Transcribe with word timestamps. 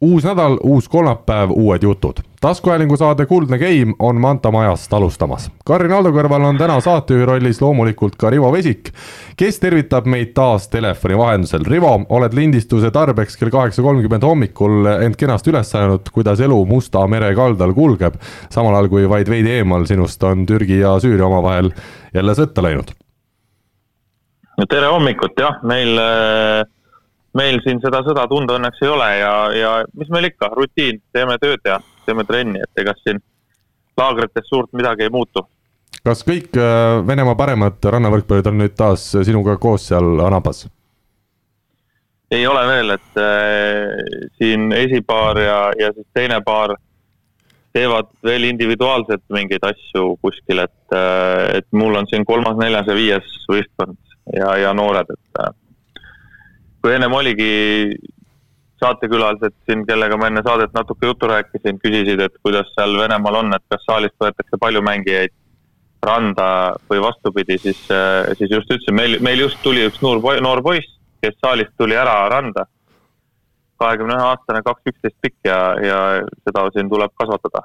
uus 0.00 0.24
nädal, 0.24 0.58
uus 0.62 0.88
kolmapäev, 0.88 1.50
uued 1.50 1.82
jutud. 1.82 2.14
taskuhäälingu 2.40 2.96
saade 2.96 3.26
Kuldne 3.26 3.58
Game 3.58 3.94
on 3.98 4.20
Manta 4.20 4.50
majast 4.50 4.92
alustamas. 4.92 5.50
Karin 5.66 5.92
Aldo 5.92 6.12
kõrval 6.14 6.44
on 6.46 6.58
täna 6.58 6.80
saatejuhi 6.80 7.26
rollis 7.26 7.60
loomulikult 7.60 8.14
ka 8.16 8.30
Rivo 8.30 8.52
Vesik, 8.52 8.92
kes 9.36 9.58
tervitab 9.58 10.06
meid 10.06 10.30
taas 10.34 10.68
telefoni 10.68 11.18
vahendusel. 11.18 11.66
Rivo, 11.66 11.90
oled 12.08 12.34
lindistuse 12.34 12.90
tarbeks 12.94 13.36
kell 13.36 13.50
kaheksa 13.50 13.82
kolmkümmend 13.82 14.22
hommikul 14.22 14.86
end 14.86 15.18
kenasti 15.18 15.50
üles 15.50 15.74
ajanud, 15.74 16.12
kuidas 16.14 16.40
elu 16.40 16.64
Musta 16.66 17.06
mere 17.06 17.34
kaldal 17.34 17.74
kulgeb, 17.74 18.22
samal 18.54 18.78
ajal 18.78 18.88
kui 18.88 19.10
vaid 19.10 19.28
veidi 19.28 19.58
eemal 19.58 19.86
sinust 19.90 20.22
on 20.22 20.46
Türgi 20.46 20.78
ja 20.78 20.94
Süüria 21.02 21.26
omavahel 21.26 21.72
jälle 22.14 22.38
sõtta 22.38 22.62
läinud. 22.62 22.94
tere 24.68 24.86
hommikut, 24.86 25.38
jah, 25.38 25.58
meil 25.62 25.98
äh 25.98 26.77
meil 27.36 27.60
siin 27.64 27.80
seda 27.84 28.00
sõda 28.06 28.26
tunda 28.30 28.56
õnneks 28.58 28.80
ei 28.82 28.88
ole 28.92 29.08
ja, 29.18 29.34
ja 29.56 29.74
mis 29.98 30.08
meil 30.14 30.30
ikka, 30.30 30.50
rutiin, 30.56 31.02
teeme 31.12 31.36
tööd 31.42 31.60
ja 31.66 31.80
teeme 32.06 32.24
trenni, 32.24 32.62
et 32.64 32.82
ega 32.82 32.94
siin 33.02 33.20
laagrites 33.98 34.48
suurt 34.48 34.72
midagi 34.72 35.06
ei 35.06 35.12
muutu. 35.12 35.44
kas 36.04 36.24
kõik 36.24 36.56
äh, 36.56 37.04
Venemaa 37.06 37.36
paremad 37.36 37.84
rannavõrkpallurid 37.84 38.50
on 38.52 38.60
nüüd 38.62 38.76
taas 38.78 39.10
sinuga 39.12 39.58
koos 39.60 39.88
seal 39.90 40.20
Anabas? 40.24 40.66
ei 42.30 42.46
ole 42.46 42.66
veel, 42.68 42.90
et 42.96 43.22
äh, 43.22 44.28
siin 44.40 44.72
esipaar 44.76 45.40
ja, 45.40 45.60
ja 45.78 45.92
siis 45.94 46.06
teine 46.14 46.40
paar 46.44 46.76
teevad 47.72 48.10
veel 48.24 48.48
individuaalselt 48.48 49.24
mingeid 49.32 49.64
asju 49.68 50.16
kuskil, 50.22 50.64
et, 50.64 50.96
äh, 50.96 51.58
et 51.60 51.66
mul 51.72 51.96
on 52.00 52.08
siin 52.10 52.26
kolmas, 52.28 52.58
neljas 52.60 52.88
ja 52.88 52.96
viies 52.96 53.32
võistkond 53.48 53.98
ja, 54.36 54.54
ja 54.64 54.74
noored, 54.76 55.10
et 55.14 55.42
äh, 55.42 55.54
kui 56.82 56.94
ennem 56.94 57.12
oligi 57.12 57.52
saatekülalised 58.78 59.54
siin, 59.66 59.84
kellega 59.86 60.16
ma 60.18 60.30
enne 60.30 60.42
saadet 60.46 60.74
natuke 60.76 61.10
juttu 61.10 61.28
rääkisin, 61.30 61.80
küsisid, 61.82 62.22
et 62.22 62.34
kuidas 62.42 62.70
seal 62.76 62.94
Venemaal 62.98 63.40
on, 63.42 63.54
et 63.56 63.64
kas 63.72 63.84
saalist 63.86 64.14
võetakse 64.22 64.60
palju 64.60 64.82
mängijaid 64.86 65.34
randa 66.06 66.48
või 66.90 67.00
vastupidi, 67.02 67.58
siis, 67.58 67.80
siis 68.38 68.52
just 68.52 68.70
ütlesin, 68.70 68.94
meil, 68.94 69.16
meil 69.24 69.42
just 69.42 69.58
tuli 69.64 69.82
üks 69.88 69.98
noor, 70.04 70.22
noor 70.44 70.62
poiss, 70.62 70.94
kes 71.24 71.34
saalist 71.42 71.74
tuli 71.78 71.98
ära 71.98 72.20
randa. 72.30 72.68
kahekümne 73.78 74.14
ühe 74.14 74.22
aastane, 74.26 74.58
kaks 74.66 74.90
üksteist 74.90 75.16
pikk 75.22 75.36
ja, 75.46 75.58
ja 75.78 75.98
seda 76.46 76.64
siin 76.74 76.88
tuleb 76.90 77.12
kasvatada. 77.14 77.62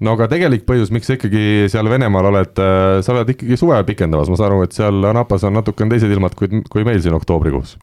No 0.00 0.14
aga 0.14 0.28
tegelik 0.30 0.62
põhjus, 0.66 0.92
miks 0.94 1.10
sa 1.10 1.16
ikkagi 1.16 1.66
seal 1.70 1.90
Venemaal 1.90 2.30
oled, 2.30 2.60
sa 3.02 3.14
oled 3.14 3.32
ikkagi 3.34 3.58
suve 3.58 3.78
pikendamas, 3.86 4.30
ma 4.30 4.38
saan 4.38 4.52
aru, 4.52 4.62
et 4.66 4.74
seal 4.78 5.10
Anapas 5.10 5.44
on 5.46 5.58
natukene 5.58 5.90
teised 5.90 6.10
ilmad 6.10 6.38
kui, 6.38 6.62
kui 6.70 6.86
meil 6.86 7.02
siin 7.02 7.18
oktoobrikuus 7.18 7.74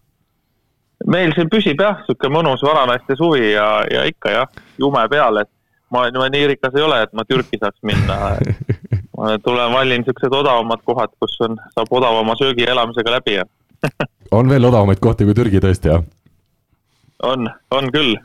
meil 1.06 1.34
siin 1.36 1.52
püsib 1.52 1.82
jah, 1.82 2.02
niisugune 2.02 2.34
mõnus 2.34 2.64
vananaiste 2.66 3.18
suvi 3.20 3.52
ja, 3.52 3.68
ja 3.92 4.06
ikka 4.10 4.34
jah, 4.34 4.50
jume 4.82 5.04
peal, 5.12 5.44
et 5.44 5.52
ma, 5.94 6.08
ma 6.10 6.30
nii 6.34 6.50
rikas 6.54 6.76
ei 6.78 6.86
ole, 6.86 7.02
et 7.06 7.14
ma 7.14 7.26
Türki 7.28 7.60
saaks 7.62 7.80
minna. 7.88 8.18
ma 9.18 9.38
tulen, 9.44 9.72
valin 9.74 10.04
niisugused 10.04 10.34
odavamad 10.34 10.84
kohad, 10.86 11.14
kus 11.22 11.38
on, 11.46 11.58
saab 11.76 11.94
odavama 12.00 12.36
söögi 12.40 12.66
ja 12.66 12.74
elamisega 12.76 13.18
läbi 13.18 13.40
ja 13.40 13.48
on 14.38 14.50
veel 14.50 14.66
odavamaid 14.66 15.02
kohti 15.02 15.26
kui 15.26 15.38
Türgi 15.38 15.62
tõesti, 15.64 15.92
jah? 15.94 16.06
on, 17.26 17.50
on 17.74 17.92
küll, 17.94 18.18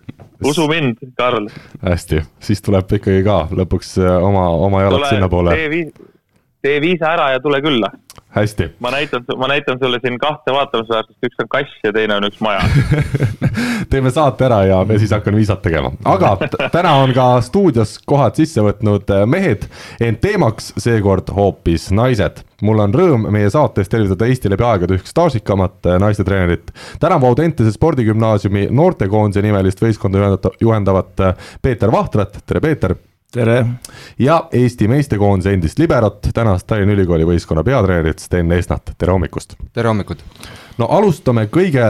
usu 0.45 0.67
mind, 0.69 1.01
Karl. 1.17 1.49
hästi, 1.85 2.23
siis 2.45 2.61
tuleb 2.65 2.93
ikkagi 2.99 3.25
ka 3.25 3.45
lõpuks 3.53 3.95
äh, 4.03 4.17
oma, 4.17 4.49
oma 4.67 4.83
jalad 4.85 5.07
sinnapoole. 5.09 5.57
tee 6.63 6.81
viisa 6.85 7.13
ära 7.17 7.33
ja 7.35 7.41
tule 7.45 7.61
külla 7.65 7.93
hästi. 8.35 8.71
ma 8.81 8.91
näitan, 8.91 9.25
ma 9.37 9.49
näitan 9.49 9.79
sulle 9.79 9.99
siin 10.01 10.19
kahte 10.19 10.53
vaatamisväärsust, 10.53 11.19
üks 11.27 11.43
on 11.43 11.49
kass 11.49 11.85
ja 11.85 11.93
teine 11.93 12.17
on 12.17 12.25
üks 12.25 12.41
maja 12.41 12.61
teeme 13.93 14.11
saate 14.11 14.47
ära 14.47 14.63
ja 14.65 14.81
me 14.89 14.99
siis 14.99 15.13
hakkan 15.13 15.37
viisat 15.37 15.63
tegema, 15.63 15.93
aga 16.05 16.37
täna 16.73 16.95
on 17.03 17.13
ka 17.17 17.27
stuudios 17.45 17.99
kohad 18.07 18.39
sisse 18.41 18.65
võtnud 18.65 19.13
äh, 19.13 19.27
mehed, 19.29 19.69
ent 20.01 20.23
teemaks 20.25 20.73
seekord 20.81 21.29
hoopis 21.37 21.91
naised. 21.93 22.43
mul 22.63 22.81
on 22.81 22.95
rõõm 22.95 23.29
meie 23.35 23.51
saates 23.51 23.89
tervitada 23.93 24.27
Eesti 24.27 24.51
läbi 24.53 24.65
aegade 24.65 24.99
üht 25.01 25.13
staažikamat 25.13 25.87
äh, 25.87 26.01
naistetreenerit, 26.01 26.73
tänavu 27.01 27.33
Audentese 27.33 27.73
spordigümnaasiumi 27.73 28.69
noortekoondise 28.71 29.43
nimelist 29.43 29.83
võistkonda 29.83 30.39
juhendavat 30.61 31.21
äh, 31.21 31.49
Peeter 31.63 31.93
Vahtrat, 31.93 32.39
tere 32.47 32.61
Peeter 32.61 32.97
tere! 33.33 33.67
ja 34.19 34.49
Eesti 34.53 34.89
meestekoondise 34.89 35.53
endist 35.57 35.79
liberot, 35.81 36.27
tänast 36.35 36.67
Tallinna 36.69 36.97
Ülikooli 36.97 37.27
võistkonna 37.27 37.65
peatreenerit 37.65 38.21
Sten 38.21 38.53
Esnat, 38.53 38.95
tere 38.99 39.15
hommikust! 39.15 39.57
tere 39.73 39.89
hommikut! 39.89 40.25
no 40.79 40.89
alustame 40.93 41.47
kõige 41.53 41.87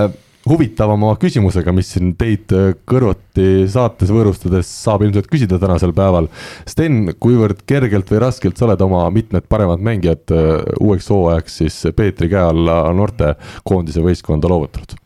huvitavama 0.48 1.12
küsimusega, 1.22 1.75
mis 1.75 1.92
siin 1.94 2.14
teid 2.19 2.54
äh, 2.56 2.72
kõrvuti 2.88 3.66
saates 3.70 4.10
võõrustades 4.14 4.70
saab 4.70 5.04
ilmselt 5.06 5.28
küsida 5.31 5.58
tänasel 5.62 5.92
päeval. 5.94 6.26
Sten, 6.66 7.12
kuivõrd 7.22 7.62
kergelt 7.66 8.10
või 8.10 8.25
raskelt 8.25 8.58
sa 8.58 8.66
oled 8.66 8.82
oma 8.82 9.04
mitmed 9.14 9.47
paremad 9.50 9.82
mängijad 9.82 10.34
äh, 10.34 10.56
uueks 10.81 11.10
hooajaks 11.14 11.60
siis 11.62 11.78
Peetri 11.97 12.31
käe 12.32 12.42
alla 12.54 12.84
noortekoondise 12.97 14.02
võistkonda 14.02 14.50
loovutanud? 14.50 14.98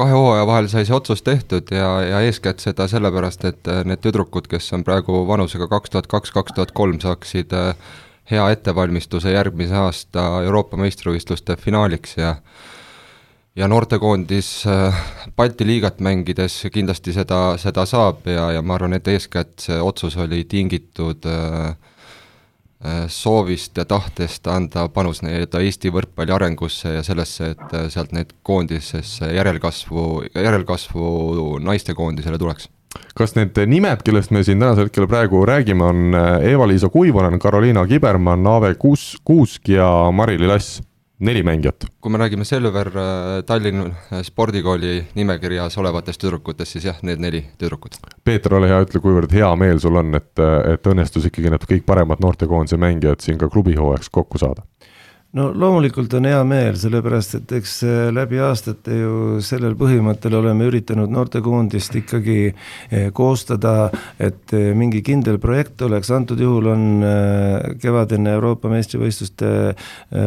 Kahe 0.00 0.14
hooaja 0.16 0.46
vahel 0.48 0.68
sai 0.72 0.86
see 0.88 0.96
otsus 0.96 1.20
tehtud 1.20 1.68
ja, 1.76 1.88
ja 2.00 2.20
eeskätt 2.24 2.62
seda 2.64 2.86
sellepärast, 2.88 3.42
et 3.44 3.68
äh, 3.68 3.82
need 3.84 4.00
tüdrukud, 4.00 4.46
kes 4.48 4.70
on 4.72 4.84
praegu 4.86 5.26
vanusega 5.28 5.68
kaks 5.68 5.92
tuhat 5.92 6.08
kaks, 6.08 6.32
kaks 6.32 6.56
tuhat 6.56 6.72
kolm, 6.72 6.96
saaksid 7.02 7.52
äh, 7.52 7.74
hea 8.30 8.46
ettevalmistuse 8.54 9.34
järgmise 9.34 9.76
aasta 9.76 10.24
Euroopa 10.46 10.80
meistrivõistluste 10.80 11.58
finaaliks 11.60 12.16
ja 12.16 12.36
ja 13.58 13.68
noortekoondis 13.68 14.48
äh, 14.70 15.04
Balti 15.36 15.66
liigat 15.68 16.00
mängides 16.00 16.62
kindlasti 16.72 17.12
seda, 17.12 17.58
seda 17.60 17.84
saab 17.84 18.24
ja, 18.30 18.52
ja 18.56 18.62
ma 18.62 18.78
arvan, 18.78 18.96
et 18.96 19.08
eeskätt 19.10 19.66
see 19.66 19.80
otsus 19.84 20.16
oli 20.16 20.46
tingitud 20.48 21.28
Äh, 21.28 21.74
soovist 23.12 23.76
ja 23.76 23.84
tahtest 23.84 24.46
anda 24.48 24.86
panus 24.88 25.20
nii-öelda 25.20 25.60
Eesti 25.60 25.92
võrkpalli 25.92 26.32
arengusse 26.32 26.94
ja 26.94 27.02
sellesse, 27.04 27.52
et 27.54 27.74
äh, 27.76 27.88
sealt 27.92 28.14
neid 28.16 28.32
koondisesse 28.42 29.28
järelkasvu, 29.34 30.04
järelkasvu 30.34 31.58
naistekoondisele 31.64 32.38
tuleks 32.40 32.70
kas 33.14 33.36
need 33.36 33.58
nimed, 33.70 34.00
kellest 34.02 34.32
me 34.34 34.40
siin 34.42 34.58
tänasel 34.58 34.88
hetkel 34.88 35.06
praegu 35.10 35.44
räägime, 35.46 35.84
on 35.84 36.14
äh, 36.16 36.46
Eva-Liisa 36.52 36.88
Kuivonen, 36.90 37.38
Karoliina 37.38 37.84
Kibermann, 37.86 38.46
Aave 38.46 38.72
Kuus-, 38.74 39.18
Kuusk 39.24 39.68
ja 39.68 39.86
Mari-Li 40.12 40.48
Lass? 40.48 40.80
Neli 41.20 41.42
mängijat. 41.46 41.84
kui 42.00 42.12
me 42.12 42.18
räägime 42.18 42.44
Selver 42.44 42.88
äh, 42.88 43.44
Tallinna 43.46 43.86
äh, 43.86 44.22
spordikooli 44.22 45.04
nimekirjas 45.14 45.78
olevatest 45.78 46.20
tüdrukutest, 46.20 46.72
siis 46.72 46.84
jah, 46.84 46.98
need 47.02 47.20
neli 47.20 47.44
tüdrukut. 47.58 48.00
Peeter, 48.24 48.54
ole 48.54 48.68
hea, 48.68 48.80
ütle, 48.86 49.00
kuivõrd 49.04 49.32
hea 49.32 49.50
meel 49.56 49.80
sul 49.80 50.00
on, 50.00 50.14
et, 50.16 50.32
et 50.72 50.92
õnnestus 50.92 51.28
ikkagi 51.28 51.52
need 51.52 51.66
kõik 51.68 51.86
paremad 51.86 52.22
noortekoondise 52.24 52.80
mängijad 52.80 53.20
siin 53.24 53.38
ka 53.38 53.48
klubi 53.52 53.76
hooajaks 53.78 54.10
kokku 54.10 54.40
saada 54.40 54.64
no 55.38 55.46
loomulikult 55.54 56.14
on 56.18 56.26
hea 56.26 56.38
meel, 56.46 56.74
sellepärast 56.78 57.36
et 57.38 57.52
eks 57.60 57.74
äh, 57.86 57.98
läbi 58.10 58.40
aastate 58.42 58.96
ju 58.98 59.12
sellel 59.46 59.76
põhimõttel 59.78 60.34
oleme 60.34 60.66
üritanud 60.66 61.12
noortekoondist 61.14 61.94
ikkagi 62.00 62.38
äh, 62.50 63.10
koostada, 63.14 63.92
et 64.18 64.50
äh, 64.56 64.72
mingi 64.74 65.04
kindel 65.06 65.38
projekt 65.42 65.84
oleks, 65.86 66.10
antud 66.14 66.40
juhul 66.42 66.72
on 66.72 66.88
kevadine 67.80 68.34
Euroopa 68.34 68.70
meistrivõistluste 68.72 69.50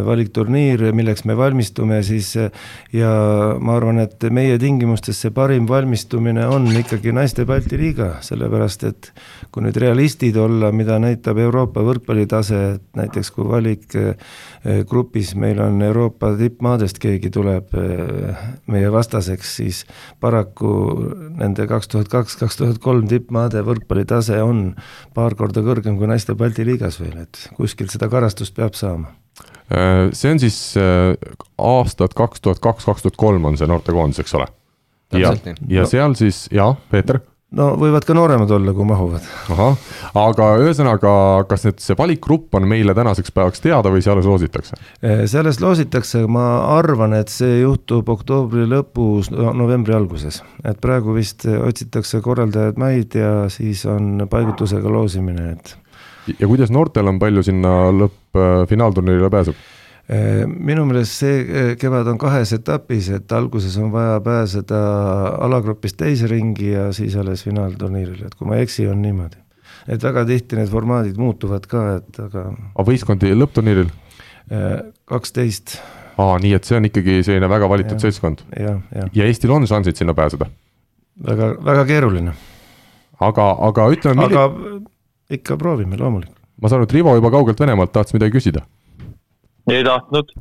valikturniir, 0.06 0.86
milleks 0.96 1.24
me 1.28 1.36
valmistume 1.38 2.00
siis 2.06 2.32
ja 2.96 3.12
ma 3.60 3.76
arvan, 3.78 4.00
et 4.04 4.24
meie 4.34 4.56
tingimustes 4.62 5.20
see 5.24 5.34
parim 5.36 5.68
valmistumine 5.70 6.46
on 6.48 6.70
ikkagi 6.80 7.14
naiste 7.16 7.46
Balti 7.50 7.80
liiga, 7.80 8.10
sellepärast 8.26 8.88
et 8.88 9.12
kui 9.54 9.66
nüüd 9.66 9.78
realistid 9.84 10.38
olla, 10.40 10.72
mida 10.76 10.98
näitab 11.02 11.42
Euroopa 11.44 11.84
võrkpallitase, 11.86 12.62
et 12.78 13.02
näiteks 13.04 13.34
kui 13.36 13.48
valik 13.50 13.98
grupis 14.94 15.34
meil 15.40 15.60
on 15.64 15.82
Euroopa 15.82 16.32
tippmaadest 16.38 17.00
keegi 17.02 17.32
tuleb 17.34 17.74
eh, 17.80 18.46
meie 18.72 18.92
vastaseks, 18.94 19.56
siis 19.60 19.82
paraku 20.24 20.72
nende 21.40 21.68
kaks 21.70 21.92
tuhat 21.92 22.12
kaks, 22.14 22.38
kaks 22.40 22.62
tuhat 22.62 22.80
kolm 22.84 23.10
tippmaade 23.12 23.66
võrkpallitase 23.66 24.40
on 24.46 24.70
paar 25.18 25.36
korda 25.40 25.66
kõrgem 25.66 25.98
kui 26.00 26.10
naiste 26.12 26.38
Balti 26.38 26.66
liigas 26.68 27.02
veel, 27.02 27.26
et 27.26 27.48
kuskilt 27.58 27.94
seda 27.94 28.10
karastust 28.12 28.56
peab 28.58 28.78
saama. 28.78 29.12
Äh, 29.74 30.12
see 30.14 30.32
on 30.34 30.42
siis 30.44 30.60
äh, 30.80 31.14
aastad 31.58 32.16
kaks 32.18 32.46
tuhat 32.46 32.62
kaks, 32.64 32.86
kaks 32.90 33.08
tuhat 33.08 33.20
kolm 33.20 33.50
on 33.50 33.60
see 33.60 33.70
noortekoondis, 33.70 34.24
eks 34.24 34.38
ole? 34.40 34.50
ja, 35.14 35.34
ja 35.70 35.86
seal 35.86 36.16
siis, 36.18 36.48
jaa, 36.54 36.74
Peeter 36.90 37.20
no 37.58 37.68
võivad 37.80 38.06
ka 38.08 38.16
nooremad 38.18 38.52
olla, 38.54 38.74
kui 38.76 38.88
mahuvad. 38.88 39.28
ahah, 39.54 39.78
aga 40.20 40.48
ühesõnaga, 40.64 41.14
kas 41.50 41.68
nüüd 41.68 41.84
see 41.84 41.98
valikgrupp 42.00 42.56
on 42.58 42.68
meile 42.70 42.96
tänaseks 42.98 43.34
päevaks 43.36 43.64
teada 43.64 43.92
või 43.94 44.04
see 44.06 44.14
alles 44.14 44.30
loositakse? 44.30 44.80
See 45.02 45.40
alles 45.40 45.62
loositakse, 45.64 46.26
ma 46.32 46.48
arvan, 46.78 47.16
et 47.18 47.34
see 47.34 47.62
juhtub 47.62 48.10
oktoobri 48.14 48.66
lõpus, 48.70 49.32
novembri 49.34 49.96
alguses. 49.98 50.42
et 50.64 50.80
praegu 50.82 51.14
vist 51.16 51.46
otsitakse 51.46 52.22
korraldajaid 52.24 52.80
maid 52.82 53.16
ja 53.16 53.34
siis 53.54 53.86
on 53.86 54.28
paigutusega 54.30 54.90
loosimine, 54.90 55.52
et 55.54 55.78
ja 56.40 56.48
kuidas 56.48 56.72
noortel 56.72 57.08
on 57.12 57.20
palju 57.20 57.44
sinna 57.44 57.92
lõpp, 57.94 58.44
finaalturniirile 58.70 59.30
pääseb? 59.34 59.58
Äh, 60.12 60.44
minu 60.44 60.84
meelest 60.84 61.16
see 61.22 61.36
äh, 61.48 61.70
kevad 61.80 62.10
on 62.12 62.18
kahes 62.20 62.50
etapis, 62.58 63.08
et 63.16 63.32
alguses 63.32 63.78
on 63.80 63.94
vaja 63.94 64.18
pääseda 64.24 64.80
alagrupist 65.46 65.96
teise 66.02 66.28
ringi 66.28 66.74
ja 66.74 66.90
siis 66.92 67.16
alles 67.16 67.46
finaalturniirile, 67.48 68.28
et 68.28 68.36
kui 68.36 68.50
ma 68.50 68.58
ei 68.58 68.68
eksi, 68.68 68.84
on 68.92 69.00
niimoodi. 69.00 69.40
et 69.88 70.04
väga 70.04 70.26
tihti 70.28 70.60
need 70.60 70.68
formaadid 70.72 71.16
muutuvad 71.20 71.70
ka, 71.72 71.86
et 72.02 72.20
aga. 72.20 72.44
aga 72.76 72.88
võistkondi 72.92 73.32
lõppturniiril? 73.32 73.96
Äh, 74.52 74.76
kaksteist. 75.08 75.78
aa, 76.20 76.36
nii 76.36 76.52
et 76.60 76.68
see 76.68 76.82
on 76.82 76.92
ikkagi 76.92 77.22
selline 77.24 77.48
väga 77.56 77.72
valitud 77.72 78.04
seltskond? 78.04 78.44
ja, 78.60 78.76
ja. 78.92 79.08
ja 79.08 79.32
Eestil 79.32 79.56
on 79.56 79.72
šansid 79.72 80.04
sinna 80.04 80.12
pääseda? 80.20 80.52
väga, 81.32 81.54
väga 81.64 81.88
keeruline. 81.88 82.36
aga, 83.24 83.50
aga 83.72 83.88
ütleme 83.96 84.28
milli... 84.28 84.36
aga 84.36 84.80
ikka 85.40 85.56
proovime, 85.56 85.96
loomulikult. 85.96 86.44
ma 86.60 86.68
saan 86.68 86.84
aru, 86.84 86.92
et 86.92 87.00
Rivo 87.00 87.16
juba 87.16 87.32
kaugelt 87.32 87.64
Venemaalt 87.64 87.96
tahtis 87.96 88.20
midagi 88.20 88.36
küsida 88.36 88.68
ei 89.72 89.84
tahtnud. 89.84 90.32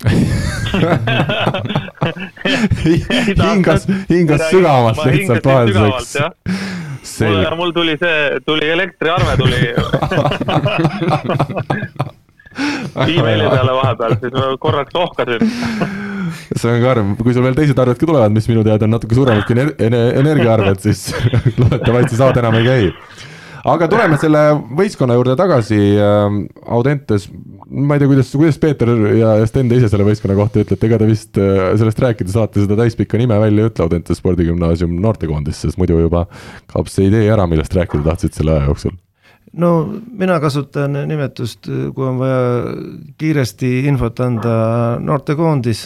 Hingas, 3.42 3.86
hingas 4.10 4.42
sügavalt 4.50 5.04
lihtsalt 5.06 5.44
vahelduseks. 5.46 6.14
mul, 7.20 7.56
mul 7.56 7.70
tuli 7.76 7.96
see, 8.00 8.40
tuli 8.46 8.70
elektriarve 8.72 9.36
tuli 9.36 9.60
emaili 13.16 13.48
peale 13.48 13.72
vahepeal, 13.76 14.16
siis 14.20 14.32
ma 14.34 14.56
korraks 14.60 14.94
ohkasin. 14.94 15.40
See 16.56 16.70
on 16.72 16.82
karm, 16.82 17.16
kui 17.20 17.34
sul 17.34 17.44
veel 17.46 17.56
teised 17.56 17.78
arved 17.78 17.98
ka 18.00 18.06
tulevad, 18.08 18.32
mis 18.34 18.48
minu 18.50 18.64
teada 18.66 18.84
on 18.88 18.92
natuke 18.96 19.14
suuremad 19.16 19.44
kui 19.48 19.56
energiaarved, 20.22 20.78
siis 20.84 21.00
loodetavasti 21.60 22.16
saad 22.18 22.36
enam 22.42 22.54
ei 22.60 22.66
käi 22.68 22.84
aga 23.69 23.88
tuleme 23.91 24.19
selle 24.20 24.43
võistkonna 24.79 25.17
juurde 25.19 25.37
tagasi 25.38 25.79
äh,. 25.99 26.38
Audentes, 26.73 27.26
ma 27.69 27.97
ei 27.97 28.03
tea, 28.03 28.09
kuidas, 28.11 28.32
kuidas 28.35 28.59
Peeter 28.62 28.91
ja 29.19 29.35
Sten 29.49 29.69
te 29.70 29.79
ise 29.79 29.91
selle 29.93 30.06
võistkonna 30.06 30.37
kohta 30.38 30.62
ütlete, 30.62 30.88
ega 30.88 30.99
te 31.00 31.09
vist 31.09 31.38
äh, 31.41 31.73
sellest 31.81 32.03
rääkida 32.03 32.32
saate 32.32 32.64
seda 32.64 32.79
täispikka 32.79 33.20
nime 33.20 33.38
välja 33.43 33.64
ei 33.67 33.70
ütle 33.73 33.87
Audentes 33.87 34.20
spordigümnaasium 34.23 34.94
noortekoondis, 35.03 35.62
sest 35.64 35.81
muidu 35.81 36.00
juba 36.00 36.26
kaob 36.73 36.91
see 36.93 37.09
idee 37.11 37.26
ära, 37.32 37.47
millest 37.50 37.75
rääkida 37.76 38.06
tahtsid 38.12 38.38
selle 38.38 38.56
aja 38.56 38.69
jooksul 38.70 38.94
no 39.53 39.73
mina 40.19 40.38
kasutan 40.41 40.97
nimetust, 41.09 41.67
kui 41.67 42.06
on 42.06 42.20
vaja 42.20 42.44
kiiresti 43.20 43.73
infot 43.91 44.23
anda, 44.25 44.55
noortekoondis, 45.03 45.85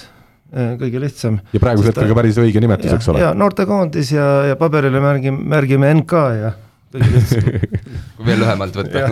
äh, 0.53 0.77
kõige 0.81 1.03
lihtsam. 1.03 1.41
ja 1.53 1.63
praegusel 1.63 1.93
hetkel 1.93 2.13
ka 2.13 2.21
päris 2.21 2.39
õige 2.43 2.63
nimetus, 2.63 2.93
eks 2.99 3.11
ole? 3.13 3.25
ja 3.25 3.33
noortekoondis 3.35 4.13
ja, 4.15 4.29
ja 4.53 4.61
paberile 4.61 5.03
märgime, 5.03 5.43
märgime 5.57 5.93
NK 6.03 6.23
ja 6.37 6.55
kui 6.95 8.27
veel 8.29 8.41
lühemalt 8.43 8.77
võtta. 8.79 9.07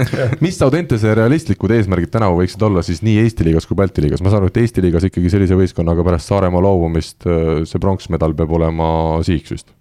mis 0.45 0.61
Audentese 0.65 1.15
realistlikud 1.19 1.75
eesmärgid 1.77 2.13
tänavu 2.15 2.41
võiksid 2.43 2.63
olla 2.69 2.85
siis 2.87 3.03
nii 3.05 3.19
Eesti 3.25 3.47
liigas 3.49 3.69
kui 3.69 3.79
Balti 3.79 4.05
liigas, 4.05 4.23
ma 4.25 4.33
saan 4.33 4.43
aru, 4.43 4.53
et 4.53 4.63
Eesti 4.63 4.85
liigas 4.85 5.09
ikkagi 5.11 5.33
sellise 5.33 5.59
võistkonnaga 5.59 6.07
pärast 6.07 6.31
Saaremaa 6.31 6.63
loobumist 6.65 7.27
äh, 7.29 7.65
see 7.69 7.83
pronksmedal 7.83 8.37
peab 8.39 8.55
olema 8.59 8.89
sihiks 9.27 9.57
vist? 9.57 9.75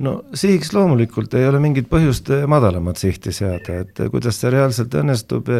no 0.00 0.14
sihiks 0.36 0.72
loomulikult 0.74 1.34
ei 1.36 1.46
ole 1.48 1.60
mingit 1.62 1.88
põhjust 1.90 2.30
madalamat 2.50 3.00
sihti 3.00 3.32
seada, 3.36 3.80
et 3.82 4.00
kuidas 4.12 4.38
see 4.40 4.52
reaalselt 4.54 4.94
õnnestub, 4.96 5.50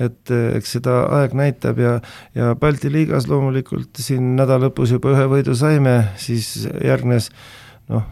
et 0.00 0.32
eks 0.32 0.76
seda 0.78 1.02
aeg 1.18 1.36
näitab 1.36 1.80
ja, 1.82 1.98
ja 2.36 2.54
Balti 2.60 2.92
liigas 2.92 3.28
loomulikult 3.30 4.00
siin 4.00 4.34
nädala 4.38 4.68
lõpus 4.68 4.94
juba 4.94 5.12
ühe 5.14 5.28
võidu 5.36 5.56
saime, 5.58 5.98
siis 6.20 6.68
järgnes 6.84 7.30
noh, 7.92 8.06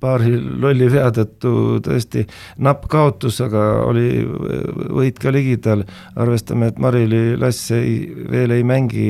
paari 0.00 0.34
lolli 0.60 0.86
vea 0.92 1.08
tõttu 1.14 1.80
tõesti 1.84 2.24
napp 2.64 2.86
kaotus, 2.90 3.40
aga 3.44 3.62
oli 3.84 4.08
võit 4.94 5.18
ka 5.20 5.32
ligidal, 5.34 5.84
arvestame, 6.20 6.70
et 6.72 6.80
Marili 6.82 7.36
Lass 7.40 7.72
ei, 7.74 7.96
veel 8.30 8.54
ei 8.56 8.64
mängi, 8.66 9.08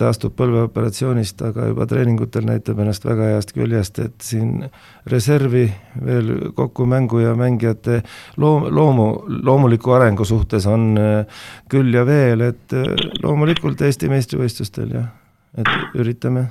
taastub 0.00 0.36
põlveoperatsioonist, 0.38 1.42
aga 1.50 1.68
juba 1.70 1.88
treeningutel 1.90 2.46
näitab 2.48 2.80
ennast 2.82 3.06
väga 3.06 3.32
heast 3.34 3.52
küljest, 3.56 4.00
et 4.02 4.16
siin 4.24 4.66
reservi 5.10 5.66
veel 6.04 6.32
kokku 6.56 6.88
mängu 6.88 7.22
ja 7.24 7.36
mängijate 7.38 8.02
loom-, 8.40 8.70
loomu, 8.72 9.10
loomuliku 9.44 9.96
arengu 9.96 10.24
suhtes 10.28 10.66
on 10.70 10.94
küll 11.72 11.94
ja 11.94 12.06
veel, 12.08 12.48
et 12.50 12.76
loomulikult 13.22 13.84
Eesti 13.86 14.10
meistrivõistlustel 14.12 14.96
jah, 14.96 15.10
et 15.56 15.98
üritame 16.00 16.48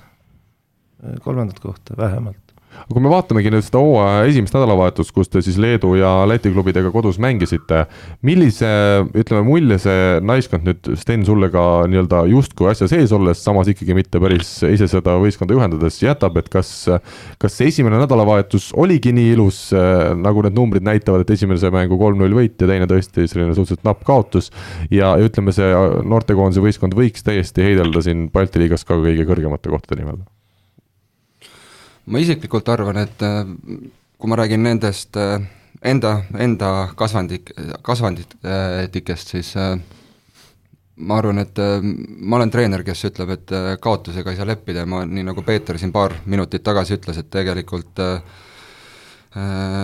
kolmandat 1.22 1.60
kohta 1.62 1.98
vähemalt 1.98 2.45
kui 2.92 3.02
me 3.02 3.12
vaatamegi 3.12 3.52
nüüd 3.54 3.66
seda 3.66 3.82
hooaja 3.82 4.26
esimest 4.30 4.56
nädalavahetust, 4.56 5.14
kus 5.16 5.32
te 5.32 5.42
siis 5.46 5.58
Leedu 5.62 5.96
ja 5.98 6.12
Läti 6.30 6.52
klubidega 6.54 6.92
kodus 6.94 7.18
mängisite, 7.22 7.86
millise, 8.26 8.70
ütleme, 9.18 9.44
mulje 9.48 9.80
see 9.82 10.04
naiskond 10.26 10.68
nüüd, 10.68 10.92
Sten, 11.00 11.26
sulle 11.28 11.50
ka 11.54 11.64
nii-öelda 11.90 12.26
justkui 12.32 12.70
asja 12.72 12.90
sees 12.92 13.14
olles, 13.16 13.42
samas 13.42 13.70
ikkagi 13.72 13.98
mitte 13.98 14.22
päris 14.22 14.52
ise 14.68 14.90
seda 14.92 15.18
võistkonda 15.22 15.58
juhendades 15.58 16.00
jätab, 16.04 16.38
et 16.42 16.52
kas, 16.54 16.72
kas 17.42 17.58
see 17.58 17.72
esimene 17.74 18.00
nädalavahetus 18.04 18.72
oligi 18.78 19.16
nii 19.16 19.34
ilus, 19.36 19.64
nagu 20.22 20.46
need 20.46 20.58
numbrid 20.58 20.86
näitavad, 20.86 21.26
et 21.26 21.36
esimese 21.38 21.74
mängu 21.74 22.00
kolm-null 22.02 22.38
võit 22.38 22.62
ja 22.62 22.70
teine 22.70 22.90
tõesti 22.92 23.28
selline 23.32 23.58
suhteliselt 23.58 23.86
napp 23.88 24.06
kaotus 24.08 24.52
ja, 24.94 25.16
ütleme, 25.22 25.56
see 25.56 25.74
noortekoondise 26.06 26.64
võistkond 26.64 26.98
võiks 26.98 27.26
täiesti 27.26 27.66
heidelda 27.66 28.06
siin 28.06 28.30
Balti 28.34 28.62
liigas 28.62 28.86
ka 28.88 29.00
kõige 29.02 29.28
kõrgemate 29.28 29.72
kohtade 29.72 30.04
nimel 30.04 30.24
ma 32.06 32.22
isiklikult 32.22 32.70
arvan, 32.70 33.00
et 33.02 33.26
äh, 33.26 33.44
kui 34.18 34.30
ma 34.30 34.38
räägin 34.40 34.64
nendest 34.66 35.18
äh, 35.18 35.42
enda, 35.82 36.20
enda 36.38 36.72
kasvandik, 36.98 37.52
kasvanditikest, 37.86 39.36
siis 39.36 39.54
äh, 39.58 39.76
ma 40.96 41.20
arvan, 41.20 41.42
et 41.44 41.60
ma 42.22 42.38
olen 42.38 42.52
treener, 42.54 42.86
kes 42.88 43.08
ütleb, 43.10 43.36
et 43.36 43.54
kaotusega 43.84 44.32
ei 44.32 44.38
saa 44.40 44.48
leppida. 44.48 44.86
Ja 44.86 44.90
ma, 44.90 45.04
nii 45.06 45.26
nagu 45.28 45.44
Peeter 45.44 45.80
siin 45.82 45.92
paar 45.92 46.16
minutit 46.26 46.64
tagasi 46.64 46.96
ütles, 46.96 47.20
et 47.20 47.28
tegelikult 47.34 48.00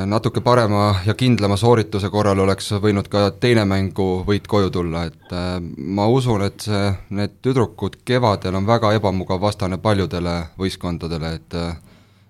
natuke 0.07 0.39
parema 0.39 1.01
ja 1.03 1.11
kindlama 1.19 1.57
soorituse 1.59 2.07
korral 2.07 2.39
oleks 2.39 2.69
võinud 2.79 3.09
ka 3.11 3.25
teine 3.35 3.65
mängu 3.67 4.21
võit 4.23 4.47
koju 4.47 4.71
tulla, 4.71 5.01
et 5.09 5.33
ma 5.75 6.05
usun, 6.07 6.45
et 6.47 6.63
see, 6.63 6.93
need 7.19 7.41
tüdrukud 7.43 7.97
kevadel 8.07 8.55
on 8.55 8.69
väga 8.69 8.93
ebamugav 8.95 9.43
vastane 9.43 9.81
paljudele 9.83 10.37
võistkondadele, 10.55 11.33
et 11.41 11.59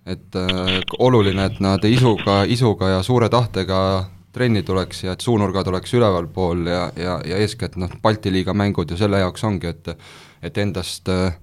et 0.06 0.36
äh, 0.36 0.80
oluline, 1.00 1.45
et 1.45 1.59
nad 1.59 1.83
isuga, 1.85 2.44
isuga 2.44 2.90
ja 2.95 3.04
suure 3.04 3.30
tahtega 3.30 3.81
trenni 4.31 4.64
tuleks 4.64 5.04
ja 5.04 5.14
et 5.14 5.21
suunurgad 5.21 5.68
oleks 5.68 5.94
ülevalpool 5.94 6.66
ja, 6.68 6.85
ja, 6.95 7.19
ja 7.25 7.37
eeskätt 7.37 7.75
noh, 7.75 7.92
Balti 8.02 8.31
liiga 8.31 8.54
mängud 8.54 8.92
ju 8.92 8.97
selle 8.97 9.19
jaoks 9.19 9.44
ongi, 9.44 9.68
et 9.68 9.95
et 10.42 10.57
endast 10.57 11.09
äh, 11.09 11.35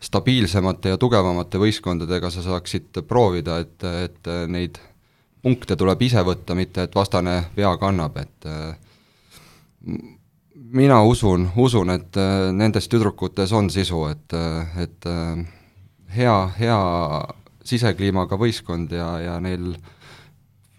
stabiilsemate 0.00 0.94
ja 0.94 0.98
tugevamate 1.00 1.58
võistkondadega 1.58 2.30
sa 2.30 2.44
saaksid 2.44 3.02
proovida, 3.08 3.58
et, 3.64 3.82
et 3.84 4.30
neid 4.48 4.78
punkte 5.42 5.76
tuleb 5.76 6.02
ise 6.02 6.22
võtta, 6.24 6.54
mitte 6.56 6.86
et 6.86 6.94
vastane 6.94 7.36
vea 7.56 7.72
kannab, 7.80 8.16
et 8.20 8.48
äh, 8.48 8.76
mina 10.54 11.00
usun, 11.02 11.48
usun, 11.56 11.90
et 11.96 12.16
äh, 12.20 12.50
nendes 12.52 12.88
tüdrukutes 12.88 13.52
on 13.56 13.70
sisu, 13.72 14.04
et, 14.12 14.36
et 14.80 15.08
äh, 15.08 15.44
hea, 16.16 16.36
hea 16.58 16.80
sisekliimaga 17.66 18.38
võistkond 18.40 18.92
ja, 18.96 19.10
ja 19.20 19.40
neil 19.42 19.74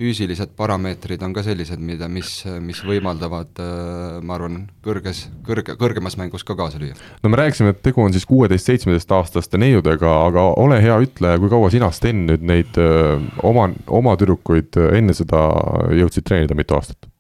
füüsilised 0.02 0.56
parameetrid 0.58 1.22
on 1.26 1.34
ka 1.36 1.44
sellised, 1.46 1.82
mida, 1.86 2.08
mis, 2.10 2.42
mis 2.64 2.80
võimaldavad, 2.86 3.52
äh, 3.62 4.18
ma 4.26 4.38
arvan, 4.38 4.64
kõrges, 4.86 5.28
kõrge, 5.46 5.76
kõrgemas 5.80 6.18
mängus 6.18 6.46
ka 6.48 6.56
kaasa 6.58 6.82
lüüa. 6.82 6.98
no 7.22 7.30
me 7.30 7.38
rääkisime, 7.38 7.76
et 7.76 7.84
tegu 7.86 8.02
on 8.02 8.14
siis 8.16 8.26
kuueteist-seitsmeteistaastaste 8.30 9.62
neiudega, 9.62 10.14
aga 10.26 10.48
ole 10.58 10.82
hea, 10.82 10.98
ütle, 11.06 11.36
kui 11.44 11.54
kaua 11.54 11.70
sina, 11.74 11.92
Sten, 11.94 12.26
nüüd 12.30 12.46
neid 12.48 12.82
öö, 12.82 13.18
äh, 13.18 13.30
oma, 13.46 13.70
oma 13.88 14.18
tüdrukuid 14.18 14.80
enne 14.98 15.14
seda 15.18 15.46
jõudsid 16.02 16.26
treenida, 16.26 16.58
mitu 16.58 16.80
aastat? 16.80 17.12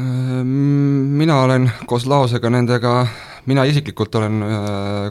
Äh, 0.00 0.40
mina 0.44 1.42
olen 1.44 1.68
koos 1.90 2.08
Laosega 2.08 2.48
nendega, 2.52 3.02
mina 3.46 3.64
isiklikult 3.64 4.14
olen, 4.20 4.42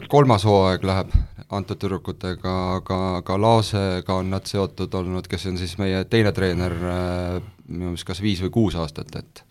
kolmas 0.08 0.44
hooaeg 0.46 0.84
läheb 0.86 1.14
antud 1.50 1.80
tüdrukutega, 1.82 2.54
aga, 2.78 2.98
aga 3.20 3.38
Laasega 3.40 4.18
on 4.20 4.30
nad 4.34 4.46
seotud 4.46 4.94
olnud, 4.94 5.26
kes 5.30 5.48
on 5.50 5.58
siis 5.58 5.76
meie 5.80 6.04
teine 6.10 6.32
treener 6.36 6.74
äh, 6.78 7.40
minu 7.66 7.90
meelest 7.90 8.06
kas 8.06 8.22
viis 8.22 8.42
või 8.44 8.54
kuus 8.54 8.78
aastat, 8.78 9.16
et 9.18 9.44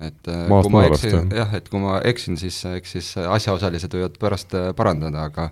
et 0.00 0.30
äh, 0.32 0.46
Maast 0.48 0.68
kui 0.68 0.72
ma 0.72 0.86
eksin, 0.88 1.34
jah, 1.36 1.50
et 1.58 1.68
kui 1.68 1.82
ma 1.82 1.98
eksin, 2.06 2.38
siis 2.40 2.62
eks 2.70 2.96
siis 2.96 3.12
asjaosalised 3.20 3.98
võivad 3.98 4.18
pärast 4.22 4.54
äh, 4.56 4.70
parandada, 4.76 5.26
aga 5.26 5.50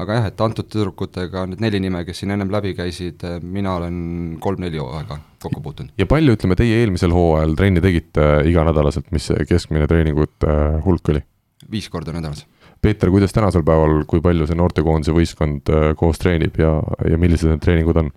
aga 0.00 0.18
jah, 0.18 0.28
et 0.30 0.42
antud 0.42 0.68
tüdrukutega 0.70 1.46
need 1.50 1.62
neli 1.62 1.80
nime, 1.86 2.02
kes 2.06 2.22
siin 2.22 2.34
ennem 2.34 2.50
läbi 2.52 2.74
käisid, 2.78 3.22
mina 3.42 3.74
olen 3.78 3.96
kolm-neli 4.42 4.82
hooaega 4.82 5.18
kokku 5.42 5.62
puutunud. 5.62 5.94
ja 5.98 6.10
palju, 6.10 6.34
ütleme, 6.34 6.58
teie 6.58 6.82
eelmisel 6.82 7.14
hooajal 7.14 7.54
trenni 7.58 7.82
tegite 7.84 8.30
iganädalaselt, 8.50 9.10
mis 9.14 9.30
see 9.30 9.46
keskmine 9.48 9.86
treeningute 9.90 10.58
hulk 10.84 11.14
oli? 11.14 11.22
Viis 11.70 11.88
korda 11.92 12.14
nädalas. 12.16 12.46
Peeter, 12.80 13.10
kuidas 13.12 13.34
tänasel 13.36 13.64
päeval, 13.66 14.04
kui 14.08 14.22
palju 14.24 14.48
see 14.48 14.58
noortekoondise 14.58 15.14
võistkond 15.14 15.72
koos 16.00 16.20
treenib 16.22 16.56
ja, 16.60 16.78
ja 17.08 17.18
millised 17.20 17.52
need 17.52 17.64
treeningud 17.64 18.04
on? 18.04 18.12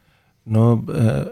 no 0.53 0.67
äh 0.91 1.23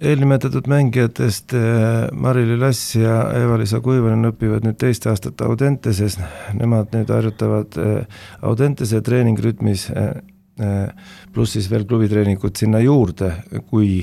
eelnimetatud 0.00 0.66
mängijatest 0.66 1.54
äh, 1.54 2.08
Mari-Li 2.12 2.56
Lass 2.60 2.94
ja 2.96 3.20
Eva-Liisa 3.36 3.80
Kuivanen 3.84 4.30
õpivad 4.30 4.64
nüüd 4.64 4.78
teist 4.80 5.06
aastat 5.10 5.42
Audenteses, 5.44 6.16
nemad 6.56 6.94
nüüd 6.96 7.12
harjutavad 7.12 7.76
äh, 7.80 8.22
Audentese 8.46 9.02
treeningrütmis, 9.04 9.90
äh, 9.92 10.14
pluss 11.34 11.56
siis 11.56 11.68
veel 11.72 11.86
klubitreeningud 11.88 12.56
sinna 12.56 12.80
juurde, 12.84 13.30
kui 13.70 14.02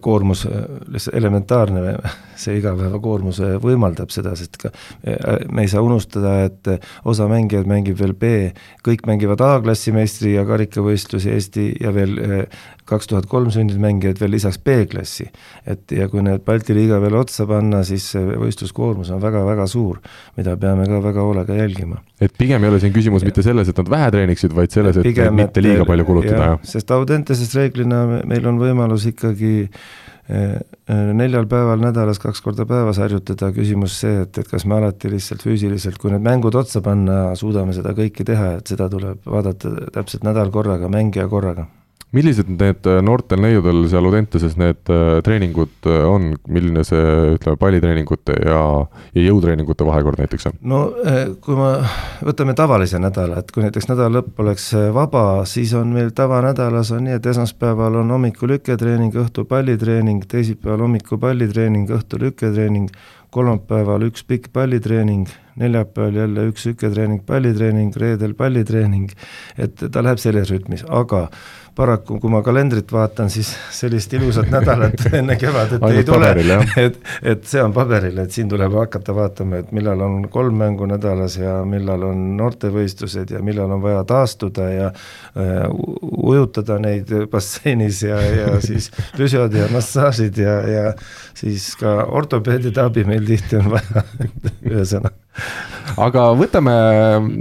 koormus, 0.00 0.46
lihtsalt 0.88 1.16
elementaarne, 1.18 1.96
see 2.40 2.56
igapäevakoormus 2.60 3.42
võimaldab 3.60 4.12
seda, 4.14 4.32
sest 4.38 4.56
ka 4.62 4.70
me 5.52 5.66
ei 5.66 5.68
saa 5.68 5.84
unustada, 5.84 6.38
et 6.46 6.70
osa 7.04 7.28
mängijaid 7.28 7.68
mängib 7.68 8.00
veel 8.00 8.14
B, 8.16 8.32
kõik 8.86 9.04
mängivad 9.08 9.44
A-klassi 9.44 9.92
meistri 9.92 10.32
ja 10.36 10.46
karikavõistlusi 10.48 11.34
Eesti 11.34 11.68
ja 11.82 11.92
veel 11.96 12.16
kaks 12.86 13.10
tuhat 13.10 13.26
kolm 13.30 13.50
sündinud 13.50 13.82
mängijaid 13.82 14.20
veel 14.22 14.32
lisaks 14.36 14.58
B-klassi. 14.62 15.28
et 15.66 15.92
ja 15.92 16.08
kui 16.08 16.22
need 16.22 16.44
Balti 16.46 16.74
liiga 16.76 17.00
veel 17.02 17.18
otsa 17.18 17.46
panna, 17.46 17.82
siis 17.84 18.12
võistluskoormus 18.14 19.10
on 19.14 19.22
väga-väga 19.22 19.66
suur, 19.70 20.00
mida 20.36 20.56
peame 20.56 20.86
ka 20.86 21.02
väga 21.02 21.24
hoolega 21.26 21.58
jälgima. 21.58 22.00
Et 22.20 22.32
pigem 22.38 22.64
ei 22.64 22.72
ole 22.72 22.80
siin 22.80 22.94
küsimus 22.94 23.24
ja. 23.24 23.30
mitte 23.30 23.44
selles, 23.44 23.68
et 23.70 23.78
nad 23.82 23.92
vähe 23.92 24.08
treeniksid, 24.14 24.54
vaid 24.56 24.72
selles, 24.72 24.98
et 25.00 25.06
pigem, 25.06 25.36
mitte 25.36 25.62
liiga 25.64 25.86
palju 25.88 26.08
kulutada, 26.08 26.50
jah? 26.52 26.66
sest 26.66 26.92
Audenteses 26.96 27.52
reeglina 27.58 28.02
meil 28.28 28.48
on 28.48 28.60
võimalus 28.60 29.04
ikkagi 29.10 29.52
eh, 29.66 30.56
eh, 30.56 31.06
neljal 31.20 31.48
päeval 31.50 31.82
nädalas 31.84 32.20
kaks 32.22 32.40
korda 32.44 32.66
päevas 32.68 33.00
harjutada, 33.02 33.52
küsimus 33.56 34.00
see, 34.00 34.22
et, 34.24 34.40
et 34.40 34.48
kas 34.48 34.64
me 34.64 34.78
alati 34.80 35.12
lihtsalt 35.12 35.44
füüsiliselt, 35.44 36.00
kui 36.00 36.14
need 36.14 36.24
mängud 36.24 36.56
otsa 36.56 36.80
panna, 36.84 37.34
suudame 37.38 37.76
seda 37.76 37.92
kõike 37.96 38.24
teha, 38.26 38.56
et 38.60 38.74
seda 38.74 38.88
tuleb 38.92 39.20
vaadata 39.28 39.76
täpselt 39.98 40.24
nädal 40.26 40.54
korraga, 40.54 40.88
mängija 40.92 41.28
korraga 41.32 41.68
millised 42.14 42.48
need 42.52 42.86
äh, 42.86 43.00
noortel 43.04 43.40
neiudel 43.42 43.82
seal 43.90 44.06
Audenteses 44.06 44.54
need 44.60 44.90
äh, 44.92 45.18
treeningud 45.26 45.88
äh, 45.90 46.04
on, 46.06 46.28
milline 46.46 46.84
see, 46.86 47.02
ütleme, 47.34 47.58
pallitreeningute 47.58 48.36
ja, 48.46 48.60
ja 49.16 49.24
jõutreeningute 49.24 49.86
vahekord 49.88 50.22
näiteks 50.22 50.50
on? 50.52 50.60
no 50.70 50.82
kui 51.42 51.58
me 51.58 51.72
võtame 52.28 52.54
tavalise 52.58 53.00
nädala, 53.02 53.42
et 53.42 53.50
kui 53.54 53.64
näiteks 53.66 53.90
nädala 53.90 54.20
lõpp 54.20 54.38
oleks 54.44 54.70
vaba, 54.94 55.26
siis 55.50 55.74
on 55.78 55.90
meil 55.96 56.12
tavanädalas 56.16 56.94
on 56.94 57.06
nii, 57.08 57.18
et 57.18 57.26
esmaspäeval 57.32 58.00
on 58.02 58.14
hommikul 58.14 58.54
lükketreening, 58.54 59.16
õhtul 59.24 59.48
pallitreening, 59.50 60.22
teisipäeval 60.30 60.86
hommikul 60.86 61.20
pallitreening, 61.22 61.90
õhtul 61.98 62.28
lükketreening, 62.28 62.88
kolmapäeval 63.34 64.06
üks 64.06 64.22
pikk 64.24 64.48
pallitreening, 64.54 65.26
neljapäeval 65.60 66.22
jälle 66.22 66.46
üks 66.52 66.64
lükketreening, 66.70 67.24
pallitreening, 67.26 67.92
reedel 68.00 68.32
pallitreening, 68.38 69.12
et 69.58 69.82
ta 69.92 70.04
läheb 70.04 70.22
selles 70.22 70.52
rütmis, 70.52 70.86
aga 70.88 71.26
paraku, 71.76 72.16
kui 72.20 72.32
ma 72.32 72.40
kalendrit 72.44 72.92
vaatan, 72.92 73.28
siis 73.32 73.50
sellist 73.74 74.12
ilusat 74.16 74.48
nädalat 74.52 75.06
enne 75.18 75.36
kevadet 75.40 75.82
ei 75.90 76.04
tule, 76.08 76.30
et, 76.86 76.96
et 77.22 77.44
see 77.48 77.62
on 77.62 77.74
paberil, 77.76 78.16
et 78.22 78.32
siin 78.32 78.48
tuleb 78.50 78.74
hakata 78.78 79.14
vaatama, 79.16 79.60
et 79.62 79.74
millal 79.76 80.00
on 80.06 80.16
kolm 80.32 80.56
mängu 80.62 80.88
nädalas 80.88 81.36
ja 81.40 81.58
millal 81.68 82.06
on 82.08 82.24
noortevõistlused 82.38 83.34
ja 83.36 83.42
millal 83.44 83.76
on 83.76 83.84
vaja 83.84 84.04
taastuda 84.08 84.70
ja 84.72 84.88
äh, 84.92 85.66
ujutada 86.00 86.80
neid 86.82 87.12
basseinis 87.32 88.02
ja, 88.06 88.20
ja 88.24 88.56
siis 88.64 88.88
füsiod 89.18 89.56
ja 89.56 89.68
massaažid 89.72 90.40
ja, 90.40 90.56
ja 90.70 90.88
siis 91.36 91.74
ka 91.80 91.98
ortopeedide 92.08 92.84
abi 92.84 93.04
meil 93.08 93.26
tihti 93.28 93.60
on 93.60 93.70
vaja. 93.76 94.06
Ühesõnaga 94.66 95.25
aga 95.96 96.24
võtame 96.36 96.72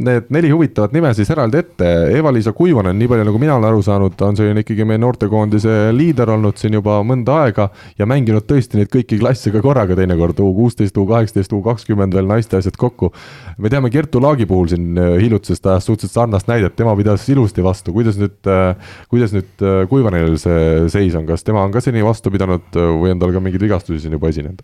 need 0.08 0.30
neli 0.34 0.52
huvitavat 0.54 0.94
nime 0.96 1.12
siis 1.18 1.30
eraldi 1.34 1.60
ette, 1.60 1.90
Eva-Liisa 2.16 2.54
Kuivanen, 2.56 2.98
nii 3.00 3.10
palju 3.12 3.26
nagu 3.28 3.42
mina 3.42 3.56
olen 3.58 3.68
aru 3.70 3.82
saanud, 3.86 4.16
on 4.28 4.38
selline 4.38 4.64
ikkagi 4.64 4.86
meie 4.88 5.02
noortekoondise 5.02 5.76
liider 5.96 6.32
olnud 6.36 6.60
siin 6.60 6.78
juba 6.78 7.00
mõnda 7.08 7.40
aega 7.46 7.68
ja 8.00 8.08
mänginud 8.10 8.46
tõesti 8.48 8.80
neid 8.80 8.92
kõiki 8.94 9.20
klasse 9.22 9.52
ka 9.54 9.64
korraga 9.66 9.98
teinekord, 9.98 10.40
U 10.46 10.52
kuusteist, 10.56 10.98
U 11.02 11.08
kaheksateist, 11.10 11.56
U 11.56 11.62
kakskümmend 11.66 12.16
veel 12.16 12.30
naiste 12.30 12.60
asjad 12.60 12.78
kokku. 12.80 13.12
me 13.58 13.72
teame 13.72 13.90
Kertu 13.90 14.22
Laagi 14.22 14.46
puhul 14.46 14.70
siin 14.72 14.96
äh, 14.98 15.16
hiljutisest 15.24 15.66
ajast 15.66 15.92
suhteliselt 15.92 16.16
sarnast 16.20 16.48
näidet, 16.52 16.76
tema 16.76 16.96
pidas 16.96 17.28
ilusti 17.30 17.64
vastu, 17.64 17.94
kuidas 17.96 18.20
nüüd, 18.22 18.38
äh, 18.48 18.76
kuidas 19.10 19.36
nüüd 19.36 19.66
äh, 19.66 19.84
Kuivanenil 19.90 20.38
see 20.42 20.90
seis 20.94 21.16
on, 21.16 21.28
kas 21.28 21.44
tema 21.44 21.64
on 21.66 21.74
ka 21.74 21.84
seni 21.84 22.04
vastu 22.06 22.32
pidanud 22.34 22.76
või 22.76 23.16
on 23.16 23.22
tal 23.22 23.34
ka 23.36 23.44
mingeid 23.44 23.68
vigastusi 23.68 24.06
siin 24.06 24.16
juba 24.18 24.32
esinenud? 24.32 24.64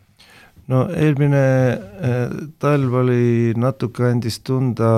No 0.70 0.84
eelmine 0.94 1.42
eh, 1.42 2.36
talv 2.62 3.00
oli, 3.02 3.54
natuke 3.58 4.06
andis 4.12 4.42
tunda 4.46 4.92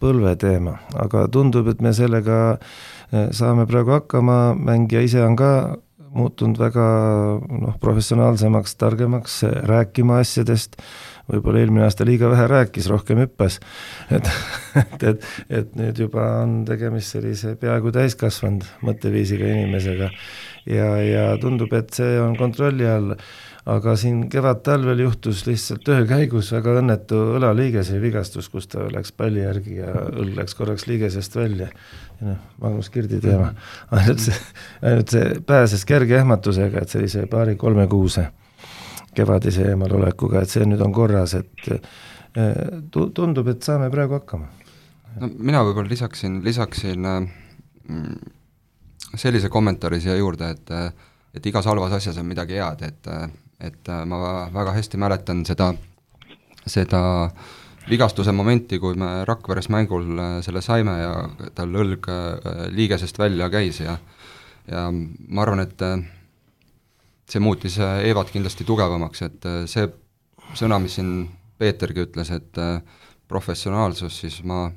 põlveteema, 0.00 0.76
aga 1.04 1.26
tundub, 1.32 1.68
et 1.72 1.84
me 1.84 1.92
sellega 1.96 2.40
eh, 2.56 3.28
saame 3.36 3.68
praegu 3.70 3.98
hakkama, 3.98 4.40
mängija 4.56 5.04
ise 5.04 5.22
on 5.26 5.38
ka 5.38 5.52
muutunud 6.10 6.58
väga 6.58 6.84
noh, 7.38 7.76
professionaalsemaks, 7.82 8.74
targemaks, 8.80 9.40
rääkima 9.68 10.18
asjadest, 10.24 10.80
võib-olla 11.30 11.62
eelmine 11.62 11.84
aasta 11.86 12.06
liiga 12.06 12.30
vähe 12.32 12.46
rääkis, 12.50 12.88
rohkem 12.90 13.22
hüppas, 13.22 13.60
et, 14.10 14.26
et, 14.82 15.04
et, 15.12 15.28
et 15.60 15.76
nüüd 15.78 16.02
juba 16.06 16.26
on 16.40 16.62
tegemist 16.68 17.14
sellise 17.14 17.54
peaaegu 17.60 17.92
täiskasvanud 17.94 18.66
mõtteviisiga 18.86 19.52
inimesega. 19.54 20.10
Ja, 20.70 20.90
ja 21.00 21.28
tundub, 21.40 21.72
et 21.78 21.94
see 21.96 22.18
on 22.20 22.34
kontrolli 22.38 22.88
all 22.90 23.14
aga 23.70 23.94
siin 23.98 24.22
kevad-talvel 24.32 25.02
juhtus 25.04 25.44
lihtsalt 25.46 25.82
töö 25.86 26.04
käigus 26.08 26.50
väga 26.54 26.78
õnnetu 26.80 27.18
õlaliigese 27.36 28.00
vigastus, 28.02 28.48
kus 28.50 28.66
ta 28.70 28.86
läks 28.90 29.12
palli 29.16 29.44
järgi 29.44 29.76
ja 29.78 29.92
õlg 30.10 30.38
läks 30.40 30.56
korraks 30.58 30.86
liigesest 30.90 31.36
välja. 31.36 31.68
ja 32.20 32.32
noh, 32.32 32.38
Magnus 32.62 32.90
Kirdi 32.90 33.20
teema, 33.22 33.52
ainult 33.96 34.22
see, 34.24 34.38
ainult 34.82 35.14
see 35.14 35.40
pääses 35.46 35.84
kerge 35.88 36.18
ehmatusega, 36.18 36.82
et 36.82 36.94
sellise 36.94 37.26
paari-kolme 37.30 37.86
kuuse 37.90 38.26
kevadise 39.14 39.68
eemalolekuga, 39.72 40.42
et 40.42 40.52
see 40.52 40.66
nüüd 40.66 40.82
on 40.84 40.94
korras, 40.94 41.34
et 41.38 41.70
eh, 41.70 42.56
tundub, 42.90 43.50
et 43.50 43.62
saame 43.66 43.90
praegu 43.92 44.18
hakkama. 44.18 44.48
no 45.20 45.30
mina 45.36 45.62
võib-olla 45.66 45.90
lisaksin, 45.90 46.40
lisaksin 46.44 47.06
äh, 47.06 47.22
sellise 49.14 49.48
kommentaari 49.48 50.00
siia 50.00 50.16
juurde, 50.18 50.50
et 50.56 50.74
et 51.30 51.46
igas 51.46 51.66
halvas 51.70 51.92
asjas 51.94 52.16
on 52.18 52.26
midagi 52.26 52.58
head, 52.58 52.82
et 52.82 53.06
et 53.60 53.88
äh, 53.88 54.04
ma 54.08 54.48
väga 54.52 54.74
hästi 54.76 55.00
mäletan 55.00 55.44
seda, 55.46 55.72
seda 56.66 57.02
vigastuse 57.90 58.32
momenti, 58.32 58.78
kui 58.78 58.96
me 58.98 59.24
Rakveres 59.28 59.70
mängul 59.72 60.12
äh, 60.18 60.38
selle 60.44 60.62
saime 60.64 60.96
ja 61.00 61.12
tal 61.56 61.74
õlg 61.82 62.08
äh, 62.08 62.64
liigesest 62.72 63.18
välja 63.20 63.50
käis 63.52 63.82
ja 63.84 63.98
ja 64.70 64.84
ma 64.92 65.42
arvan, 65.42 65.64
et 65.64 65.80
see 67.26 67.40
muutis 67.42 67.78
Eevat 67.80 68.28
kindlasti 68.30 68.62
tugevamaks, 68.68 69.22
et 69.24 69.46
see 69.66 69.86
sõna, 70.54 70.78
mis 70.78 70.94
siin 70.98 71.24
Peetergi 71.58 72.04
ütles, 72.04 72.30
et 72.30 72.60
professionaalsus, 73.26 74.20
siis 74.20 74.36
ma 74.46 74.68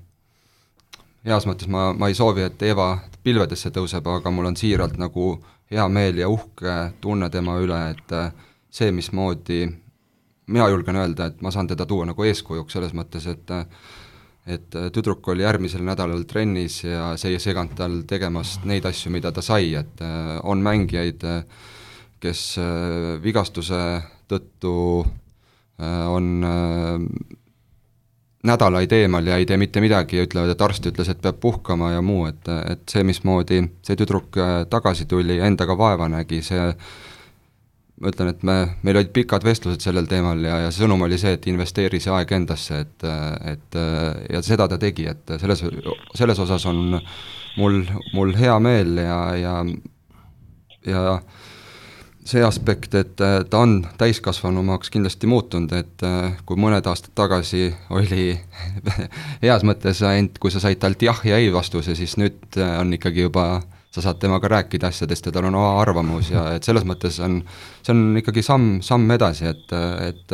heas 1.28 1.46
mõttes 1.46 1.70
ma, 1.70 1.92
ma 1.94 2.10
ei 2.10 2.18
soovi, 2.18 2.48
et 2.48 2.66
Eeva 2.66 2.88
pilvedesse 3.28 3.70
tõuseb, 3.76 4.08
aga 4.08 4.34
mul 4.34 4.50
on 4.50 4.58
siiralt 4.58 4.98
nagu 4.98 5.36
hea 5.70 5.86
meel 5.92 6.24
ja 6.24 6.32
uhke 6.32 6.78
tunne 7.04 7.30
tema 7.30 7.60
üle, 7.62 7.84
et 7.94 8.16
see, 8.74 8.92
mismoodi 8.92 9.68
mina 10.54 10.70
julgen 10.70 10.98
öelda, 11.00 11.30
et 11.30 11.44
ma 11.46 11.52
saan 11.54 11.70
teda 11.70 11.86
tuua 11.88 12.08
nagu 12.10 12.26
eeskujuks 12.28 12.80
selles 12.80 12.96
mõttes, 12.98 13.28
et 13.32 13.54
et 14.44 14.76
tüdruk 14.92 15.28
oli 15.32 15.46
järgmisel 15.46 15.86
nädalal 15.88 16.26
trennis 16.28 16.82
ja 16.84 17.14
see 17.16 17.32
ei 17.32 17.40
seganud 17.40 17.78
tal 17.80 18.02
tegemast 18.08 18.66
neid 18.68 18.84
asju, 18.84 19.12
mida 19.16 19.32
ta 19.32 19.40
sai, 19.42 19.70
et 19.80 20.04
on 20.44 20.60
mängijaid, 20.60 21.24
kes 22.20 22.42
vigastuse 23.24 23.80
tõttu 24.28 24.74
on 25.80 26.28
nädalaid 28.44 28.92
eemal 29.00 29.32
ja 29.32 29.40
ei 29.40 29.48
tee 29.48 29.56
mitte 29.58 29.80
midagi 29.80 30.20
ja 30.20 30.28
ütlevad, 30.28 30.52
et 30.52 30.68
arst 30.68 30.92
ütles, 30.92 31.08
et 31.08 31.24
peab 31.24 31.40
puhkama 31.40 31.94
ja 31.94 32.04
muu, 32.04 32.26
et, 32.28 32.44
et 32.68 32.84
see, 32.92 33.08
mismoodi 33.08 33.62
see 33.80 33.96
tüdruk 33.96 34.36
tagasi 34.70 35.08
tuli 35.08 35.40
ja 35.40 35.48
endaga 35.48 35.78
vaeva 35.80 36.12
nägi, 36.12 36.44
see 36.44 36.68
ma 38.02 38.10
ütlen, 38.10 38.32
et 38.34 38.44
me, 38.48 38.58
meil 38.84 38.98
olid 39.00 39.12
pikad 39.14 39.46
vestlused 39.46 39.84
sellel 39.86 40.08
teemal 40.10 40.42
ja, 40.44 40.58
ja 40.66 40.74
sõnum 40.74 41.06
oli 41.06 41.20
see, 41.22 41.36
et 41.38 41.48
investeeri 41.52 42.02
see 42.04 42.12
aeg 42.14 42.32
endasse, 42.36 42.80
et, 42.86 43.08
et 43.54 43.80
ja 44.34 44.42
seda 44.46 44.68
ta 44.72 44.80
tegi, 44.82 45.06
et 45.12 45.36
selles, 45.42 45.64
selles 46.18 46.42
osas 46.42 46.66
on 46.72 46.98
mul, 47.58 47.82
mul 48.16 48.34
hea 48.40 48.58
meel 48.64 48.98
ja, 49.04 49.20
ja 49.38 49.58
ja 50.84 51.04
see 52.28 52.44
aspekt, 52.44 52.96
et 52.96 53.20
ta 53.20 53.60
on 53.60 53.82
täiskasvanumaks 54.00 54.92
kindlasti 54.94 55.28
muutunud, 55.28 55.74
et 55.76 56.06
kui 56.48 56.60
mõned 56.60 56.86
aastad 56.88 57.12
tagasi 57.20 57.68
oli 57.94 58.32
heas 59.44 59.66
mõttes 59.68 60.02
ainult, 60.08 60.40
kui 60.40 60.52
sa 60.52 60.64
said 60.64 60.80
talt 60.80 61.04
jah 61.04 61.20
ja 61.28 61.40
ei 61.40 61.52
vastuse, 61.54 61.96
siis 62.00 62.16
nüüd 62.20 62.60
on 62.64 62.96
ikkagi 62.96 63.28
juba 63.28 63.48
sa 63.94 64.02
saad 64.02 64.18
temaga 64.22 64.50
rääkida 64.58 64.90
asjadest 64.90 65.28
ja 65.30 65.32
tal 65.36 65.50
on 65.50 65.56
oma 65.60 65.76
arvamus 65.82 66.32
ja 66.34 66.48
et 66.56 66.66
selles 66.66 66.86
mõttes 66.88 67.20
on, 67.24 67.42
see 67.86 67.94
on 67.94 68.18
ikkagi 68.22 68.42
samm, 68.46 68.80
samm 68.86 69.12
edasi, 69.14 69.46
et, 69.52 69.76
et 70.08 70.34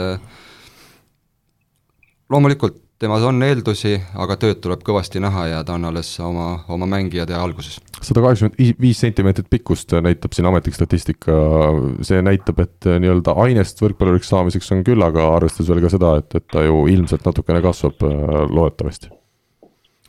loomulikult 2.31 2.79
temas 2.99 3.23
on 3.23 3.39
eeldusi, 3.43 3.93
aga 4.19 4.35
tööd 4.39 4.59
tuleb 4.63 4.81
kõvasti 4.87 5.21
näha 5.23 5.45
ja 5.53 5.59
ta 5.67 5.77
on 5.77 5.87
alles 5.87 6.09
oma, 6.23 6.47
oma 6.71 6.87
mängijatee 6.89 7.35
alguses. 7.35 7.79
sada 8.01 8.23
kaheksakümmend 8.23 8.81
viis 8.81 8.99
sentimeetrit 8.99 9.47
pikkust 9.49 9.95
näitab 10.03 10.35
siin 10.35 10.47
ametlik 10.49 10.75
statistika, 10.75 11.37
see 12.03 12.19
näitab, 12.25 12.59
et 12.65 12.89
nii-öelda 12.99 13.35
ainest 13.45 13.79
võrkpalluriks 13.83 14.31
saamiseks 14.31 14.71
on 14.75 14.83
küll, 14.87 15.03
aga 15.03 15.29
arvestades 15.37 15.71
veel 15.71 15.83
ka 15.85 15.93
seda, 15.95 16.17
et, 16.19 16.35
et 16.35 16.47
ta 16.51 16.65
ju 16.67 16.83
ilmselt 16.91 17.27
natukene 17.27 17.63
kasvab 17.63 18.03
loodetavasti. 18.51 19.18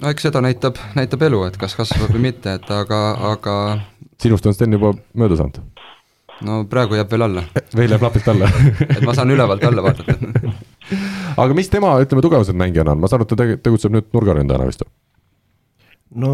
No 0.01 0.13
eks 0.13 0.27
seda 0.29 0.43
näitab, 0.45 0.79
näitab 0.97 1.23
elu, 1.29 1.43
et 1.49 1.59
kas 1.61 1.77
kasvab 1.79 2.15
või 2.15 2.31
mitte, 2.31 2.57
et 2.59 2.71
aga, 2.75 3.01
aga 3.33 3.57
sinust 4.23 4.47
on 4.49 4.57
Sten 4.57 4.77
juba 4.77 4.95
mööda 5.19 5.39
saanud? 5.41 5.61
no 6.47 6.63
praegu 6.71 6.97
jääb 6.97 7.11
veel 7.13 7.27
alla. 7.27 7.45
veel 7.77 7.95
jääb 7.95 8.07
napilt 8.07 8.31
alla 8.33 8.49
et 8.97 9.05
ma 9.05 9.15
saan 9.17 9.33
ülevalt 9.35 9.65
alla 9.69 9.85
vaadata 9.85 10.17
aga 11.45 11.57
mis 11.57 11.73
tema, 11.73 11.95
ütleme, 12.03 12.25
tugevused 12.25 12.57
mängijana 12.57 12.97
on, 12.97 13.03
ma 13.03 13.11
saan 13.11 13.23
aru, 13.23 13.29
et 13.29 13.37
ta 13.37 13.69
tegutseb 13.69 13.97
nüüd 13.97 14.09
nurgaründajana 14.17 14.69
vist 14.71 14.87
või? 14.87 14.95
no 16.25 16.33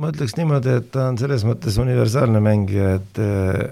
ma 0.00 0.10
ütleks 0.12 0.36
niimoodi, 0.40 0.80
et 0.82 0.90
ta 0.94 1.08
on 1.12 1.20
selles 1.20 1.46
mõttes 1.48 1.78
universaalne 1.80 2.42
mängija, 2.44 2.96
et 2.98 3.22
eh, 3.22 3.62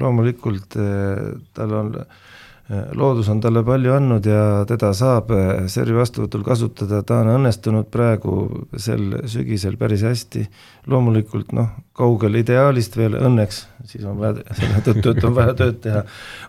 loomulikult 0.00 0.78
eh, 0.80 1.34
tal 1.56 1.74
on 1.80 1.90
äh, 2.00 2.22
loodus 2.68 3.28
on 3.28 3.40
talle 3.44 3.60
palju 3.64 3.92
andnud 3.92 4.24
ja 4.24 4.44
teda 4.68 4.92
saab 4.96 5.32
eh, 5.36 5.66
servi 5.68 5.98
vastuvõtul 5.98 6.44
kasutada, 6.46 7.02
ta 7.04 7.18
on 7.20 7.34
õnnestunud 7.34 7.90
praegu 7.92 8.64
sel 8.80 9.18
sügisel 9.28 9.76
päris 9.80 10.04
hästi. 10.06 10.46
loomulikult 10.86 11.52
noh, 11.52 11.68
kaugel 11.92 12.40
ideaalist 12.40 12.96
veel 12.96 13.18
õnneks, 13.20 13.66
siis 13.84 14.04
on 14.04 14.16
vaja 14.18 14.40
selle 14.60 14.80
tõttu, 14.86 15.12
et 15.12 15.24
on 15.24 15.36
vaja 15.36 15.54
tööd 15.60 15.82
teha 15.84 16.04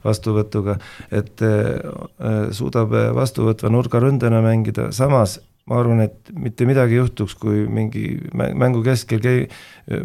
vastuvõtuga, 0.05 0.77
et 1.11 1.43
äh, 1.43 2.47
suudab 2.51 2.95
vastuvõtva 3.15 3.73
nurgaründena 3.75 4.41
mängida, 4.45 4.91
samas 4.95 5.39
ma 5.65 5.79
arvan, 5.81 6.03
et 6.05 6.29
mitte 6.37 6.65
midagi 6.69 6.99
juhtuks, 6.99 7.33
kui 7.41 7.63
mingi 7.71 8.03
mängu 8.33 8.83
keskel 8.85 9.21
gei-, 9.23 9.47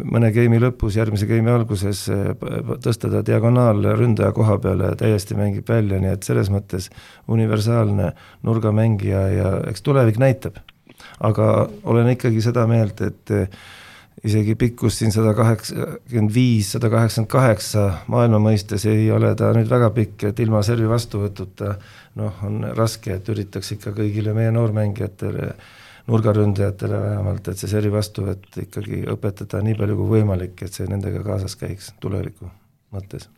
mõne 0.09 0.31
geimi 0.33 0.57
lõpus, 0.61 0.97
järgmise 0.97 1.27
geimi 1.29 1.53
alguses 1.53 2.01
eh, 2.09 2.31
tõsta 2.81 3.11
ta 3.13 3.21
diagonaalründaja 3.25 4.33
koha 4.37 4.57
peale 4.63 4.95
täiesti 4.97 5.37
mängib 5.37 5.69
välja, 5.69 6.01
nii 6.01 6.15
et 6.15 6.25
selles 6.25 6.49
mõttes 6.53 6.89
universaalne 7.29 8.09
nurgamängija 8.47 9.21
ja 9.35 9.53
eks 9.69 9.85
tulevik 9.85 10.17
näitab. 10.21 10.57
aga 11.21 11.69
olen 11.83 12.09
ikkagi 12.09 12.41
seda 12.41 12.65
meelt, 12.69 13.01
et 13.01 13.31
eh, 13.31 13.61
isegi 14.23 14.55
pikkus 14.55 14.99
siin 15.01 15.13
sada 15.13 15.33
kaheksakümmend 15.37 16.33
viis, 16.33 16.71
sada 16.75 16.91
kaheksakümmend 16.93 17.31
kaheksa 17.31 17.85
maailma 18.11 18.41
mõistes 18.43 18.85
ei 18.89 19.09
ole 19.11 19.33
ta 19.37 19.49
nüüd 19.55 19.69
väga 19.71 19.89
pikk, 19.95 20.27
et 20.29 20.41
ilma 20.43 20.61
servi 20.65 20.89
vastuvõtuta 20.89 21.75
noh, 22.21 22.41
on 22.45 22.61
raske, 22.77 23.17
et 23.17 23.33
üritaks 23.33 23.75
ikka 23.77 23.95
kõigile 23.97 24.35
meie 24.37 24.53
noormängijatele, 24.53 25.51
nurgaründajatele 26.11 27.01
vähemalt, 27.01 27.49
et 27.49 27.61
see 27.61 27.71
seri 27.71 27.91
vastuvõtt 27.93 28.61
ikkagi 28.65 29.03
õpetada 29.13 29.61
nii 29.65 29.77
palju 29.79 29.99
kui 30.01 30.17
võimalik, 30.17 30.57
et 30.61 30.73
see 30.73 30.89
nendega 30.89 31.23
kaasas 31.25 31.57
käiks 31.57 31.93
tuleviku 32.03 32.49
mõttes. 32.93 33.29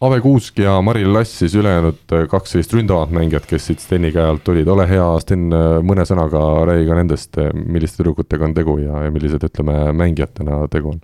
Ave 0.00 0.20
Kuusk 0.20 0.58
ja 0.62 0.76
Maril 0.82 1.10
Lass 1.12 1.38
siis 1.38 1.54
ülejäänud 1.58 2.12
kaks 2.30 2.52
sellist 2.54 2.72
ründavat 2.72 3.10
mängijat, 3.10 3.48
kes 3.50 3.64
siit 3.66 3.80
Steni 3.82 4.12
käe 4.14 4.22
alt 4.30 4.44
tulid, 4.46 4.68
ole 4.70 4.84
hea, 4.86 5.06
Sten, 5.24 5.48
mõne 5.82 6.04
sõnaga 6.06 6.42
räägi 6.70 6.86
ka 6.86 6.98
nendest, 7.00 7.40
milliste 7.58 7.98
tüdrukutega 7.98 8.46
on 8.46 8.54
tegu 8.54 8.76
ja, 8.78 9.02
ja 9.08 9.10
millised, 9.10 9.42
ütleme, 9.50 9.74
mängijatena 9.98 10.60
tegu 10.70 10.92
on. 10.94 11.00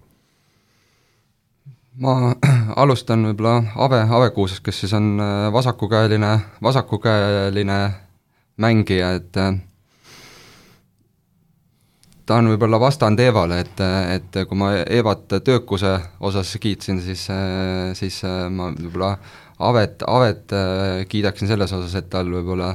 Ma 2.06 2.34
alustan 2.84 3.26
võib-olla 3.32 3.56
Ave, 3.82 4.04
Ave 4.06 4.30
Kuusest, 4.36 4.62
kes 4.62 4.84
siis 4.84 4.94
on 4.94 5.16
äh, 5.18 5.50
vasakukäeline, 5.52 6.32
vasakukäeline 6.62 7.80
mängija, 8.62 9.10
et 9.18 9.42
ta 12.26 12.38
on 12.40 12.48
võib-olla 12.52 12.80
vastand 12.80 13.20
Eevale, 13.20 13.60
et, 13.64 13.80
et 14.16 14.38
kui 14.48 14.58
ma 14.58 14.72
Eevat 14.82 15.38
töökuse 15.44 15.94
osas 16.24 16.54
kiitsin, 16.60 17.00
siis, 17.04 17.26
siis 17.98 18.20
ma 18.50 18.70
võib-olla 18.72 19.14
Avet, 19.64 20.02
Avet 20.06 20.52
kiidaksin 21.08 21.48
selles 21.48 21.72
osas, 21.72 21.94
et 21.94 22.08
tal 22.10 22.30
võib-olla 22.32 22.74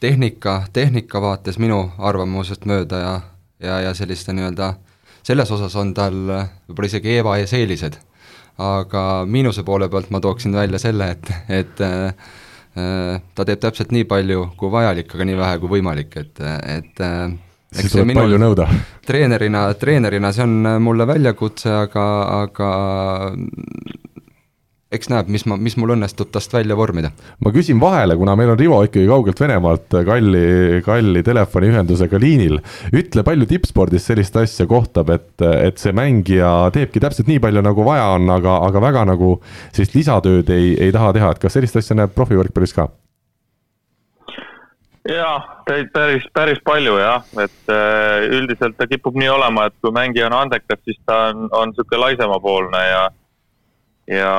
tehnika, 0.00 0.62
tehnika 0.72 1.20
vaates 1.22 1.58
minu 1.58 1.82
arvamusest 1.98 2.66
mööda 2.70 3.00
ja, 3.02 3.14
ja, 3.62 3.80
ja 3.88 3.94
selliste 3.98 4.32
nii-öelda, 4.32 4.72
selles 5.26 5.50
osas 5.50 5.74
on 5.76 5.92
tal 5.94 6.14
võib-olla 6.22 6.92
isegi 6.92 7.16
Eeva 7.18 7.38
ees 7.42 7.54
eelised. 7.58 7.98
Aga 8.58 9.24
miinuse 9.30 9.62
poole 9.62 9.86
pealt 9.90 10.08
ma 10.10 10.18
tooksin 10.22 10.54
välja 10.54 10.80
selle, 10.82 11.12
et, 11.14 11.28
et 11.60 11.82
äh, 11.84 12.30
ta 13.34 13.44
teeb 13.46 13.60
täpselt 13.62 13.92
nii 13.94 14.06
palju 14.10 14.48
kui 14.58 14.72
vajalik, 14.72 15.12
aga 15.14 15.26
nii 15.28 15.36
vähe 15.38 15.60
kui 15.62 15.70
võimalik, 15.76 16.16
et, 16.18 16.42
et 16.66 17.04
äh, 17.06 17.28
siis 17.72 17.92
tuleb 17.92 18.14
palju 18.16 18.40
nõuda. 18.40 18.68
treenerina, 19.06 19.68
treenerina 19.80 20.32
see 20.32 20.46
on 20.46 20.82
mulle 20.82 21.06
väljakutse, 21.08 21.72
aga, 21.84 22.08
aga 22.42 22.70
eks 24.94 25.10
näeb, 25.12 25.28
mis 25.32 25.44
ma, 25.48 25.58
mis 25.60 25.76
mul 25.76 25.92
õnnestub 25.92 26.30
tast 26.32 26.52
välja 26.54 26.76
vormida. 26.78 27.10
ma 27.44 27.52
küsin 27.52 27.80
vahele, 27.80 28.16
kuna 28.16 28.34
meil 28.40 28.54
on 28.54 28.58
Rivo 28.58 28.78
ikkagi 28.86 29.08
kaugelt 29.10 29.40
Venemaalt 29.40 29.98
kalli, 30.06 30.80
kalli 30.84 31.22
telefoniühendusega 31.24 32.20
liinil. 32.20 32.58
ütle, 32.92 33.24
palju 33.24 33.48
tippspordis 33.50 34.08
sellist 34.08 34.36
asja 34.40 34.66
kohtab, 34.70 35.12
et, 35.12 35.34
et 35.44 35.80
see 35.80 35.92
mängija 35.96 36.70
teebki 36.74 37.02
täpselt 37.04 37.28
nii 37.28 37.42
palju, 37.44 37.64
nagu 37.64 37.84
vaja 37.84 38.14
on, 38.16 38.30
aga, 38.32 38.60
aga 38.68 38.84
väga 38.88 39.04
nagu 39.12 39.34
sellist 39.74 39.98
lisatööd 39.98 40.56
ei, 40.56 40.72
ei 40.88 40.94
taha 40.94 41.12
teha, 41.16 41.34
et 41.34 41.44
kas 41.44 41.58
sellist 41.58 41.76
asja 41.82 41.98
näeb 41.98 42.16
profivõrkpallis 42.16 42.76
ka? 42.76 42.88
Jaa, 45.08 45.62
päris, 45.66 46.26
päris 46.34 46.58
palju 46.64 46.98
jah, 46.98 47.24
et 47.42 47.72
äh, 47.72 48.26
üldiselt 48.38 48.76
ta 48.78 48.86
kipub 48.90 49.16
nii 49.18 49.30
olema, 49.32 49.68
et 49.68 49.76
kui 49.82 49.92
mängija 49.94 50.26
on 50.28 50.36
andekas, 50.42 50.80
siis 50.84 50.98
ta 51.06 51.28
on, 51.30 51.48
on 51.52 51.72
niisugune 51.72 52.02
laisemapoolne 52.04 52.84
ja 52.88 53.08
ja 54.08 54.34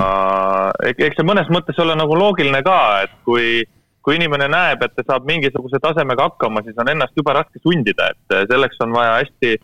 eks 0.89 1.19
see 1.19 1.27
mõnes 1.27 1.49
mõttes 1.53 1.77
ole 1.81 1.95
nagu 1.97 2.15
loogiline 2.17 2.61
ka, 2.65 2.79
et 3.05 3.11
kui, 3.25 3.63
kui 4.01 4.17
inimene 4.17 4.47
näeb, 4.49 4.81
et 4.83 4.95
ta 4.97 5.05
saab 5.05 5.27
mingisuguse 5.29 5.81
tasemega 5.83 6.29
hakkama, 6.29 6.63
siis 6.65 6.77
on 6.81 6.89
ennast 6.89 7.17
jube 7.17 7.35
raske 7.37 7.61
sundida, 7.61 8.09
et 8.13 8.39
selleks 8.49 8.81
on 8.85 8.95
vaja 8.97 9.19
hästi, 9.19 9.59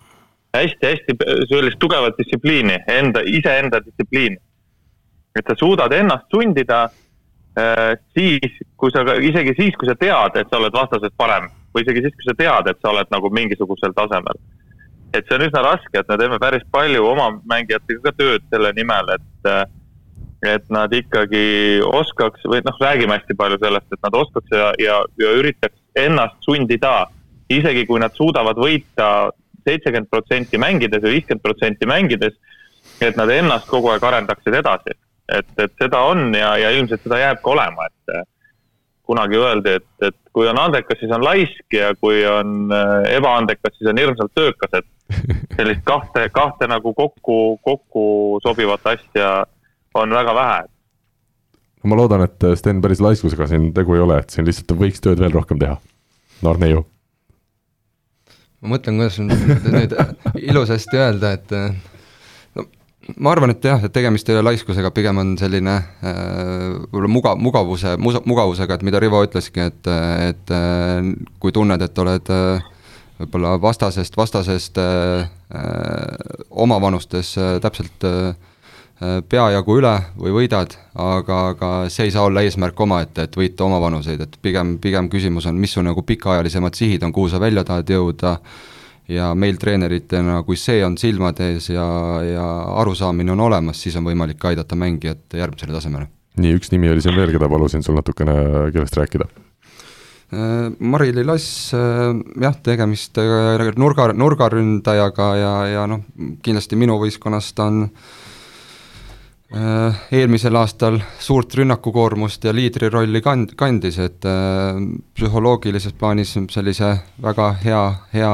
hästi-hästi 0.55 1.17
sellist 1.49 1.81
tugevat 1.81 2.19
distsipliini, 2.19 2.83
enda, 2.99 3.25
iseenda 3.25 3.81
distsipliini. 3.85 4.37
et 5.35 5.49
sa 5.49 5.55
suudad 5.59 5.91
ennast 5.91 6.29
sundida 6.31 6.83
äh, 6.85 7.04
siis, 8.17 8.59
kui 8.75 8.91
sa, 8.91 9.05
isegi 9.23 9.55
siis, 9.55 9.77
kui 9.79 9.87
sa 9.87 9.95
tead, 9.99 10.35
et 10.41 10.49
sa 10.51 10.59
oled 10.59 10.75
vastasest 10.75 11.15
parem 11.17 11.47
või 11.75 11.85
isegi 11.85 12.05
siis, 12.05 12.15
kui 12.17 12.27
sa 12.27 12.35
tead, 12.39 12.69
et 12.71 12.81
sa 12.81 12.91
oled 12.91 13.11
nagu 13.11 13.31
mingisugusel 13.31 13.95
tasemel. 13.95 14.39
et 15.15 15.23
see 15.27 15.37
on 15.37 15.45
üsna 15.45 15.61
raske, 15.63 15.95
et 15.95 16.09
me 16.11 16.17
teeme 16.19 16.37
päris 16.43 16.63
palju 16.71 17.05
oma 17.07 17.29
mängijatega 17.47 18.01
ka 18.03 18.11
tööd 18.17 18.43
selle 18.51 18.73
nimel, 18.75 19.13
et 19.15 19.47
äh, 19.47 19.63
et 20.45 20.65
nad 20.69 20.91
ikkagi 20.93 21.81
oskaks 21.85 22.43
või 22.45 22.61
noh, 22.65 22.75
räägime 22.81 23.17
hästi 23.17 23.37
palju 23.37 23.57
sellest, 23.61 23.87
et 23.91 24.01
nad 24.03 24.17
oskaks 24.19 24.51
ja, 24.53 24.71
ja, 24.81 24.97
ja 25.21 25.31
üritaks 25.39 25.79
ennast 25.97 26.37
sundida, 26.45 27.07
isegi 27.49 27.85
kui 27.89 28.01
nad 28.01 28.13
suudavad 28.17 28.59
võita 28.59 29.31
seitsekümmend 29.65 30.11
protsenti 30.11 30.59
mängides 30.61 31.01
või 31.01 31.17
viiskümmend 31.17 31.43
protsenti 31.45 31.89
mängides, 31.89 32.35
et 33.01 33.17
nad 33.17 33.31
ennast 33.33 33.69
kogu 33.71 33.89
aeg 33.93 34.03
arendaksid 34.05 34.59
edasi. 34.61 34.93
Et, 35.29 35.51
et 35.57 35.73
seda 35.81 36.01
on 36.11 36.29
ja, 36.35 36.55
ja 36.61 36.71
ilmselt 36.75 37.03
seda 37.05 37.19
jääb 37.21 37.41
ka 37.43 37.53
olema, 37.55 37.87
et 37.89 38.15
eh, 38.15 38.25
kunagi 39.05 39.37
öeldi, 39.37 39.77
et, 39.79 39.87
et 40.05 40.17
kui 40.33 40.47
on 40.49 40.59
andekas, 40.59 40.99
siis 40.99 41.13
on 41.15 41.23
laisk 41.25 41.77
ja 41.77 41.93
kui 42.01 42.23
on 42.29 42.71
eh, 42.73 43.15
ebaandekas, 43.17 43.75
siis 43.77 43.89
on 43.91 44.01
hirmsalt 44.01 44.33
töökas, 44.37 44.79
et 44.81 44.89
sellist 45.57 45.83
kahte, 45.85 46.29
kahte 46.33 46.69
nagu 46.69 46.93
kokku, 46.97 47.57
kokku 47.63 48.05
sobivat 48.43 48.87
asja 48.95 49.45
on 49.95 50.13
väga 50.13 50.35
vähe. 50.35 50.63
ma 51.85 51.95
loodan, 51.95 52.25
et 52.25 52.43
äh, 52.43 52.55
Sten 52.57 52.81
päris 52.81 53.01
laiskusega 53.01 53.47
siin 53.47 53.69
tegu 53.73 53.93
ei 53.95 54.01
ole, 54.01 54.19
et 54.19 54.33
siin 54.33 54.45
lihtsalt 54.47 54.73
võiks 54.79 55.03
tööd 55.05 55.21
veel 55.21 55.33
rohkem 55.33 55.59
teha. 55.61 55.77
Noor 56.41 56.57
neiu. 56.61 56.85
ma 58.61 58.73
mõtlen, 58.73 58.97
kuidas 58.97 59.19
nüüd 59.21 59.93
ilusasti 60.41 60.97
öelda, 60.97 61.35
et 61.37 61.53
äh, 61.53 61.69
no 61.69 61.94
ma 63.17 63.31
arvan, 63.31 63.53
et 63.53 63.65
jah, 63.65 63.83
et 63.85 63.93
tegemist 63.93 64.29
ei 64.29 64.37
ole 64.37 64.45
laiskusega, 64.49 64.91
pigem 64.95 65.21
on 65.21 65.35
selline 65.39 65.75
äh, 65.75 66.15
võib-olla 66.91 67.11
muga-, 67.11 67.35
mugavuse, 67.37 67.95
mugavusega, 68.01 68.77
et 68.77 68.87
mida 68.87 69.01
Rivo 69.03 69.21
ütleski, 69.25 69.67
et, 69.69 69.91
et 70.29 70.55
kui 71.39 71.53
tunned, 71.55 71.81
et 71.81 72.03
oled 72.05 72.33
võib-olla 73.19 73.55
vastasest, 73.61 74.17
vastasest 74.17 74.75
öö, 74.81 75.21
omavanustes 76.65 77.29
täpselt 77.63 78.03
öö, 78.03 78.33
peajagu 79.29 79.77
üle 79.79 79.93
või 80.15 80.31
võidad, 80.35 80.75
aga, 80.95 81.39
aga 81.51 81.69
see 81.91 82.07
ei 82.07 82.13
saa 82.15 82.27
olla 82.29 82.43
eesmärk 82.45 82.79
omaette, 82.79 83.25
et 83.27 83.35
võita 83.35 83.65
oma 83.65 83.79
vanuseid, 83.83 84.21
et 84.23 84.37
pigem, 84.41 84.77
pigem 84.79 85.09
küsimus 85.11 85.47
on, 85.49 85.59
mis 85.59 85.75
su 85.75 85.83
nagu 85.83 86.03
pikaajalisemad 86.07 86.77
sihid 86.77 87.03
on, 87.03 87.11
kuhu 87.15 87.29
sa 87.31 87.41
välja 87.43 87.65
tahad 87.67 87.91
jõuda, 87.91 88.37
ja 89.07 89.31
meil 89.37 89.57
treeneritena, 89.61 90.41
kui 90.43 90.57
see 90.57 90.83
on 90.85 90.97
silmade 90.97 91.51
ees 91.53 91.69
ja, 91.69 91.87
ja 92.25 92.45
arusaamine 92.81 93.35
on 93.35 93.47
olemas, 93.47 93.81
siis 93.81 93.95
on 93.99 94.07
võimalik 94.07 94.45
aidata 94.49 94.75
mängijat 94.75 95.37
järgmisele 95.37 95.75
tasemele. 95.77 96.09
nii, 96.41 96.55
üks 96.59 96.71
nimi 96.73 96.89
oli 96.91 97.03
siin 97.05 97.15
veel, 97.17 97.33
keda 97.35 97.49
palusin 97.49 97.83
sul 97.85 97.97
natukene 97.97 98.35
kellest 98.73 98.97
rääkida 98.97 99.29
Äh, 100.33 100.71
Mari-Li 100.79 101.23
Lass, 101.23 101.73
äh, 101.73 102.13
jah, 102.41 102.55
tegemist 102.63 103.17
äh, 103.21 103.71
nurga, 103.77 104.09
nurgaründajaga 104.13 105.27
ja, 105.37 105.51
ja 105.69 105.83
noh, 105.87 106.01
kindlasti 106.41 106.79
minu 106.79 106.97
võistkonnast 107.01 107.61
on 107.65 107.89
eelmisel 109.55 110.57
aastal 110.59 110.97
suurt 111.21 111.53
rünnakukoormust 111.55 112.43
ja 112.43 112.51
liidrirolli 112.51 113.21
kand-, 113.23 113.53
kandis, 113.55 113.99
et 114.01 114.25
psühholoogilises 115.15 115.93
plaanis 115.95 116.33
sellise 116.51 116.89
väga 117.23 117.51
hea, 117.61 117.83
hea 118.11 118.33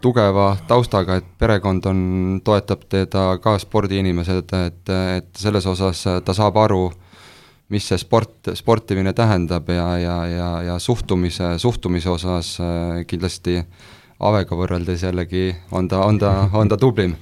tugeva 0.00 0.56
taustaga, 0.66 1.18
et 1.20 1.26
perekond 1.38 1.84
on, 1.86 2.00
toetab 2.44 2.86
teda 2.90 3.26
ka 3.42 3.58
spordiinimesed, 3.62 4.54
et, 4.66 4.94
et 5.18 5.28
selles 5.38 5.66
osas 5.66 6.02
ta 6.24 6.34
saab 6.34 6.58
aru, 6.64 6.88
mis 7.68 7.84
see 7.84 8.00
sport, 8.00 8.50
sportimine 8.56 9.12
tähendab 9.16 9.68
ja, 9.68 9.88
ja, 10.00 10.16
ja, 10.26 10.48
ja 10.62 10.78
suhtumise, 10.78 11.58
suhtumise 11.58 12.10
osas 12.10 12.56
äh, 12.60 13.04
kindlasti 13.06 13.60
Avega 14.18 14.56
võrreldes 14.58 15.04
jällegi 15.04 15.52
on 15.70 15.86
ta, 15.88 16.00
on 16.02 16.18
ta, 16.18 16.32
on 16.60 16.68
ta 16.68 16.78
tublim. 16.80 17.14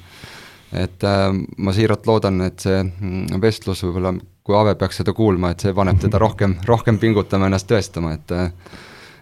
et 0.72 1.04
äh, 1.04 1.28
ma 1.58 1.72
siiralt 1.72 2.06
loodan, 2.06 2.40
et 2.46 2.62
see 2.62 2.78
mm, 2.82 3.40
vestlus 3.42 3.82
võib-olla, 3.84 4.14
kui 4.46 4.56
Ave 4.56 4.74
peaks 4.78 5.02
seda 5.02 5.12
kuulma, 5.12 5.50
et 5.50 5.62
see 5.62 5.74
paneb 5.74 5.98
teda 6.02 6.18
rohkem, 6.24 6.56
rohkem 6.66 6.98
pingutama, 7.02 7.50
ennast 7.50 7.68
tõestama, 7.70 8.14
et 8.14 8.34
äh, 8.34 8.50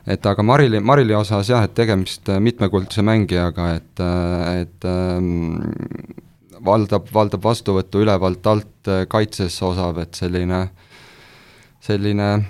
et 0.07 0.27
aga 0.27 0.43
Marili, 0.43 0.81
Marili 0.81 1.15
osas 1.15 1.49
jah, 1.49 1.65
et 1.65 1.75
tegemist 1.75 2.29
mitmekuldse 2.41 3.03
mängijaga, 3.03 3.69
et, 3.77 4.05
et 4.61 4.89
ähm, 4.89 5.61
valdab, 6.65 7.09
valdab 7.13 7.45
vastuvõttu 7.45 8.05
ülevalt 8.05 8.47
alt 8.47 8.93
kaitsesse 9.09 9.65
osav, 9.65 9.99
et 10.05 10.15
selline 10.19 10.61
äh, 10.63 10.93
selline 11.85 12.45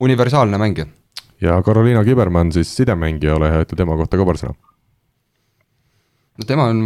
universaalne 0.00 0.58
mängija. 0.58 0.86
ja 1.40 1.62
Carolina 1.62 2.04
Kibermann 2.04 2.52
siis 2.52 2.76
sidemängija, 2.76 3.34
ole 3.36 3.50
hea, 3.50 3.64
ütle 3.66 3.76
tema 3.76 3.96
kohta 3.96 4.16
ka 4.16 4.26
paar 4.26 4.40
sõna. 4.40 4.54
no 6.38 6.48
tema 6.48 6.68
on 6.72 6.82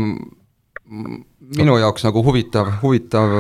minu 1.60 1.76
jaoks 1.78 2.06
nagu 2.08 2.24
huvitav, 2.26 2.72
huvitav, 2.82 3.36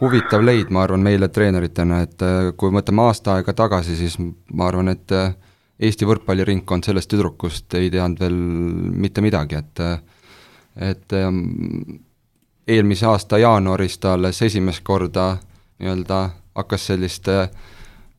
huvitav 0.00 0.42
leid, 0.44 0.70
ma 0.74 0.84
arvan, 0.84 1.02
meile 1.04 1.28
treeneritena, 1.28 2.00
et 2.04 2.24
kui 2.58 2.74
mõtleme 2.74 3.04
aasta 3.06 3.38
aega 3.38 3.54
tagasi, 3.56 3.96
siis 3.96 4.18
ma 4.18 4.68
arvan, 4.68 4.92
et 4.92 5.14
Eesti 5.84 6.06
võrkpalliringkond 6.06 6.86
sellest 6.86 7.10
tüdrukust 7.10 7.74
ei 7.74 7.88
teadnud 7.90 8.20
veel 8.22 8.36
mitte 9.04 9.24
midagi, 9.24 9.58
et 9.58 9.82
et 10.74 11.14
eelmise 12.66 13.06
aasta 13.06 13.38
jaanuaris 13.38 13.98
ta 13.98 14.14
alles 14.14 14.40
esimest 14.42 14.82
korda 14.86 15.36
nii-öelda 15.78 16.20
hakkas 16.54 16.86
selliste 16.86 17.36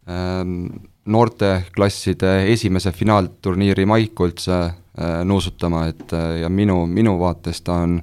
ähm, 0.09 0.67
noorteklasside 1.05 2.51
esimese 2.51 2.91
finaalturniiri 2.91 3.85
maiku 3.85 4.29
üldse 4.29 4.55
äh, 4.55 5.23
nuusutama, 5.25 5.85
et 5.87 6.13
äh, 6.13 6.41
ja 6.41 6.49
minu, 6.49 6.85
minu 6.85 7.17
vaates 7.19 7.61
ta 7.61 7.81
on, 7.85 7.99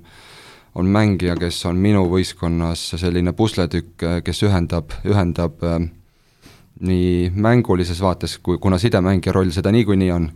on 0.75 0.89
mängija, 0.89 1.37
kes 1.37 1.65
on 1.69 1.77
minu 1.77 2.07
võistkonnas 2.11 2.85
selline 2.97 3.33
pusletükk, 3.37 4.03
äh, 4.03 4.19
kes 4.25 4.43
ühendab, 4.47 4.95
ühendab 5.05 5.63
äh, 5.67 5.79
nii 6.81 7.31
mängulises 7.35 8.01
vaates, 8.01 8.39
kui, 8.39 8.59
kuna 8.59 8.79
sidemängija 8.79 9.33
roll 9.33 9.53
seda 9.55 9.73
niikuinii 9.73 10.11
on, 10.13 10.31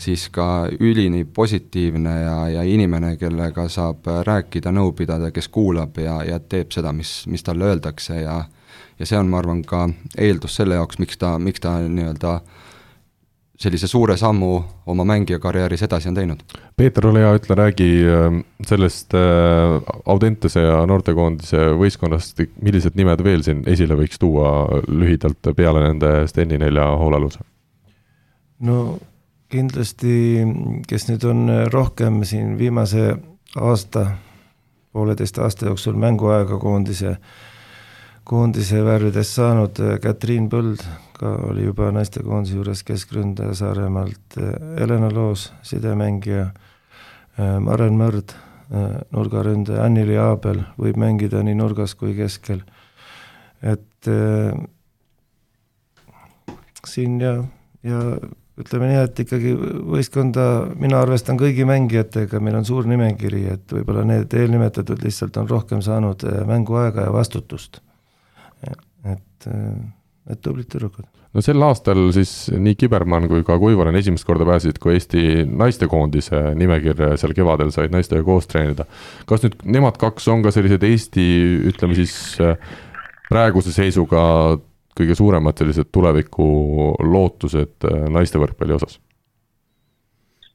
siis 0.00 0.26
ka 0.34 0.66
ülini 0.80 1.24
positiivne 1.24 2.14
ja, 2.20 2.38
ja 2.56 2.62
inimene, 2.66 3.14
kellega 3.16 3.68
saab 3.70 4.08
rääkida, 4.26 4.72
nõu 4.74 4.92
pidada, 4.96 5.30
kes 5.30 5.48
kuulab 5.48 6.00
ja, 6.02 6.18
ja 6.26 6.40
teeb 6.40 6.74
seda, 6.74 6.92
mis, 6.92 7.22
mis 7.30 7.46
talle 7.46 7.70
öeldakse 7.70 8.22
ja 8.24 8.42
ja 8.98 9.06
see 9.06 9.18
on, 9.18 9.30
ma 9.30 9.40
arvan, 9.40 9.62
ka 9.66 9.88
eeldus 10.18 10.58
selle 10.58 10.78
jaoks, 10.78 11.00
miks 11.02 11.18
ta, 11.18 11.34
miks 11.42 11.62
ta 11.62 11.76
nii-öelda 11.82 12.36
sellise 13.64 13.88
suure 13.90 14.16
sammu 14.20 14.50
oma 14.92 15.06
mängijakarjääris 15.08 15.84
edasi 15.86 16.10
on 16.10 16.18
teinud. 16.18 16.42
Peeter, 16.76 17.06
ole 17.08 17.22
hea, 17.24 17.32
ütle, 17.38 17.56
räägi 17.58 17.88
ähm, 18.10 18.42
sellest 18.66 19.16
äh, 19.16 19.78
Audentese 20.10 20.66
ja 20.66 20.82
noortekoondise 20.88 21.70
võistkonnast, 21.80 22.44
millised 22.62 22.98
nimed 23.00 23.24
veel 23.24 23.42
siin 23.46 23.64
esile 23.70 23.96
võiks 23.98 24.20
tuua 24.20 24.52
lühidalt 24.88 25.54
peale 25.56 25.86
nende 25.88 26.12
Steni 26.30 26.60
nelja 26.60 26.86
hoolealuse? 27.00 27.42
no 28.64 28.98
kindlasti, 29.52 30.44
kes 30.88 31.08
nüüd 31.10 31.24
on 31.28 31.48
rohkem 31.72 32.22
siin 32.26 32.54
viimase 32.58 33.10
aasta, 33.60 34.06
pooleteist 34.94 35.38
aasta 35.42 35.68
jooksul 35.68 35.98
mänguaega 36.00 36.58
koondise 36.62 37.16
äh, 37.16 37.42
koondise 38.24 38.80
värvides 38.84 39.34
saanud 39.36 39.78
äh, 39.84 39.98
Katriin 40.02 40.48
Põld, 40.52 40.82
ka 41.18 41.34
oli 41.50 41.66
juba 41.66 41.90
naistekoondise 41.94 42.56
juures 42.56 42.82
keskründaja 42.86 43.54
Saaremaalt, 43.58 44.38
äh, 44.40 44.54
Helena 44.80 45.10
Loos, 45.12 45.50
sidemängija, 45.62 46.48
äh, 47.38 47.56
Maren 47.60 48.00
Mõrd, 48.00 48.36
nurgaründaja, 49.12 49.84
Anneli 49.84 50.16
Aabel 50.18 50.62
võib 50.80 50.96
mängida 50.98 51.42
nii 51.44 51.54
nurgas 51.58 51.92
kui 52.00 52.14
keskel. 52.16 52.62
et 53.62 54.08
äh, 54.08 54.56
siin 56.88 57.20
ja, 57.20 57.36
ja 57.84 58.00
ütleme 58.60 58.88
nii, 58.88 59.04
et 59.04 59.20
ikkagi 59.20 59.52
võistkonda 59.92 60.48
mina 60.80 61.00
arvestan 61.04 61.38
kõigi 61.38 61.68
mängijatega, 61.68 62.40
meil 62.40 62.56
on 62.56 62.64
suur 62.64 62.88
nimekiri, 62.88 63.44
et 63.52 63.72
võib-olla 63.72 64.04
need 64.08 64.32
eelnimetatud 64.32 65.04
lihtsalt 65.04 65.36
on 65.36 65.48
rohkem 65.48 65.84
saanud 65.84 66.24
mänguaega 66.48 67.06
ja 67.06 67.12
vastutust 67.12 67.84
et, 69.46 70.32
et 70.32 70.40
tublid 70.42 70.68
tüdrukud. 70.70 71.06
no 71.34 71.42
sel 71.44 71.62
aastal 71.66 72.00
siis 72.16 72.32
nii 72.52 72.76
Kibermann 72.80 73.28
kui 73.30 73.44
ka 73.46 73.58
Kuivonen 73.60 73.96
esimest 74.00 74.26
korda 74.28 74.46
pääsesid, 74.48 74.80
kui 74.82 74.96
Eesti 74.96 75.44
naistekoondise 75.48 76.54
nimekirja 76.58 77.14
seal 77.20 77.34
kevadel 77.36 77.72
said 77.74 77.94
naistega 77.94 78.24
koos 78.26 78.48
treenida. 78.50 78.86
kas 79.28 79.44
nüüd 79.46 79.58
nemad 79.76 79.98
kaks 80.00 80.28
on 80.32 80.44
ka 80.44 80.54
sellised 80.54 80.84
Eesti, 80.86 81.26
ütleme 81.72 81.98
siis 81.98 82.38
praeguse 83.28 83.74
seisuga 83.74 84.22
kõige 84.94 85.16
suuremad 85.18 85.58
sellised 85.58 85.90
tuleviku 85.92 86.46
lootused 87.02 87.88
naiste 88.14 88.40
võrkpalli 88.42 88.78
osas? 88.78 89.00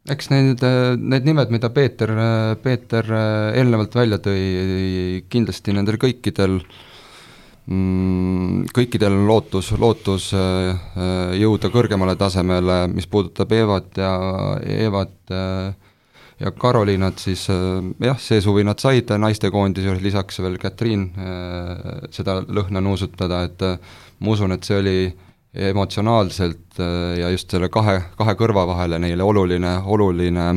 eks 0.09 0.29
need, 0.31 0.63
need 0.97 1.25
nimed, 1.27 1.51
mida 1.53 1.69
Peeter, 1.69 2.09
Peeter 2.63 3.11
eelnevalt 3.53 3.93
välja 3.93 4.17
tõi, 4.23 5.25
kindlasti 5.29 5.75
nendel 5.75 5.99
kõikidel 6.01 6.55
äh, 6.63 6.87
kõikidel 7.69 9.13
on 9.13 9.27
lootus, 9.29 9.71
lootus 9.77 10.31
äh, 10.33 10.71
äh, 10.73 11.35
jõuda 11.37 11.69
kõrgemale 11.69 12.15
tasemele, 12.17 12.87
mis 12.89 13.05
puudutab 13.07 13.51
Evat 13.53 13.99
ja 14.01 14.13
Evat 14.65 15.33
äh, 15.33 15.75
ja 16.39 16.51
Karolinat, 16.55 17.19
siis 17.19 17.45
jah, 17.49 18.17
see 18.17 18.39
suvi 18.41 18.63
nad 18.63 18.79
said 18.79 19.11
naistekoondise 19.11 19.89
juures, 19.89 20.01
lisaks 20.01 20.39
veel 20.39 20.55
Katriin 20.57 21.09
seda 22.15 22.37
lõhna 22.47 22.79
nuusutada, 22.79 23.41
et 23.43 23.65
ma 24.23 24.31
usun, 24.31 24.55
et 24.55 24.63
see 24.63 24.77
oli 24.79 24.93
emotsionaalselt 25.67 26.79
ja 27.19 27.33
just 27.33 27.51
selle 27.51 27.67
kahe, 27.67 27.97
kahe 28.15 28.37
kõrva 28.39 28.63
vahele 28.71 29.01
neile 29.03 29.27
oluline, 29.27 29.73
oluline 29.83 30.47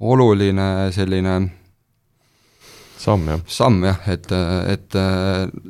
oluline 0.00 0.68
selline 0.96 1.36
samm, 2.98 3.28
jah. 3.32 3.44
samm 3.46 3.84
jah, 3.86 4.00
et, 4.10 4.32
et 4.74 4.98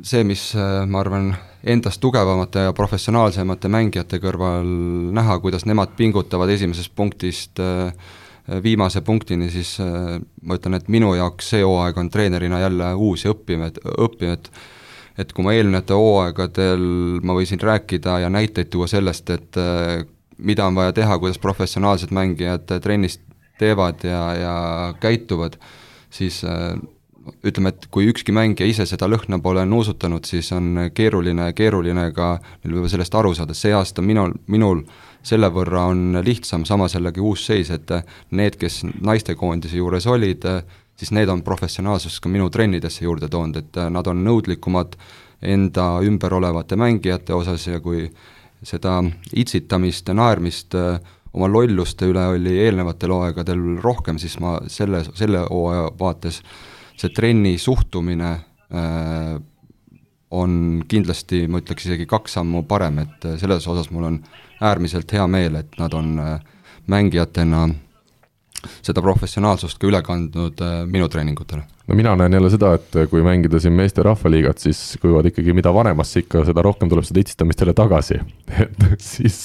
see, 0.03 0.23
mis 0.27 0.43
ma 0.89 1.03
arvan, 1.03 1.31
endast 1.69 2.01
tugevamate 2.01 2.69
ja 2.69 2.73
professionaalsemate 2.73 3.71
mängijate 3.71 4.21
kõrval 4.23 4.67
näha, 5.15 5.39
kuidas 5.43 5.67
nemad 5.67 5.93
pingutavad 5.97 6.49
esimesest 6.49 6.95
punktist 6.95 7.59
viimase 8.63 9.03
punktini, 9.05 9.49
siis 9.53 9.75
ma 9.79 10.57
ütlen, 10.57 10.79
et 10.79 10.87
minu 10.89 11.11
jaoks 11.17 11.51
see 11.53 11.61
hooaeg 11.61 11.99
on 12.01 12.09
treenerina 12.09 12.63
jälle 12.63 12.93
uus 12.97 13.25
ja 13.25 13.33
õppiv, 13.35 13.65
et, 13.67 13.81
õppiv, 13.99 14.35
et 14.37 14.51
et 15.19 15.33
kui 15.35 15.43
ma 15.43 15.51
eelnevatel 15.51 15.99
hooaegadel 15.99 16.83
ma 17.27 17.35
võisin 17.35 17.59
rääkida 17.59 18.21
ja 18.23 18.29
näiteid 18.31 18.69
tuua 18.71 18.87
sellest, 18.87 19.29
et 19.35 19.57
mida 20.39 20.67
on 20.67 20.77
vaja 20.77 20.93
teha, 20.95 21.17
kuidas 21.19 21.39
professionaalsed 21.43 22.13
mängijad 22.15 22.71
trennis 22.83 23.19
teevad 23.59 24.05
ja, 24.07 24.21
ja 24.39 24.53
käituvad, 25.03 25.57
siis 26.09 26.39
ütleme, 27.45 27.73
et 27.73 27.87
kui 27.91 28.07
ükski 28.09 28.33
mängija 28.35 28.67
ise 28.69 28.85
seda 28.89 29.07
lõhna 29.09 29.39
pole 29.43 29.65
nuusutanud, 29.67 30.25
siis 30.27 30.51
on 30.55 30.89
keeruline, 30.95 31.51
keeruline 31.57 32.09
ka 32.15 32.31
neil 32.39 32.75
võib-olla 32.75 32.91
sellest 32.95 33.15
aru 33.15 33.33
saada, 33.37 33.55
see 33.57 33.73
aasta 33.75 34.03
minul, 34.05 34.33
minul 34.47 34.83
selle 35.25 35.49
võrra 35.53 35.87
on 35.91 36.21
lihtsam, 36.25 36.65
samas 36.65 36.95
jällegi 36.95 37.23
uus 37.23 37.45
seis, 37.49 37.71
et 37.75 37.91
need, 38.31 38.57
kes 38.59 38.81
naistekoondise 39.01 39.77
juures 39.77 40.07
olid, 40.07 40.47
siis 40.99 41.13
need 41.15 41.29
on 41.31 41.43
professionaalsust 41.43 42.21
ka 42.23 42.31
minu 42.31 42.49
trennidesse 42.49 43.05
juurde 43.05 43.29
toonud, 43.31 43.61
et 43.63 43.81
nad 43.91 44.07
on 44.07 44.23
nõudlikumad 44.25 44.97
enda 45.41 45.91
ümber 46.03 46.35
olevate 46.35 46.75
mängijate 46.79 47.33
osas 47.33 47.67
ja 47.67 47.79
kui 47.79 48.09
seda 48.63 48.97
itsitamist 49.39 50.09
ja 50.11 50.15
naermist 50.19 50.75
äh, 50.75 50.99
oma 51.33 51.49
lolluste 51.51 52.09
üle 52.09 52.25
oli 52.33 52.57
eelnevatel 52.65 53.13
hooaegadel 53.13 53.61
rohkem, 53.83 54.19
siis 54.21 54.37
ma 54.41 54.57
selle, 54.71 55.03
selle 55.13 55.45
hooaja 55.45 55.89
vaates 55.99 56.41
see 56.99 57.13
trenni 57.15 57.57
suhtumine 57.61 58.31
äh, 58.69 59.35
on 60.29 60.83
kindlasti, 60.87 61.45
ma 61.49 61.61
ütleks 61.63 61.87
isegi 61.87 62.05
kaks 62.09 62.37
sammu 62.37 62.63
parem, 62.69 62.99
et 63.01 63.29
selles 63.41 63.65
osas 63.67 63.89
mul 63.89 64.05
on 64.11 64.17
äärmiselt 64.61 65.11
hea 65.15 65.25
meel, 65.27 65.55
et 65.57 65.79
nad 65.79 65.93
on 65.97 66.17
äh, 66.21 66.35
mängijatena 66.89 67.67
seda 68.85 69.03
professionaalsust 69.05 69.79
ka 69.79 69.89
üle 69.89 70.01
kandnud 70.05 70.63
äh, 70.63 70.79
minu 70.89 71.09
treeningutele 71.11 71.65
no 71.89 71.95
mina 71.97 72.13
näen 72.15 72.33
jälle 72.37 72.49
seda, 72.53 72.73
et 72.77 72.97
kui 73.09 73.23
mängida 73.25 73.59
siin 73.61 73.73
meeste 73.73 74.03
rahvaliigat, 74.05 74.61
siis 74.61 74.81
kuivad 75.01 75.25
ikkagi, 75.31 75.55
mida 75.57 75.71
vanemasse 75.73 76.21
ikka, 76.21 76.43
seda 76.45 76.61
rohkem 76.65 76.91
tuleb 76.91 77.07
seda 77.07 77.23
itsistamist 77.23 77.63
jälle 77.63 77.73
tagasi. 77.77 78.19
et 78.93 79.01
siis, 79.01 79.39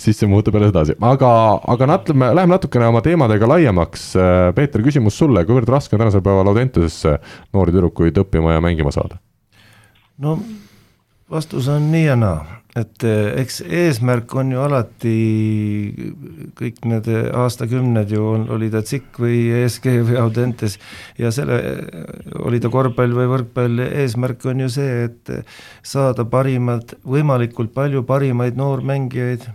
siis 0.00 0.18
see 0.18 0.30
muutub 0.30 0.58
jälle 0.58 0.72
edasi, 0.74 0.98
aga, 1.06 1.30
aga 1.76 1.90
natleme, 1.92 2.32
läheme 2.34 2.56
natukene 2.56 2.90
oma 2.90 3.04
teemadega 3.04 3.48
laiemaks. 3.54 4.10
Peeter, 4.58 4.82
küsimus 4.82 5.18
sulle, 5.22 5.46
kuivõrd 5.46 5.70
raske 5.70 5.94
on 5.94 6.02
tänasel 6.02 6.24
päeval 6.26 6.50
Audentesesse 6.50 7.18
noori 7.54 7.74
tüdrukuid 7.74 8.18
õppima 8.24 8.58
ja 8.58 8.64
mängima 8.64 8.94
saada? 8.94 9.20
no 10.18 10.38
vastus 11.30 11.68
on 11.68 11.90
nii 11.92 12.04
ja 12.04 12.16
naa. 12.18 12.60
Et 12.74 13.04
eh, 13.06 13.28
eks 13.38 13.60
eesmärk 13.62 14.32
on 14.34 14.50
ju 14.50 14.58
alati, 14.58 15.14
kõik 16.58 16.80
need 16.90 17.06
aastakümned 17.30 18.10
ju 18.10 18.24
on, 18.32 18.48
oli 18.50 18.66
ta 18.72 18.82
CIK 18.82 19.20
või 19.22 19.38
ESG 19.60 19.86
või 20.08 20.18
Audentes 20.18 20.80
ja 21.18 21.30
selle, 21.34 21.60
oli 22.42 22.58
ta 22.58 22.72
korvpall 22.74 23.14
või 23.14 23.30
võrkpall, 23.30 23.84
eesmärk 23.86 24.42
on 24.50 24.64
ju 24.66 24.72
see, 24.74 25.04
et 25.06 25.34
saada 25.86 26.26
parimad, 26.26 26.96
võimalikult 27.06 27.70
palju 27.76 28.02
parimaid 28.10 28.58
noormängijaid 28.58 29.46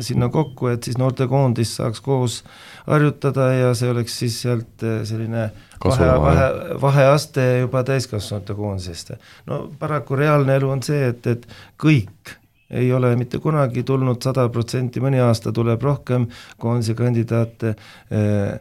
sinna 0.00 0.28
kokku, 0.28 0.66
et 0.72 0.82
siis 0.82 0.98
noortekoondis 0.98 1.76
saaks 1.78 2.00
koos 2.02 2.40
harjutada 2.86 3.52
ja 3.52 3.70
see 3.78 3.90
oleks 3.92 4.16
siis 4.18 4.40
sealt 4.42 4.82
eh, 4.82 5.04
selline 5.06 5.44
vahe, 5.84 6.08
vahe, 6.24 6.48
vaheaste 6.82 7.44
juba 7.60 7.84
täiskasvanute 7.86 8.56
koondisest. 8.58 9.12
no 9.46 9.60
paraku 9.78 10.16
reaalne 10.18 10.56
elu 10.58 10.70
on 10.70 10.82
see, 10.82 11.06
et, 11.12 11.26
et 11.26 11.46
kõik 11.78 12.34
ei 12.70 12.90
ole 12.92 13.14
mitte 13.16 13.38
kunagi 13.38 13.82
tulnud 13.86 14.20
sada 14.22 14.48
protsenti, 14.52 15.00
mõni 15.00 15.22
aasta 15.24 15.52
tuleb 15.54 15.82
rohkem 15.82 16.26
koondise 16.58 16.98
kandidaate, 16.98 17.74
eh, 18.10 18.58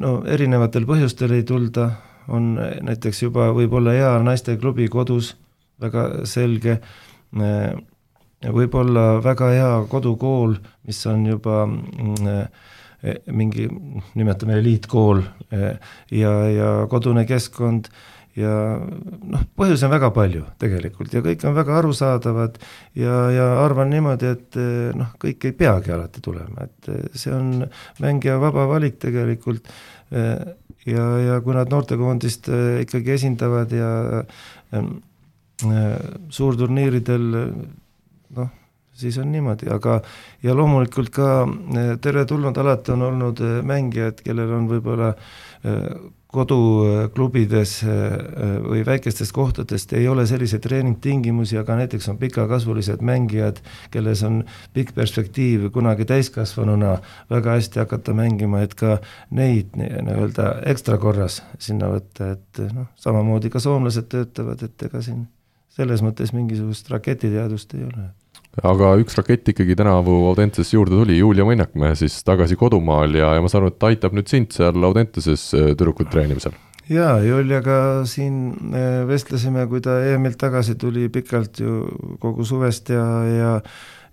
no 0.00 0.22
erinevatel 0.26 0.88
põhjustel 0.88 1.36
ei 1.36 1.44
tulda, 1.46 1.90
on 2.28 2.56
näiteks 2.58 3.22
juba 3.22 3.52
võib-olla 3.56 3.94
hea 3.96 4.16
naisteklubi 4.24 4.88
kodus, 4.92 5.34
väga 5.80 6.08
selge, 6.28 6.80
eh, 7.36 7.70
võib-olla 8.44 9.18
väga 9.24 9.52
hea 9.54 9.70
kodukool, 9.90 10.58
mis 10.86 11.00
on 11.10 11.26
juba 11.26 11.64
mm, 11.66 12.28
eh, 13.02 13.18
mingi, 13.34 13.66
nimetame 14.18 14.58
eliitkool 14.58 15.22
ja, 15.50 16.32
ja 16.50 16.70
kodune 16.90 17.22
keskkond 17.28 17.90
ja 18.38 18.52
noh, 18.78 19.44
põhjusi 19.58 19.86
on 19.86 19.92
väga 19.92 20.10
palju 20.14 20.44
tegelikult 20.62 21.14
ja 21.14 21.22
kõik 21.24 21.44
on 21.46 21.56
väga 21.56 21.76
arusaadavad 21.80 22.58
ja, 22.98 23.14
ja 23.34 23.46
arvan 23.62 23.90
niimoodi, 23.94 24.32
et 24.34 24.58
noh, 24.98 25.12
kõik 25.22 25.48
ei 25.48 25.54
peagi 25.58 25.94
alati 25.94 26.22
tulema, 26.24 26.66
et 26.66 26.90
see 27.18 27.34
on 27.34 27.64
mängija 28.02 28.38
vaba 28.42 28.66
valik 28.70 28.98
tegelikult 29.02 29.70
ja, 30.10 31.06
ja 31.22 31.40
kui 31.44 31.56
nad 31.56 31.70
noortekoondist 31.72 32.50
ikkagi 32.84 33.14
esindavad 33.14 33.74
ja 33.74 33.90
suurturniiridel 36.30 37.26
noh, 38.36 38.50
siis 38.98 39.18
on 39.22 39.32
niimoodi, 39.32 39.70
aga 39.70 40.00
ja 40.42 40.54
loomulikult 40.54 41.10
ka 41.14 41.32
teretulnud 42.02 42.56
alati 42.58 42.92
on 42.92 43.02
olnud 43.12 43.42
mängijad, 43.66 44.22
kellel 44.26 44.52
on 44.58 44.70
võib-olla 44.70 45.14
koduklubides 46.32 47.70
äh, 47.84 47.92
või 48.60 48.82
väikestest 48.86 49.32
kohtadest 49.32 49.92
ei 49.96 50.08
ole 50.08 50.26
selliseid 50.28 50.60
treeningtingimusi, 50.64 51.56
aga 51.58 51.78
näiteks 51.80 52.08
on 52.12 52.18
pikakasvulised 52.20 53.00
mängijad, 53.04 53.62
kelles 53.90 54.22
on 54.28 54.42
pikk 54.76 54.92
perspektiiv 54.96 55.70
kunagi 55.72 56.04
täiskasvanuna 56.08 56.98
väga 57.30 57.56
hästi 57.56 57.80
hakata 57.80 58.14
mängima, 58.16 58.60
et 58.60 58.76
ka 58.76 58.98
neid 59.30 59.72
nii-öelda 59.80 60.50
ekstra 60.68 61.00
korras 61.00 61.40
sinna 61.58 61.88
võtta, 61.94 62.34
et 62.36 62.62
noh, 62.76 62.92
samamoodi 63.00 63.48
ka 63.52 63.64
soomlased 63.64 64.12
töötavad, 64.12 64.68
et 64.68 64.88
ega 64.90 65.02
siin 65.02 65.24
selles 65.78 66.02
mõttes 66.04 66.34
mingisugust 66.34 66.90
raketiteadust 66.90 67.78
ei 67.78 67.86
ole 67.86 68.08
aga 68.66 68.92
üks 69.02 69.16
rakett 69.18 69.48
ikkagi 69.52 69.76
tänavu 69.78 70.14
Audentesesse 70.30 70.76
juurde 70.76 70.96
tuli, 70.98 71.18
Julia 71.18 71.46
Mõnnakmäe 71.46 71.94
siis 71.98 72.16
tagasi 72.26 72.56
kodumaal 72.58 73.14
ja, 73.18 73.34
ja 73.36 73.42
ma 73.44 73.50
saan 73.50 73.64
aru, 73.64 73.74
et 73.74 73.78
ta 73.80 73.90
aitab 73.92 74.16
nüüd 74.16 74.30
sind 74.30 74.54
seal 74.54 74.88
Audenteses 74.88 75.50
äh, 75.54 75.70
tüdrukut 75.74 76.10
treenimisel? 76.12 76.56
jaa, 76.88 77.18
Juliaga 77.22 77.78
siin 78.08 78.72
äh, 78.72 79.04
vestlesime, 79.08 79.66
kui 79.70 79.82
ta 79.84 79.98
EM-ilt 80.08 80.40
tagasi 80.40 80.78
tuli 80.80 81.08
pikalt 81.12 81.62
ju 81.62 81.84
kogu 82.22 82.46
suvest 82.48 82.92
ja, 82.94 83.06
ja 83.28 83.54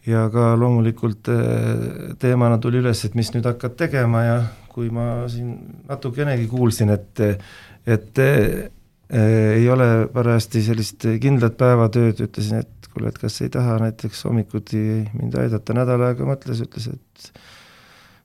ja 0.05 0.27
ka 0.29 0.51
loomulikult 0.59 1.31
äh, 1.33 2.13
teemana 2.21 2.59
tuli 2.61 2.83
üles, 2.83 3.01
et 3.07 3.15
mis 3.17 3.31
nüüd 3.33 3.47
hakkad 3.49 3.77
tegema 3.79 4.21
ja 4.21 4.37
kui 4.69 4.91
ma 4.93 5.25
siin 5.31 5.55
natukenegi 5.87 6.49
kuulsin, 6.51 6.91
et, 6.91 7.23
et 7.87 8.19
ei 9.09 9.67
ole 9.69 10.07
parajasti 10.13 10.63
sellist 10.65 11.05
kindlat 11.21 11.57
päevatööd, 11.59 12.23
ütlesin, 12.25 12.63
et 12.63 12.87
kuule, 12.89 13.11
et 13.11 13.19
kas 13.21 13.41
ei 13.45 13.51
taha 13.53 13.77
näiteks 13.83 14.23
hommikuti 14.25 14.79
mind 15.13 15.35
aidata, 15.41 15.75
nädal 15.77 16.07
aega 16.07 16.25
mõtles, 16.25 16.63
ütles, 16.65 16.87
et 16.95 17.29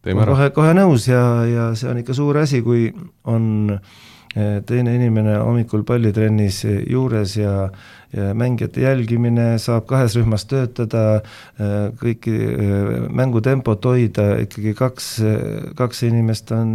Teeme 0.01 0.25
kohe, 0.25 0.47
kohe 0.57 0.73
nõus 0.73 1.11
ja, 1.11 1.23
ja 1.45 1.65
see 1.77 1.91
on 1.91 1.99
ikka 2.01 2.15
suur 2.17 2.39
asi, 2.41 2.63
kui 2.65 2.87
on 3.29 3.75
eh, 3.75 4.63
teine 4.65 4.95
inimene 4.97 5.35
hommikul 5.43 5.83
pallitrennis 5.85 6.63
juures 6.89 7.35
ja 7.37 7.67
mängijate 8.11 8.83
jälgimine, 8.83 9.55
saab 9.63 9.87
kahes 9.91 10.17
rühmas 10.19 10.45
töötada, 10.51 11.21
kõiki 12.01 12.35
mängutempot 13.15 13.85
hoida, 13.87 14.33
ikkagi 14.45 14.75
kaks, 14.79 15.11
kaks 15.79 16.03
inimest 16.09 16.51
on 16.57 16.73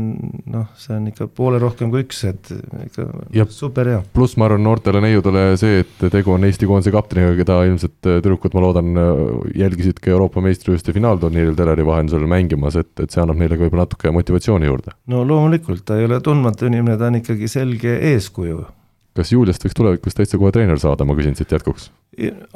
noh, 0.52 0.70
see 0.80 0.96
on 0.96 1.10
ikka 1.12 1.28
poole 1.36 1.60
rohkem 1.62 1.92
kui 1.92 2.06
üks, 2.06 2.24
et 2.30 2.52
ikka 2.86 3.08
ja 3.36 3.48
super 3.52 3.90
hea. 3.92 4.04
pluss 4.16 4.38
ma 4.40 4.48
arvan 4.48 4.64
noortele 4.64 5.02
neiudele 5.04 5.48
see, 5.60 5.84
et 5.84 6.08
tegu 6.14 6.36
on 6.36 6.48
Eesti 6.48 6.70
koondise 6.70 6.94
kapteniga, 6.96 7.34
keda 7.42 7.60
ilmselt 7.68 7.98
tüdrukud, 8.06 8.56
ma 8.56 8.64
loodan, 8.64 8.94
jälgisid 9.58 10.00
ka 10.04 10.14
Euroopa 10.14 10.44
meistrivõistluste 10.46 10.96
finaalturniiril 10.96 11.58
teleri 11.60 11.86
vahendusel 11.88 12.24
mängimas, 12.30 12.80
et, 12.80 12.94
et 13.04 13.12
see 13.12 13.24
annab 13.24 13.42
neile 13.42 13.60
ka 13.60 13.66
võib-olla 13.66 13.90
natuke 13.90 14.16
motivatsiooni 14.16 14.72
juurde. 14.72 14.96
no 15.12 15.26
loomulikult, 15.28 15.84
ta 15.88 16.00
ei 16.00 16.08
ole 16.08 16.22
tundmatu 16.24 16.72
inimene, 16.72 16.98
ta 17.02 17.12
on 17.12 17.20
ikkagi 17.20 17.52
selge 17.52 18.00
eeskuju 18.14 18.64
kas 19.16 19.32
Juliast 19.32 19.64
võiks 19.66 19.78
tulevikus 19.78 20.18
täitsa 20.18 20.40
kohe 20.42 20.52
treener 20.56 20.80
saada, 20.82 21.06
ma 21.08 21.16
küsin 21.18 21.38
siit 21.38 21.54
jätkuks? 21.56 21.92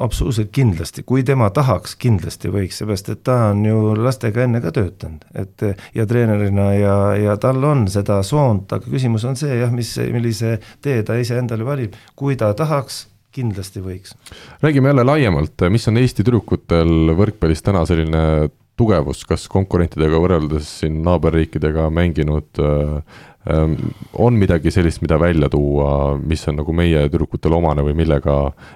absoluutselt 0.00 0.48
kindlasti, 0.56 1.02
kui 1.04 1.20
tema 1.26 1.50
tahaks, 1.52 1.92
kindlasti 2.00 2.48
võiks, 2.48 2.78
seepärast 2.80 3.10
et 3.12 3.22
ta 3.28 3.50
on 3.50 3.60
ju 3.66 3.92
lastega 3.98 4.46
enne 4.46 4.62
ka 4.64 4.72
töötanud, 4.72 5.26
et 5.36 5.64
ja 5.94 6.06
treenerina 6.08 6.70
ja, 6.78 6.94
ja 7.20 7.36
tal 7.40 7.60
on 7.68 7.84
seda 7.92 8.22
soont, 8.24 8.72
aga 8.72 8.88
küsimus 8.88 9.26
on 9.28 9.36
see 9.36 9.58
jah, 9.60 9.72
mis, 9.74 9.92
millise 10.14 10.56
tee 10.80 11.02
ta 11.04 11.18
ise 11.20 11.36
endale 11.36 11.66
valib, 11.68 11.98
kui 12.16 12.38
ta 12.40 12.54
tahaks, 12.56 13.02
kindlasti 13.36 13.84
võiks. 13.84 14.16
räägime 14.64 14.94
jälle 14.94 15.04
laiemalt, 15.04 15.68
mis 15.68 15.86
on 15.92 16.00
Eesti 16.00 16.24
tüdrukutel 16.24 17.12
võrkpallis 17.18 17.60
täna 17.62 17.84
selline 17.86 18.48
tugevus, 18.80 19.26
kas 19.28 19.44
konkurentidega 19.52 20.18
võrreldes 20.22 20.68
siin 20.80 21.02
naaberriikidega 21.04 21.88
mänginud 21.92 22.60
äh, 22.64 23.20
on 23.46 24.36
midagi 24.36 24.68
sellist, 24.70 25.00
mida 25.00 25.16
välja 25.20 25.48
tuua, 25.48 26.18
mis 26.20 26.42
on 26.48 26.58
nagu 26.60 26.74
meie 26.76 27.06
tüdrukutele 27.08 27.56
omane 27.56 27.84
või 27.86 27.94
millega 27.96 28.34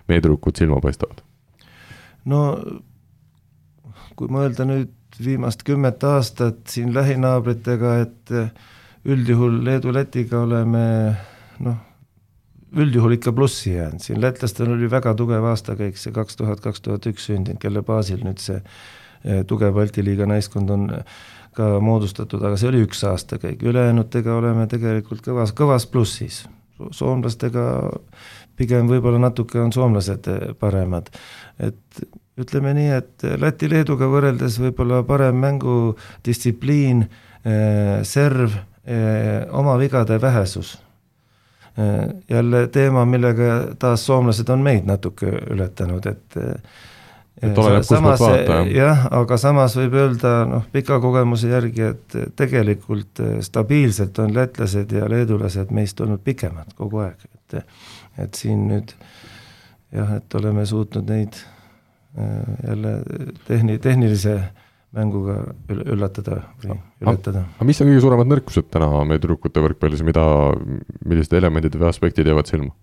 meie 0.09 0.22
tüdrukud 0.24 0.57
silma 0.57 0.81
paistavad? 0.81 1.20
no 2.24 2.40
kui 4.16 4.31
mõelda 4.33 4.64
nüüd 4.64 4.92
viimast 5.20 5.62
kümmet 5.66 6.03
aastat 6.07 6.64
siin 6.70 6.94
lähinaabritega, 6.94 7.96
et 8.03 8.33
üldjuhul 9.05 9.61
Leedu-Lätiga 9.66 10.40
oleme 10.42 10.87
noh, 11.64 11.77
üldjuhul 12.74 13.18
ikka 13.18 13.33
plussi 13.37 13.74
jäänud, 13.77 14.03
siin 14.03 14.20
lätlastel 14.22 14.72
oli 14.74 14.88
väga 14.90 15.14
tugev 15.18 15.44
aastakäik, 15.53 15.98
see 16.00 16.14
kaks 16.14 16.40
tuhat, 16.40 16.62
kaks 16.64 16.83
tuhat 16.83 17.07
üks 17.11 17.29
sündinud, 17.31 17.61
kelle 17.62 17.85
baasil 17.87 18.24
nüüd 18.27 18.42
see 18.42 18.59
eh, 18.59 19.44
tugev 19.46 19.77
Balti 19.77 20.03
liiga 20.07 20.27
naiskond 20.31 20.72
on 20.74 20.88
ka 21.57 21.79
moodustatud, 21.85 22.43
aga 22.43 22.59
see 22.61 22.71
oli 22.71 22.83
üks 22.85 23.05
aastakäik, 23.09 23.62
ülejäänutega 23.62 24.35
oleme 24.35 24.67
tegelikult 24.71 25.25
kõvas, 25.25 25.55
kõvas 25.57 25.87
plussis. 25.90 26.45
soomlastega 26.90 27.64
pigem 28.59 28.88
võib-olla 28.90 29.21
natuke 29.23 29.61
on 29.62 29.73
soomlased 29.73 30.27
paremad, 30.59 31.11
et 31.59 32.07
ütleme 32.40 32.73
nii, 32.75 32.88
et 32.99 33.27
Läti-Leeduga 33.40 34.09
võrreldes 34.11 34.59
võib-olla 34.59 35.03
parem 35.07 35.38
mängudistsipliin, 35.38 37.05
eh, 37.45 38.03
serv, 38.03 38.57
eh, 38.85 39.47
oma 39.51 39.79
vigade 39.79 40.21
vähesus. 40.21 40.79
Jälle 42.31 42.69
teema, 42.71 43.05
millega 43.05 43.75
taas 43.79 44.05
soomlased 44.07 44.49
on 44.49 44.61
meid 44.62 44.85
natuke 44.87 45.27
ületanud, 45.51 46.07
et 46.07 46.37
et 47.42 47.59
oleneb, 47.59 47.83
kust 47.83 47.94
poolt 47.94 48.20
vaadata, 48.23 48.59
jah. 48.62 48.70
jah, 48.77 49.07
aga 49.20 49.38
samas 49.40 49.77
võib 49.79 49.97
öelda 49.99 50.35
noh, 50.49 50.66
pika 50.73 51.01
kogemuse 51.03 51.51
järgi, 51.51 51.90
et 51.94 52.18
tegelikult 52.38 53.23
stabiilselt 53.44 54.18
on 54.23 54.35
lätlased 54.37 54.94
ja 54.94 55.09
leedulased 55.11 55.75
meist 55.75 56.01
olnud 56.05 56.23
pikemad 56.25 56.77
kogu 56.79 57.05
aeg, 57.07 57.27
et 57.35 57.59
et 58.23 58.38
siin 58.38 58.68
nüüd 58.70 58.94
jah, 59.94 60.16
et 60.18 60.38
oleme 60.38 60.66
suutnud 60.66 61.11
neid 61.11 61.40
jälle 62.14 62.92
tehni-, 63.49 63.79
tehnilise 63.83 64.38
mänguga 64.94 65.40
üllatada 65.75 66.40
või 66.62 66.77
ületada. 67.03 67.44
aga 67.57 67.66
mis 67.66 67.81
on 67.83 67.90
kõige 67.90 68.03
suuremad 68.05 68.31
nõrkused 68.31 68.68
täna 68.70 68.88
meie 69.09 69.18
tüdrukute 69.23 69.62
võrkpallis, 69.64 70.05
mida, 70.07 70.25
millised 71.05 71.35
elemendid 71.35 71.75
või 71.81 71.90
aspektid 71.90 72.31
jäävad 72.31 72.51
silma? 72.51 72.75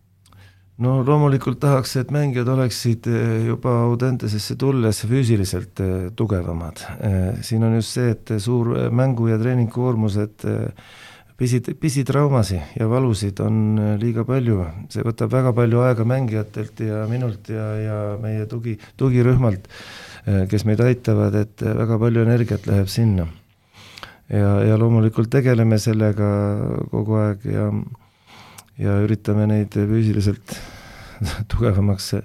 No 0.81 0.97
loomulikult 1.05 1.59
tahaks, 1.61 1.95
et 2.01 2.11
mängijad 2.13 2.49
oleksid 2.51 3.07
eh, 3.11 3.45
juba 3.49 3.73
Audentesesse 3.85 4.57
tulles 4.59 5.03
füüsiliselt 5.07 5.81
eh, 5.83 6.09
tugevamad. 6.17 6.83
Eh, 6.97 7.41
siin 7.45 7.65
on 7.67 7.77
just 7.77 7.97
see, 7.97 8.11
et 8.15 8.35
suur 8.41 8.73
mängu- 8.89 9.29
ja 9.29 9.37
treeningkoormused 9.41 10.47
pisi, 11.37 11.61
pisitraumasid 11.61 12.77
ja 12.79 12.89
valusid 12.89 13.39
on 13.45 13.97
liiga 14.01 14.25
palju, 14.27 14.61
see 14.93 15.05
võtab 15.05 15.33
väga 15.33 15.53
palju 15.57 15.83
aega 15.85 16.07
mängijatelt 16.07 16.85
ja 16.85 17.05
minult 17.09 17.49
ja, 17.53 17.67
ja 17.81 17.99
meie 18.21 18.47
tugi, 18.49 18.77
tugirühmalt 18.97 19.69
kes 20.21 20.67
meid 20.69 20.81
aitavad, 20.85 21.33
et 21.33 21.63
väga 21.65 21.97
palju 21.97 22.21
energiat 22.21 22.67
läheb 22.69 22.89
sinna. 22.93 23.25
ja, 24.29 24.61
ja 24.63 24.77
loomulikult 24.77 25.31
tegeleme 25.33 25.79
sellega 25.81 26.27
kogu 26.91 27.17
aeg 27.17 27.47
ja, 27.49 27.71
ja 28.81 28.97
üritame 29.05 29.47
neid 29.49 29.75
füüsiliselt 29.75 30.55
tugevamaks 31.51 32.15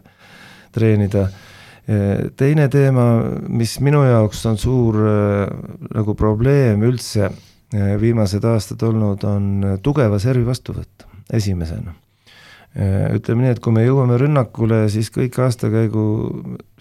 treenida. 0.76 1.28
Äh, 1.86 2.30
teine 2.36 2.70
teema, 2.72 3.06
mis 3.48 3.78
minu 3.84 4.02
jaoks 4.06 4.42
on 4.50 4.58
suur 4.60 4.98
nagu 5.92 6.16
probleem 6.18 6.82
üldse 6.86 7.30
viimased 8.00 8.44
aastad 8.46 8.82
olnud, 8.86 9.24
on 9.26 9.78
tugeva 9.82 10.20
servi 10.22 10.46
vastuvõtt 10.46 11.06
esimesena 11.34 11.96
Äh, 12.76 13.06
ütleme 13.16 13.46
nii, 13.46 13.54
et 13.54 13.60
kui 13.64 13.72
me 13.72 13.86
jõuame 13.86 14.18
rünnakule, 14.20 14.82
siis 14.92 15.08
kõik 15.14 15.38
aastakäigu 15.40 16.02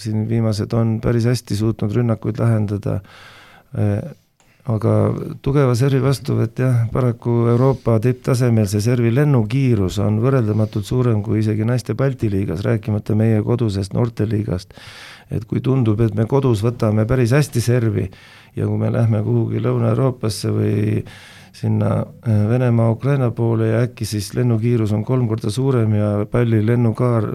siin 0.02 0.26
viimased 0.28 0.74
on 0.76 0.98
päris 1.04 1.24
hästi 1.30 1.56
suutnud 1.56 1.94
rünnakuid 1.96 2.42
lahendada. 2.42 2.98
Äh, 4.66 4.74
aga 4.74 5.14
tugeva 5.42 5.76
servi 5.76 6.02
vastuvõtt 6.02 6.60
jah, 6.60 6.88
paraku 6.92 7.48
Euroopa 7.52 8.00
tipptasemel 8.02 8.68
see 8.68 8.82
servi 8.82 9.12
lennukiirus 9.14 10.00
on 10.00 10.20
võrreldamatult 10.24 10.86
suurem 10.86 11.22
kui 11.24 11.40
isegi 11.40 11.66
naiste 11.66 11.94
Balti 11.94 12.30
liigas, 12.30 12.64
rääkimata 12.66 13.16
meie 13.16 13.42
kodusest 13.44 13.94
noorteliigast. 13.94 14.74
et 15.32 15.46
kui 15.46 15.60
tundub, 15.60 16.02
et 16.02 16.14
me 16.14 16.26
kodus 16.26 16.62
võtame 16.62 17.06
päris 17.06 17.32
hästi 17.34 17.62
servi 17.62 18.12
ja 18.56 18.68
kui 18.68 18.78
me 18.78 18.92
lähme 18.92 19.24
kuhugi 19.24 19.58
Lõuna-Euroopasse 19.58 20.52
või 20.54 21.04
sinna 21.52 22.06
äh, 22.28 22.50
Venemaa-Ukraina 22.50 23.32
poole 23.32 23.68
ja 23.68 23.82
äkki 23.88 24.06
siis 24.06 24.34
lennukiirus 24.36 24.94
on 24.94 25.04
kolm 25.04 25.28
korda 25.28 25.50
suurem 25.50 25.96
ja 25.96 26.26
palli 26.30 26.66
lennukaar 26.66 27.26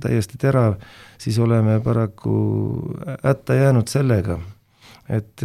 täiesti 0.00 0.38
terav, 0.38 0.74
siis 1.18 1.38
oleme 1.38 1.80
paraku 1.80 2.36
hätta 3.22 3.54
jäänud 3.54 3.88
sellega. 3.88 4.38
Et 5.08 5.42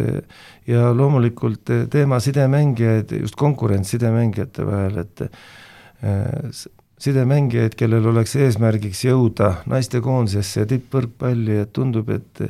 ja 0.67 0.89
loomulikult 0.95 1.69
teema 1.93 2.19
sidemängijaid, 2.19 3.12
just 3.21 3.36
konkurents 3.39 3.93
sidemängijate 3.93 4.65
vahel, 4.65 5.02
et 5.04 5.26
äh, 5.26 6.62
sidemängijaid, 7.02 7.76
kellel 7.78 8.06
oleks 8.12 8.36
eesmärgiks 8.38 9.06
jõuda 9.08 9.56
naistekoondisesse 9.69 10.63
ja 10.63 10.69
tippvõrkpalli, 10.69 11.62
et 11.63 11.74
tundub, 11.74 12.10
et 12.13 12.43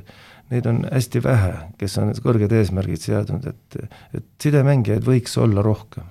neid 0.51 0.67
on 0.67 0.81
hästi 0.91 1.21
vähe, 1.23 1.51
kes 1.79 1.99
on 2.01 2.11
kõrged 2.23 2.51
eesmärgid 2.59 3.05
seadnud, 3.05 3.45
et, 3.53 3.85
et 4.17 4.25
sidemängijaid 4.43 5.05
võiks 5.07 5.37
olla 5.39 5.63
rohkem. 5.63 6.09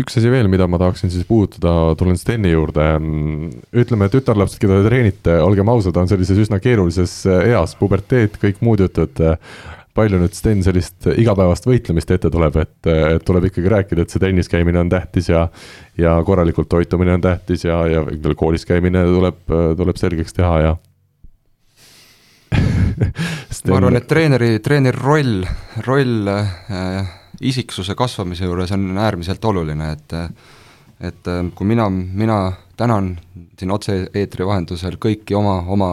üks 0.00 0.16
asi 0.20 0.30
veel, 0.32 0.48
mida 0.52 0.68
ma 0.70 0.78
tahaksin 0.80 1.10
siis 1.12 1.24
puudutada, 1.28 1.94
tulen 1.98 2.18
Steni 2.20 2.52
juurde. 2.52 2.84
ütleme, 3.72 4.08
tütarlapsed, 4.12 4.60
keda 4.60 4.82
te 4.82 4.88
treenite, 4.88 5.40
olgem 5.40 5.68
ausad, 5.68 5.96
on 5.96 6.08
sellises 6.08 6.38
üsna 6.44 6.60
keerulises 6.60 7.24
eas, 7.26 7.74
puberteet, 7.80 8.36
kõik 8.42 8.60
muud 8.60 8.84
jutud. 8.84 9.24
Palju 9.94 10.20
nüüd 10.20 10.34
Sten 10.36 10.62
sellist 10.62 11.08
igapäevast 11.10 11.66
võitlemist 11.66 12.10
ette 12.14 12.30
tuleb, 12.30 12.56
et, 12.62 12.90
et 12.90 13.24
tuleb 13.26 13.48
ikkagi 13.48 13.72
rääkida, 13.72 14.04
et 14.04 14.12
see 14.12 14.22
trennis 14.22 14.50
käimine 14.50 14.82
on 14.82 14.92
tähtis 14.92 15.30
ja 15.32 15.48
ja 15.98 16.14
korralikult 16.26 16.68
toitumine 16.70 17.16
on 17.18 17.24
tähtis 17.24 17.64
ja, 17.66 17.80
ja 17.90 18.04
koolis 18.36 18.66
käimine 18.68 19.02
tuleb, 19.08 19.42
tuleb 19.76 19.98
selgeks 20.00 20.36
teha 20.36 20.60
ja 20.66 20.76
ma 23.70 23.76
arvan, 23.76 23.98
et 23.98 24.08
treeneri, 24.10 24.58
treeneri 24.64 24.98
roll, 24.98 25.44
roll 25.86 26.30
äh, 26.30 27.10
isiksuse 27.40 27.94
kasvamise 27.98 28.48
juures 28.48 28.72
on 28.76 28.98
äärmiselt 28.98 29.44
oluline, 29.44 29.92
et 29.92 30.16
et 31.00 31.28
äh, 31.28 31.44
kui 31.54 31.66
mina, 31.66 31.88
mina 31.90 32.52
tänan 32.76 33.14
siin 33.58 33.72
otse-eetri 33.72 34.46
vahendusel 34.46 34.98
kõiki 35.00 35.36
oma, 35.36 35.60
oma 35.68 35.90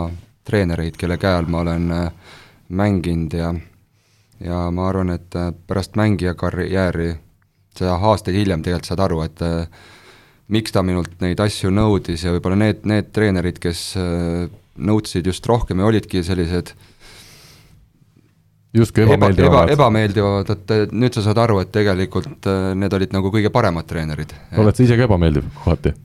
treenereid, 0.47 0.97
kelle 0.99 1.17
käe 1.19 1.37
all 1.39 1.49
ma 1.51 1.63
olen 1.63 1.91
äh, 1.91 2.35
mänginud 2.69 3.33
ja 3.33 3.53
ja 4.43 4.67
ma 4.71 4.89
arvan, 4.89 5.13
et 5.15 5.35
äh, 5.35 5.51
pärast 5.67 5.97
mängija 5.99 6.33
karjääri, 6.37 7.15
sa 7.77 7.97
aastaid 7.97 8.37
hiljem 8.37 8.63
tegelikult 8.65 8.89
saad 8.89 9.03
aru, 9.05 9.21
et 9.25 9.41
äh, 9.45 9.87
miks 10.53 10.73
ta 10.73 10.83
minult 10.85 11.17
neid 11.23 11.41
asju 11.43 11.71
nõudis 11.73 12.25
ja 12.25 12.33
võib-olla 12.35 12.59
need, 12.59 12.85
need 12.89 13.11
treenerid, 13.15 13.59
kes 13.63 13.89
äh, 13.99 14.45
nõudsid 14.77 15.27
just 15.27 15.45
rohkem 15.49 15.81
ja 15.81 15.89
olidki 15.89 16.23
sellised 16.23 16.73
justkui 18.77 19.07
ebameeldivad 19.07 19.71
eba,. 19.71 19.73
ebameeldivad, 19.73 20.51
et 20.53 20.91
nüüd 20.93 21.15
sa 21.17 21.23
saad 21.25 21.39
aru, 21.41 21.61
et 21.63 21.71
tegelikult 21.73 22.49
need 22.77 22.93
olid 22.93 23.15
nagu 23.15 23.31
kõige 23.33 23.49
paremad 23.53 23.89
treenerid. 23.89 24.35
oled 24.57 24.77
sa 24.77 24.85
ise 24.85 24.99
ka 24.99 25.07
ebameeldiv 25.09 25.49
kohati? 25.63 25.95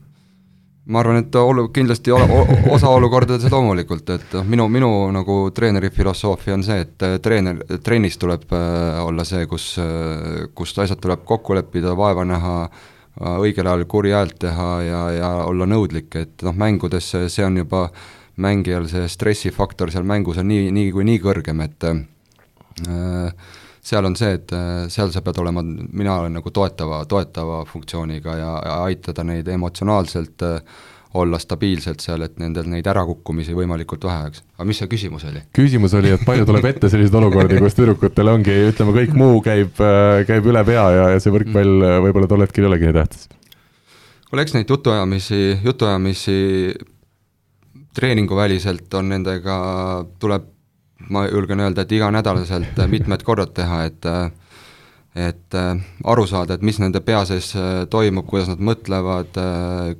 Ma 0.85 0.99
arvan, 0.99 1.21
et 1.23 1.35
olu-, 1.39 1.69
kindlasti 1.75 2.11
ole, 2.11 2.25
osa 2.71 2.89
olukordades 2.91 3.51
loomulikult, 3.51 4.09
et 4.15 4.33
noh, 4.37 4.47
minu, 4.47 4.67
minu 4.71 4.89
nagu 5.15 5.37
treeneri 5.55 5.91
filosoofia 5.95 6.57
on 6.57 6.65
see, 6.65 6.81
et 6.83 7.05
äh, 7.07 7.19
treener, 7.23 7.61
trennis 7.83 8.19
tuleb 8.21 8.49
äh, 8.51 9.03
olla 9.03 9.27
see, 9.27 9.45
kus, 9.47 9.75
kus 10.55 10.75
asjad 10.83 10.99
tuleb 11.03 11.23
kokku 11.27 11.55
leppida, 11.59 11.95
vaeva 11.97 12.25
näha, 12.27 12.57
õigel 13.13 13.67
ajal 13.69 13.83
kuri 13.85 14.09
häält 14.09 14.39
teha 14.41 14.67
ja, 14.81 14.99
ja 15.13 15.31
olla 15.45 15.67
nõudlik, 15.69 16.15
et 16.17 16.41
noh, 16.41 16.55
mängudes 16.57 17.11
see 17.29 17.45
on 17.45 17.59
juba 17.61 17.83
äh, 17.85 18.05
mängijal 18.35 18.87
see 18.89 19.07
stressifaktor 19.09 19.91
seal 19.93 20.05
mängus 20.07 20.39
on 20.41 20.49
nii, 20.49 20.71
nii 20.73 20.91
kui 20.93 21.05
nii 21.05 21.21
kõrgem, 21.21 21.61
et 21.65 21.85
äh, 21.89 23.33
seal 23.83 24.07
on 24.07 24.15
see, 24.15 24.37
et 24.37 24.55
äh, 24.55 24.85
seal 24.91 25.11
sa 25.13 25.21
pead 25.25 25.39
olema, 25.43 25.63
mina 25.63 26.17
olen 26.21 26.39
nagu 26.39 26.51
toetava, 26.55 27.03
toetava 27.09 27.63
funktsiooniga 27.67 28.39
ja, 28.39 28.55
ja 28.63 28.79
aitada 28.87 29.25
neid 29.27 29.49
emotsionaalselt 29.51 30.45
äh, 30.47 30.81
olla 31.19 31.37
stabiilselt 31.37 32.01
seal, 32.01 32.23
et 32.25 32.39
nendel 32.41 32.65
neid 32.71 32.87
ärakukkumisi 32.89 33.53
võimalikult 33.53 34.07
vähe 34.07 34.23
oleks. 34.25 34.41
aga 34.55 34.65
mis 34.69 34.79
see 34.81 34.89
küsimus 34.89 35.27
oli? 35.29 35.43
küsimus 35.53 35.93
oli, 35.99 36.13
et 36.15 36.23
palju 36.25 36.47
tuleb 36.49 36.65
ette 36.71 36.89
selliseid 36.89 37.19
olukordi, 37.19 37.59
kus 37.61 37.77
tüdrukutel 37.77 38.31
ongi, 38.31 38.55
ütleme, 38.71 38.95
kõik 38.97 39.13
muu 39.19 39.43
käib, 39.45 39.77
äh, 39.83 40.23
käib 40.29 40.49
üle 40.49 40.63
pea 40.67 40.87
ja, 40.95 41.05
ja 41.13 41.21
see 41.21 41.35
võrkpall 41.35 41.87
võib-olla 42.07 42.31
tol 42.31 42.47
hetkel 42.47 42.65
ei 42.65 42.71
olegi 42.71 42.89
nii 42.89 42.97
tähtis? 43.01 43.29
kuule, 44.29 44.47
eks 44.47 44.55
neid 44.55 44.71
jutuajamisi, 44.71 45.43
jutuajamisi 45.61 46.39
treeninguväliselt 47.93 48.93
on 48.97 49.11
nendega, 49.13 49.57
tuleb, 50.19 50.47
ma 51.09 51.25
julgen 51.27 51.59
öelda, 51.59 51.83
et 51.83 51.91
iganädalaselt 51.91 52.79
mitmed 52.87 53.23
korrad 53.23 53.53
teha, 53.55 53.83
et 53.89 54.09
et 55.13 55.55
aru 56.09 56.23
saada, 56.25 56.55
et 56.55 56.63
mis 56.65 56.79
nende 56.81 56.97
pea 57.05 57.19
sees 57.29 57.51
toimub, 57.93 58.25
kuidas 58.25 58.47
nad 58.49 58.61
mõtlevad, 58.65 59.35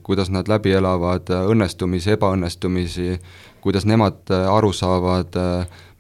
kuidas 0.02 0.32
nad 0.34 0.50
läbi 0.50 0.72
elavad 0.74 1.30
õnnestumisi, 1.30 2.16
ebaõnnestumisi, 2.16 3.20
kuidas 3.62 3.86
nemad 3.86 4.34
aru 4.34 4.72
saavad, 4.74 5.38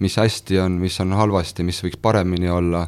mis 0.01 0.17
hästi 0.17 0.57
on, 0.65 0.79
mis 0.81 0.97
on 1.03 1.13
halvasti, 1.13 1.61
mis 1.63 1.83
võiks 1.85 2.01
paremini 2.01 2.49
olla, 2.49 2.87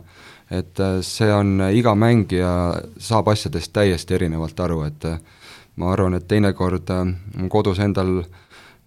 et 0.50 0.82
see 1.06 1.30
on, 1.30 1.60
iga 1.70 1.94
mängija 1.94 2.50
saab 2.98 3.30
asjadest 3.30 3.74
täiesti 3.78 4.18
erinevalt 4.18 4.66
aru, 4.66 4.82
et 4.90 5.06
ma 5.78 5.94
arvan, 5.94 6.18
et 6.18 6.26
teinekord 6.26 6.90
kodus 7.54 7.84
endal 7.86 8.18
äh, 8.24 8.34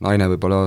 naine 0.05 0.29
võib-olla 0.31 0.61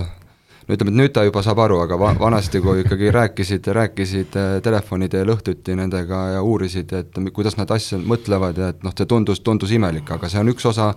ütleme, 0.76 0.92
et 0.94 0.98
nüüd 1.02 1.14
ta 1.16 1.24
juba 1.26 1.42
saab 1.44 1.60
aru, 1.64 1.80
aga 1.84 1.98
va-, 2.00 2.14
vanasti, 2.20 2.62
kui 2.64 2.84
ikkagi 2.86 3.12
rääkisid, 3.14 3.68
rääkisid 3.76 4.38
äh, 4.40 4.52
telefoni 4.64 5.10
teel 5.12 5.32
õhtuti 5.34 5.76
nendega 5.78 6.22
ja 6.36 6.44
uurisid, 6.46 6.94
et 6.96 7.20
kuidas 7.36 7.58
nad 7.60 7.72
asja 7.74 8.00
mõtlevad 8.00 8.62
ja 8.62 8.70
et 8.74 8.86
noh, 8.86 8.96
see 8.96 9.10
tundus, 9.10 9.42
tundus 9.44 9.74
imelik, 9.76 10.10
aga 10.16 10.30
see 10.32 10.40
on 10.42 10.54
üks 10.54 10.68
osa 10.70 10.92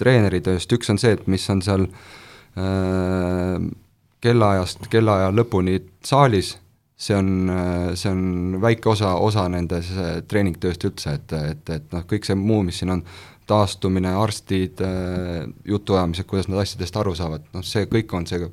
treeneri 0.00 0.40
tööst, 0.44 0.72
üks 0.72 0.90
on 0.92 1.00
see, 1.00 1.12
et 1.18 1.26
mis 1.30 1.44
on 1.52 1.62
seal 1.64 1.84
äh, 1.88 3.58
kellaajast 4.24 4.88
kellaaja 4.90 5.30
lõpuni 5.34 5.78
saalis, 6.06 6.56
see 6.98 7.16
on, 7.18 7.32
äh, 7.52 7.92
see 7.98 8.12
on 8.14 8.58
väike 8.62 8.94
osa, 8.94 9.14
osa 9.20 9.48
nendes 9.52 9.92
äh, 9.96 10.18
treeningtööst 10.28 10.88
üldse, 10.88 11.18
et, 11.20 11.36
et, 11.52 11.74
et 11.76 11.92
noh, 11.94 12.06
kõik 12.08 12.26
see 12.28 12.38
muu, 12.38 12.62
mis 12.66 12.80
siin 12.80 12.96
on, 12.96 13.04
taastumine, 13.48 14.10
arstid, 14.12 14.76
jutuajamised, 15.64 16.26
kuidas 16.28 16.50
nad 16.52 16.58
asjadest 16.60 16.98
aru 17.00 17.14
saavad, 17.16 17.46
noh 17.54 17.62
see 17.64 17.86
kõik 17.88 18.12
on 18.12 18.26
see 18.28 18.44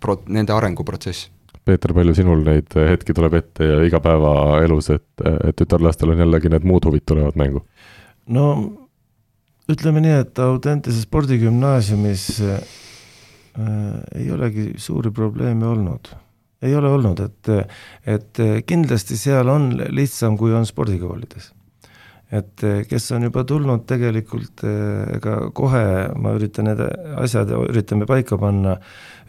pro-, 0.00 0.20
nende 0.26 0.54
arenguprotsess 0.54 1.30
Peeter, 1.64 1.94
palju 1.96 2.12
sinul 2.16 2.42
neid 2.44 2.74
hetki 2.76 3.14
tuleb 3.16 3.38
ette 3.38 3.64
ja 3.64 3.76
igapäevaelus, 3.86 4.90
et, 4.92 5.24
et 5.48 5.56
tütarlastel 5.56 6.12
on 6.12 6.20
jällegi 6.20 6.50
need 6.52 6.66
muud 6.68 6.84
huvid 6.84 7.06
tulevad 7.08 7.38
mängu? 7.40 7.64
no 8.36 8.48
ütleme 9.70 10.02
nii, 10.04 10.18
et 10.26 10.42
Audentese 10.44 11.00
spordigümnaasiumis 11.06 12.26
äh, 12.44 12.60
ei 14.18 14.28
olegi 14.34 14.72
suuri 14.76 15.12
probleeme 15.14 15.66
olnud. 15.66 16.12
ei 16.64 16.76
ole 16.76 16.88
olnud, 16.88 17.20
et, 17.20 17.52
et 18.06 18.40
kindlasti 18.66 19.16
seal 19.20 19.48
on 19.52 19.70
lihtsam, 19.92 20.36
kui 20.40 20.52
on 20.56 20.66
spordikoolides 20.68 21.52
et 22.32 22.64
kes 22.88 23.10
on 23.14 23.26
juba 23.28 23.44
tulnud 23.46 23.84
tegelikult, 23.88 24.64
ega 25.16 25.34
kohe 25.54 25.84
ma 26.18 26.32
üritan 26.38 26.70
need 26.70 26.80
asjad, 27.20 27.52
üritame 27.68 28.08
paika 28.10 28.38
panna 28.40 28.78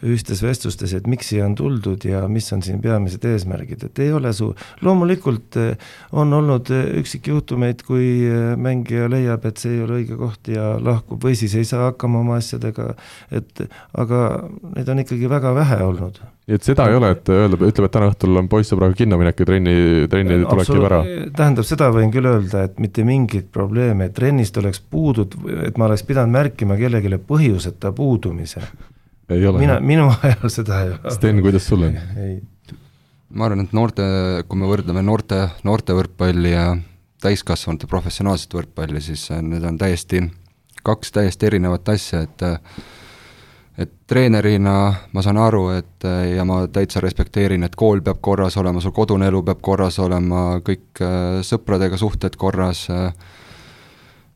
ühistes 0.04 0.42
vestlustes, 0.44 0.92
et 0.96 1.06
miks 1.08 1.30
siia 1.30 1.46
on 1.46 1.54
tuldud 1.56 2.04
ja 2.04 2.24
mis 2.28 2.48
on 2.52 2.62
siin 2.64 2.82
peamised 2.84 3.24
eesmärgid, 3.24 3.86
et 3.88 4.00
ei 4.04 4.12
ole 4.12 4.32
su-, 4.36 4.52
loomulikult 4.84 5.58
eh, 5.62 5.90
on 6.12 6.34
olnud 6.36 6.70
eh, 6.74 6.90
üksikjuhtumeid, 7.00 7.84
kui 7.86 8.10
eh, 8.28 8.52
mängija 8.60 9.08
leiab, 9.12 9.48
et 9.48 9.62
see 9.62 9.76
ei 9.78 9.84
ole 9.86 10.00
õige 10.02 10.20
koht 10.20 10.52
ja 10.52 10.74
lahkub 10.82 11.24
või 11.24 11.36
siis 11.38 11.56
ei 11.56 11.68
saa 11.68 11.90
hakkama 11.90 12.20
oma 12.24 12.40
asjadega, 12.42 12.92
et 13.34 13.66
aga 13.96 14.24
neid 14.74 14.92
on 14.92 15.04
ikkagi 15.04 15.32
väga 15.32 15.54
vähe 15.56 15.84
olnud 15.86 16.20
nii 16.46 16.58
et 16.58 16.66
seda 16.66 16.86
ei 16.90 16.94
ole, 16.94 17.10
et 17.16 17.30
öelda, 17.32 17.58
ütleb, 17.58 17.88
et 17.88 17.94
täna 17.96 18.10
õhtul 18.12 18.38
on 18.38 18.48
poissõbraga 18.50 18.94
kinno 18.98 19.18
minek 19.18 19.40
ja 19.42 19.46
trenni, 19.48 19.76
trenni 20.10 20.40
tuleks 20.44 20.70
juba 20.70 20.90
ära? 20.90 21.00
tähendab, 21.36 21.66
seda 21.66 21.88
võin 21.94 22.12
küll 22.14 22.28
öelda, 22.30 22.66
et 22.68 22.76
mitte 22.82 23.06
mingit 23.06 23.48
probleemi, 23.54 24.06
et 24.06 24.14
trennist 24.14 24.58
oleks 24.62 24.78
puudud, 24.80 25.34
et 25.66 25.78
ma 25.80 25.88
oleks 25.88 26.06
pidanud 26.06 26.36
märkima 26.36 26.78
kellelegi 26.78 27.18
põhjuseta 27.26 27.90
puudumise 27.96 28.62
ei 29.28 29.46
ole? 29.46 29.58
mina, 29.58 29.78
minu 29.80 30.10
ajal 30.22 30.52
seda 30.52 30.82
ei 30.84 30.92
ole. 30.94 31.14
Sten, 31.14 31.40
kuidas 31.44 31.66
sul 31.68 31.86
on? 31.88 31.96
ma 33.36 33.48
arvan, 33.48 33.64
et 33.66 33.72
noorte, 33.76 34.04
kui 34.46 34.60
me 34.60 34.68
võrdleme 34.70 35.02
noorte, 35.04 35.40
noorte 35.66 35.96
võrkpalli 35.98 36.52
ja 36.52 36.68
täiskasvanute 37.22 37.88
professionaalset 37.90 38.54
võrkpalli, 38.54 39.02
siis 39.02 39.26
need 39.42 39.64
on 39.66 39.78
täiesti, 39.80 40.22
kaks 40.86 41.10
täiesti 41.16 41.48
erinevat 41.50 41.88
asja, 41.90 42.22
et 42.22 42.46
et 43.78 43.90
treenerina 44.08 44.76
ma 45.12 45.22
saan 45.22 45.36
aru, 45.36 45.68
et 45.76 46.06
ja 46.36 46.44
ma 46.48 46.62
täitsa 46.72 47.02
respekteerin, 47.04 47.66
et 47.66 47.76
kool 47.76 48.00
peab 48.00 48.22
korras 48.24 48.56
olema, 48.56 48.80
sul 48.80 48.94
kodune 48.96 49.28
elu 49.28 49.42
peab 49.44 49.60
korras 49.60 49.98
olema, 50.00 50.62
kõik 50.64 51.02
sõpradega 51.44 51.98
suhted 52.00 52.38
korras 52.40 52.86
äh,, 52.90 53.10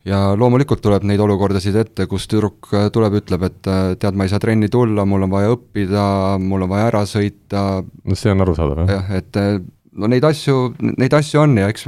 ja 0.07 0.21
loomulikult 0.37 0.81
tuleb 0.83 1.05
neid 1.07 1.21
olukordasid 1.21 1.77
ette, 1.83 2.07
kus 2.09 2.27
tüdruk 2.31 2.71
äh, 2.73 2.87
tuleb, 2.93 3.19
ütleb, 3.21 3.45
et 3.47 3.69
äh, 3.69 3.81
tead, 4.01 4.17
ma 4.17 4.25
ei 4.25 4.33
saa 4.33 4.41
trenni 4.41 4.69
tulla, 4.71 5.05
mul 5.05 5.27
on 5.27 5.33
vaja 5.33 5.53
õppida, 5.55 6.05
mul 6.41 6.65
on 6.65 6.71
vaja 6.71 6.89
ära 6.89 7.03
sõita. 7.09 7.65
no 7.85 8.17
see 8.17 8.33
on 8.33 8.45
arusaadav, 8.45 8.83
jah. 8.85 8.91
jah, 8.97 9.21
et 9.21 9.41
äh, 9.41 9.53
no 9.91 10.07
neid 10.11 10.23
asju, 10.23 10.57
neid 10.97 11.13
asju 11.15 11.41
on 11.43 11.57
ja 11.59 11.69
eks 11.71 11.87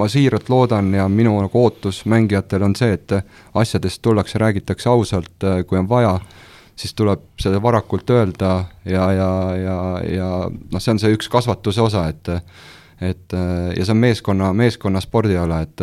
ma 0.00 0.08
siiralt 0.10 0.50
loodan 0.52 0.92
ja 0.96 1.06
minu 1.08 1.36
nagu 1.40 1.62
ootus 1.64 2.02
mängijatele 2.10 2.68
on 2.68 2.76
see, 2.78 2.92
et 2.98 3.14
asjadest 3.56 4.02
tullakse, 4.04 4.38
räägitakse 4.40 4.90
ausalt, 4.92 5.48
kui 5.68 5.80
on 5.80 5.88
vaja, 5.88 6.18
siis 6.76 6.94
tuleb 6.96 7.24
seda 7.40 7.60
varakult 7.62 8.10
öelda 8.12 8.52
ja, 8.84 9.06
ja, 9.12 9.30
ja, 9.56 9.78
ja 10.08 10.28
noh, 10.50 10.80
see 10.80 10.96
on 10.96 11.02
see 11.02 11.16
üks 11.16 11.32
kasvatuse 11.32 11.88
osa, 11.88 12.08
et 12.12 12.34
et 13.00 13.32
ja 13.32 13.80
see 13.80 13.94
on 13.94 14.00
meeskonna, 14.02 14.50
meeskonna 14.52 15.00
spordiala, 15.00 15.62
et 15.64 15.82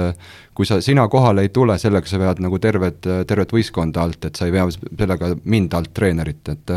kui 0.53 0.67
sa, 0.69 0.77
sina 0.85 1.07
kohale 1.09 1.47
ei 1.47 1.49
tule, 1.49 1.73
sellega 1.81 2.05
sa 2.05 2.19
vead 2.21 2.43
nagu 2.45 2.59
tervet, 2.61 3.07
tervet 3.25 3.55
võistkonda 3.55 4.03
alt, 4.05 4.27
et 4.29 4.37
sa 4.37 4.45
ei 4.45 4.53
vea 4.53 4.67
sellega 4.69 5.31
mind 5.49 5.73
alt 5.73 5.95
treenerit, 5.97 6.53
et 6.53 6.75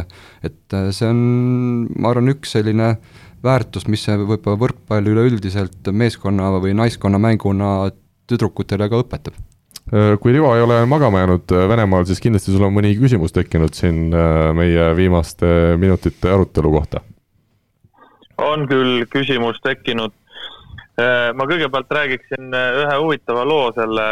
et 0.48 0.78
see 0.96 1.10
on, 1.12 1.20
ma 2.00 2.14
arvan, 2.14 2.32
üks 2.32 2.56
selline 2.56 2.94
väärtus, 3.44 3.86
mis 3.88 4.02
see 4.04 4.16
võib-olla 4.18 4.58
võrkpall 4.60 5.12
üleüldiselt 5.12 5.88
meeskonna 5.92 6.50
või 6.60 6.74
naiskonna 6.76 7.20
mänguna 7.22 7.90
tüdrukutele 8.30 8.88
ka 8.90 9.00
õpetab? 9.04 9.38
Kui 9.90 10.32
Rivo 10.32 10.52
ei 10.54 10.62
ole 10.62 10.84
magama 10.86 11.18
jäänud 11.18 11.50
Venemaal, 11.68 12.04
siis 12.06 12.20
kindlasti 12.22 12.52
sul 12.54 12.62
on 12.62 12.74
mõni 12.76 12.92
küsimus 12.94 13.32
tekkinud 13.34 13.74
siin 13.74 14.12
äh, 14.14 14.52
meie 14.54 14.84
viimaste 14.94 15.74
minutite 15.82 16.30
arutelu 16.30 16.70
kohta. 16.70 17.00
on 18.38 18.68
küll 18.68 19.04
küsimus 19.10 19.58
tekkinud. 19.64 20.14
Äh, 21.00 21.32
ma 21.34 21.46
kõigepealt 21.48 21.90
räägiksin 21.90 22.54
äh, 22.54 22.78
ühe 22.84 23.00
huvitava 23.02 23.42
loo 23.44 23.72
selle, 23.74 24.06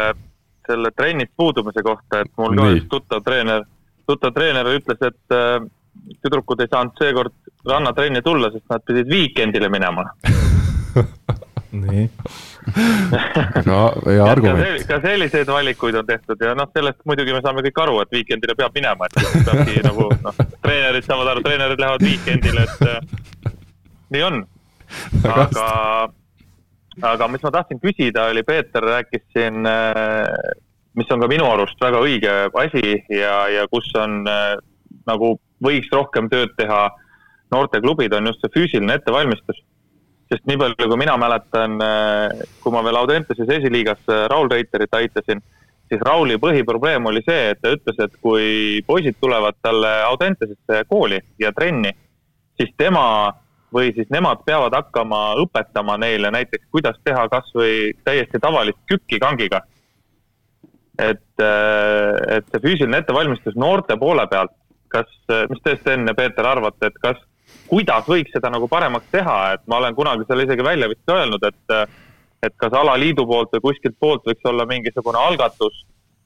selle 0.67 0.91
trennist 0.97 1.31
puudumise 1.37 1.83
kohta, 1.85 2.25
et 2.25 2.31
mul 2.37 2.57
ka 2.59 2.67
üks 2.75 2.89
tuttav 2.91 3.23
treener, 3.23 3.63
tuttav 4.09 4.35
treener 4.35 4.67
ütles, 4.73 4.99
et 4.99 5.35
äh, 5.37 5.63
tüdrukud 6.23 6.59
ei 6.59 6.71
saanud 6.71 6.99
seekord 6.99 7.38
rannatrenni 7.67 8.21
tulla, 8.23 8.51
sest 8.53 8.65
nad 8.71 8.83
pidid 8.87 9.09
viikendile 9.09 9.69
minema 9.69 10.05
nii 11.71 12.09
no 13.69 13.79
ja 14.15 14.25
argument. 14.25 14.85
ka 14.87 14.99
selliseid 15.01 15.47
valikuid 15.47 15.95
on 15.95 16.05
tehtud 16.05 16.41
ja 16.41 16.53
noh, 16.57 16.69
sellest 16.73 17.01
muidugi 17.05 17.33
me 17.33 17.41
saame 17.45 17.63
kõik 17.65 17.81
aru, 17.83 17.99
et 18.03 18.15
viikendile 18.17 18.55
peab 18.57 18.75
minema, 18.75 19.09
et 19.09 19.43
peabki 19.45 19.81
nagu 19.89 20.07
noh, 20.23 20.39
treenerid 20.63 21.05
saavad 21.05 21.33
aru, 21.33 21.43
treenerid 21.45 21.81
lähevad 21.81 22.05
viikendile, 22.05 22.65
et 22.65 23.51
nii 24.15 24.23
on. 24.25 24.41
aga 25.29 25.67
aga 27.05 27.27
mis 27.31 27.43
ma 27.45 27.51
tahtsin 27.53 27.79
küsida, 27.81 28.29
oli 28.31 28.43
Peeter 28.43 28.83
rääkis 28.83 29.23
siin, 29.33 29.65
äh, 29.69 30.25
mis 30.97 31.11
on 31.13 31.21
ka 31.21 31.29
minu 31.31 31.45
arust 31.47 31.79
väga 31.81 32.01
õige 32.03 32.33
asi 32.63 32.97
ja, 33.13 33.45
ja 33.53 33.67
kus 33.71 33.91
on 33.99 34.23
äh, 34.27 34.55
nagu 35.07 35.37
võiks 35.63 35.91
rohkem 35.93 36.29
tööd 36.31 36.55
teha 36.57 36.87
noorteklubid, 37.51 38.13
on 38.13 38.29
just 38.29 38.41
see 38.43 38.55
füüsiline 38.55 38.99
ettevalmistus. 38.99 39.63
sest 40.29 40.43
nii 40.45 40.59
palju, 40.61 40.75
kui 40.77 40.97
mina 41.01 41.15
mäletan, 41.17 41.79
äh, 41.81 42.41
kui 42.61 42.73
ma 42.73 42.83
veel 42.85 42.99
Audenteses 42.99 43.49
esiliigas 43.49 44.03
Raul 44.29 44.49
Reiterit 44.51 44.93
aitasin, 44.93 45.41
siis 45.89 46.01
Rauli 46.05 46.37
põhiprobleem 46.37 47.09
oli 47.09 47.23
see, 47.25 47.49
et 47.53 47.61
ta 47.61 47.73
ütles, 47.73 47.97
et 48.03 48.17
kui 48.21 48.81
poisid 48.85 49.17
tulevad 49.21 49.57
talle 49.65 49.89
Audentesesse 50.05 50.83
kooli 50.89 51.17
ja 51.41 51.51
trenni, 51.55 51.95
siis 52.61 52.69
tema 52.77 53.33
või 53.73 53.91
siis 53.93 54.09
nemad 54.13 54.41
peavad 54.45 54.73
hakkama 54.73 55.21
õpetama 55.43 55.97
neile 56.01 56.31
näiteks, 56.33 56.69
kuidas 56.73 56.97
teha 57.03 57.27
kasvõi 57.29 57.93
täiesti 58.05 58.41
tavalist 58.41 58.79
kükki 58.89 59.19
kangiga. 59.19 59.61
et, 60.99 61.39
äh, 61.39 62.37
et 62.37 62.45
see 62.51 62.59
füüsiline 62.59 62.97
ettevalmistus 62.99 63.55
noorte 63.55 63.95
poole 63.97 64.25
pealt, 64.27 64.51
kas, 64.91 65.07
mis 65.49 65.61
te, 65.63 65.77
ja 65.85 66.13
Peeter 66.13 66.45
arvate, 66.45 66.89
et 66.89 66.97
kas, 66.99 67.21
kuidas 67.69 68.07
võiks 68.09 68.33
seda 68.33 68.51
nagu 68.53 68.67
paremaks 68.67 69.09
teha, 69.11 69.37
et 69.55 69.65
ma 69.67 69.77
olen 69.77 69.95
kunagi 69.95 70.27
selle 70.27 70.45
isegi 70.47 70.65
välja 70.65 70.89
vist 70.91 71.15
öelnud, 71.15 71.43
et 71.43 71.79
et 72.39 72.53
kas 72.55 72.71
alaliidu 72.71 73.25
poolt 73.27 73.51
või 73.57 73.65
kuskilt 73.65 73.97
poolt 73.99 74.23
võiks 74.23 74.45
olla 74.47 74.63
mingisugune 74.65 75.19
algatus, 75.19 75.81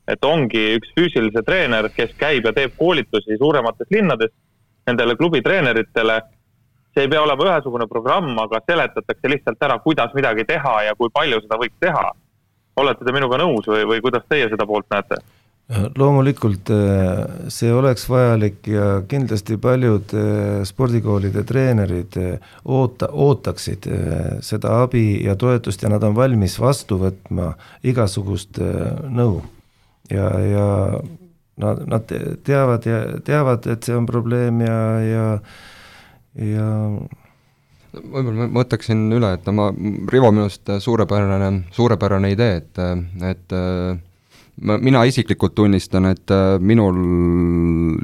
et 0.08 0.26
ongi 0.26 0.76
üks 0.78 0.91
füüsilise 0.94 1.41
treener, 1.41 1.88
kes 1.96 2.12
käib 2.20 2.46
ja 2.46 2.54
teeb 2.54 2.76
koolitusi 2.78 3.38
suuremates 3.39 3.89
linnades 3.89 4.30
nendele 4.86 5.16
klubitreeneritele 5.18 6.20
see 6.94 7.08
ei 7.08 7.10
pea 7.10 7.22
olema 7.26 7.48
ühesugune 7.48 7.88
programm, 7.89 8.36
aga 8.39 8.62
seletatakse 8.68 9.30
lihtsalt 9.32 9.66
ära, 9.66 9.80
kuidas 9.82 10.14
midagi 10.14 10.46
teha 10.46 10.76
ja 10.88 10.96
kui 10.96 11.10
palju 11.14 11.41
seda 11.41 11.58
võiks 11.62 11.80
teha. 11.82 12.12
olete 12.76 13.06
te 13.06 13.14
minuga 13.14 13.38
nõus 13.38 13.68
või, 13.70 13.84
või 13.86 14.02
kuidas 14.02 14.24
teie 14.30 14.48
seda 14.50 14.66
poolt 14.66 14.86
näete? 14.89 15.20
Loomulikult 15.72 16.70
äh, 16.70 17.47
see 17.51 17.72
oleks 17.74 18.05
vajalik 18.09 18.68
ja 18.68 19.01
kindlasti 19.07 19.57
paljud 19.61 20.11
äh, 20.18 20.61
spordikoolide 20.68 21.45
treenerid 21.47 22.18
äh, 22.20 22.51
oota, 22.66 23.07
ootaksid 23.11 23.88
seda 24.43 24.76
abi 24.84 25.24
ja 25.24 25.38
toetust 25.39 25.84
ja 25.84 25.91
nad 25.93 26.03
on 26.03 26.16
valmis 26.16 26.59
vastu 26.59 26.99
võtma 27.01 27.53
igasugust 27.84 28.59
nõu. 29.09 29.41
ja, 30.11 30.30
ja 30.43 30.68
nad, 31.64 31.84
nad 31.88 32.14
teavad 32.43 32.86
ja 32.86 33.03
teavad, 33.24 33.68
et 33.68 33.84
see 33.84 33.95
on 33.95 34.05
probleem 34.09 34.61
ja, 34.61 34.80
ja 35.07 35.28
ja 36.34 36.70
võib-olla 37.93 38.47
ma 38.47 38.47
mõtleksin 38.59 39.05
üle, 39.14 39.36
et 39.38 39.47
ma, 39.53 39.70
Rivo 40.11 40.32
minu 40.34 40.47
arust 40.49 40.72
suurepärane, 40.82 41.51
suurepärane 41.72 42.32
idee, 42.34 42.57
et, 42.64 42.82
et 43.30 43.55
mina 44.62 45.04
isiklikult 45.10 45.56
tunnistan, 45.56 46.06
et 46.12 46.34
minul 46.62 46.97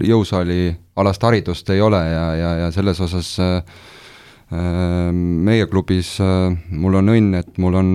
jõusaali 0.02 0.74
alast 1.00 1.24
haridust 1.24 1.70
ei 1.70 1.82
ole 1.82 2.00
ja, 2.02 2.24
ja, 2.36 2.54
ja 2.64 2.72
selles 2.74 3.00
osas 3.06 3.36
meie 4.50 5.68
klubis 5.70 6.16
mul 6.20 6.98
on 6.98 7.12
õnn, 7.14 7.36
et 7.38 7.60
mul 7.62 7.78
on 7.78 7.92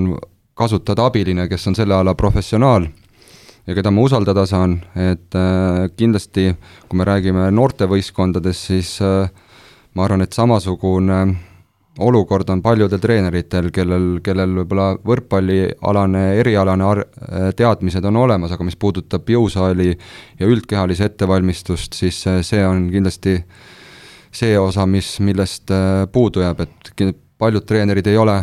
kasutada 0.55 1.09
abiline, 1.11 1.48
kes 1.50 1.66
on 1.66 1.74
selle 1.74 1.96
ala 1.98 2.14
professionaal 2.14 2.86
ja 3.66 3.74
keda 3.74 3.90
ma 3.90 4.05
usaldada 4.05 4.44
saan, 4.46 4.78
et 4.94 5.34
kindlasti 5.98 6.52
kui 6.88 7.00
me 7.00 7.09
räägime 7.09 7.48
noortevõistkondadest, 7.57 8.70
siis 8.70 8.94
äh, 9.02 9.30
ma 9.94 10.07
arvan, 10.07 10.24
et 10.24 10.34
samasugune 10.34 11.20
olukord 11.99 12.49
on 12.51 12.62
paljudel 12.62 12.99
treeneritel, 12.99 13.68
kellel, 13.74 14.07
kellel 14.24 14.57
võib-olla 14.61 14.88
võrkpallialane, 15.07 16.24
erialane 16.40 16.86
ar-, 16.86 17.05
teadmised 17.57 18.05
on 18.11 18.18
olemas, 18.24 18.55
aga 18.55 18.66
mis 18.66 18.76
puudutab 18.76 19.28
jõusaali 19.30 19.92
ja 19.92 20.49
üldkehalise 20.49 21.11
ettevalmistust, 21.11 21.95
siis 21.95 22.18
see 22.24 22.64
on 22.66 22.88
kindlasti 22.90 23.36
see 24.34 24.57
osa, 24.59 24.86
mis, 24.90 25.14
millest 25.22 25.70
puudu 26.12 26.42
jääb, 26.42 26.64
et 26.66 27.05
paljud 27.38 27.66
treenerid 27.66 28.07
ei 28.11 28.18
ole 28.18 28.36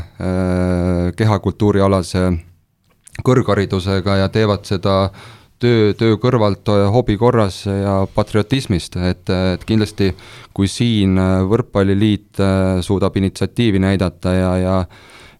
kehakultuurialase 1.18 2.30
kõrgharidusega 3.26 4.22
ja 4.22 4.32
teevad 4.32 4.64
seda 4.68 4.96
töö, 5.62 5.94
töö 5.98 6.18
kõrvalt 6.22 6.68
hobi 6.94 7.16
korras 7.22 7.64
ja 7.70 8.02
patriotismist, 8.16 8.98
et, 8.98 9.30
et 9.30 9.64
kindlasti 9.68 10.12
kui 10.54 10.68
siin 10.68 11.16
Võrkpalliliit 11.50 12.42
suudab 12.84 13.18
initsiatiivi 13.22 13.80
näidata 13.80 14.36
ja, 14.36 14.52
ja 14.58 14.78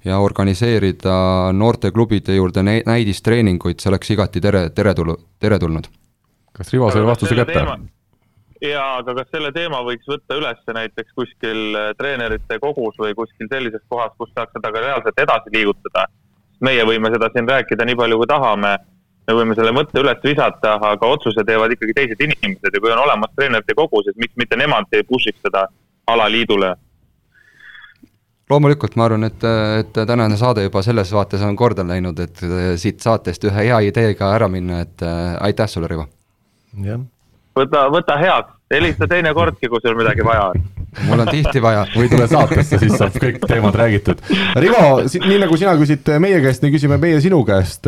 ja 0.06 0.20
organiseerida 0.20 1.14
noorteklubide 1.54 2.36
juurde 2.36 2.64
näidistreeninguid, 2.66 3.80
see 3.80 3.90
oleks 3.92 4.14
igati 4.16 4.42
tere, 4.42 4.70
teretulnud, 4.74 5.28
teretulnud. 5.40 5.90
kas 6.58 6.74
Rivo 6.74 6.92
sai 6.92 7.06
vastuse 7.06 7.36
kätte? 7.38 7.66
jaa, 8.62 8.98
aga 8.98 9.16
kas 9.20 9.30
selle 9.32 9.52
teema 9.52 9.82
võiks 9.86 10.10
võtta 10.10 10.38
üles 10.38 10.74
näiteks 10.74 11.14
kuskil 11.18 11.78
treenerite 11.98 12.60
kogus 12.60 12.98
või 12.98 13.14
kuskil 13.18 13.50
sellises 13.52 13.84
kohas, 13.90 14.14
kus 14.18 14.34
saaks 14.36 14.54
seda 14.58 14.74
ka 14.74 14.84
reaalselt 14.88 15.22
edasi 15.26 15.54
liigutada? 15.54 16.08
meie 16.62 16.86
võime 16.86 17.10
seda 17.14 17.30
siin 17.34 17.50
rääkida 17.50 17.86
nii 17.86 17.98
palju, 17.98 18.18
kui 18.22 18.30
tahame 18.30 18.76
me 19.32 19.40
võime 19.40 19.58
selle 19.58 19.74
mõtte 19.76 20.00
üles 20.02 20.22
visata, 20.24 20.76
aga 20.92 21.10
otsuse 21.16 21.44
teevad 21.48 21.74
ikkagi 21.76 21.96
teised 21.98 22.24
inimesed 22.28 22.76
ja 22.76 22.84
kui 22.84 22.94
on 22.94 23.04
olemas 23.06 23.32
treenerite 23.36 23.76
kogu, 23.78 24.04
siis 24.06 24.18
miks 24.20 24.38
mitte 24.40 24.60
nemad 24.60 24.92
ei 24.98 25.08
push'iks 25.08 25.42
seda 25.48 25.68
alaliidule? 26.12 26.76
loomulikult 28.52 28.98
ma 29.00 29.06
arvan, 29.08 29.24
et, 29.30 29.44
et 29.80 30.00
tänane 30.08 30.36
saade 30.36 30.66
juba 30.66 30.82
selles 30.84 31.14
vaates 31.16 31.44
on 31.48 31.56
korda 31.56 31.86
läinud, 31.88 32.18
et 32.20 32.42
siit 32.82 33.00
saatest 33.00 33.46
ühe 33.48 33.68
hea 33.70 33.78
ideega 33.88 34.34
ära 34.36 34.50
minna, 34.52 34.82
et 34.84 35.06
äh, 35.08 35.38
aitäh 35.48 35.70
sulle, 35.72 35.88
Rivo! 35.88 36.10
võta, 37.56 37.86
võta 37.94 38.18
heaks, 38.20 38.58
helista 38.72 39.08
teine 39.12 39.34
kordki, 39.38 39.70
kui 39.72 39.84
sul 39.84 39.98
midagi 40.00 40.26
vaja 40.26 40.52
on 40.52 40.70
mul 41.08 41.24
on 41.24 41.30
tihti 41.32 41.62
vaja. 41.64 41.86
või 41.96 42.10
tule 42.12 42.28
saatesse, 42.28 42.80
siis 42.82 42.96
saab 43.00 43.16
kõik 43.22 43.40
teemad 43.48 43.76
räägitud. 43.80 44.22
Rivo, 44.60 44.84
nii 45.24 45.38
nagu 45.44 45.58
sina 45.60 45.74
küsid 45.80 46.08
meie 46.24 46.42
käest, 46.44 46.64
nii 46.64 46.74
küsime 46.74 46.98
meie 47.02 47.22
sinu 47.24 47.42
käest. 47.48 47.88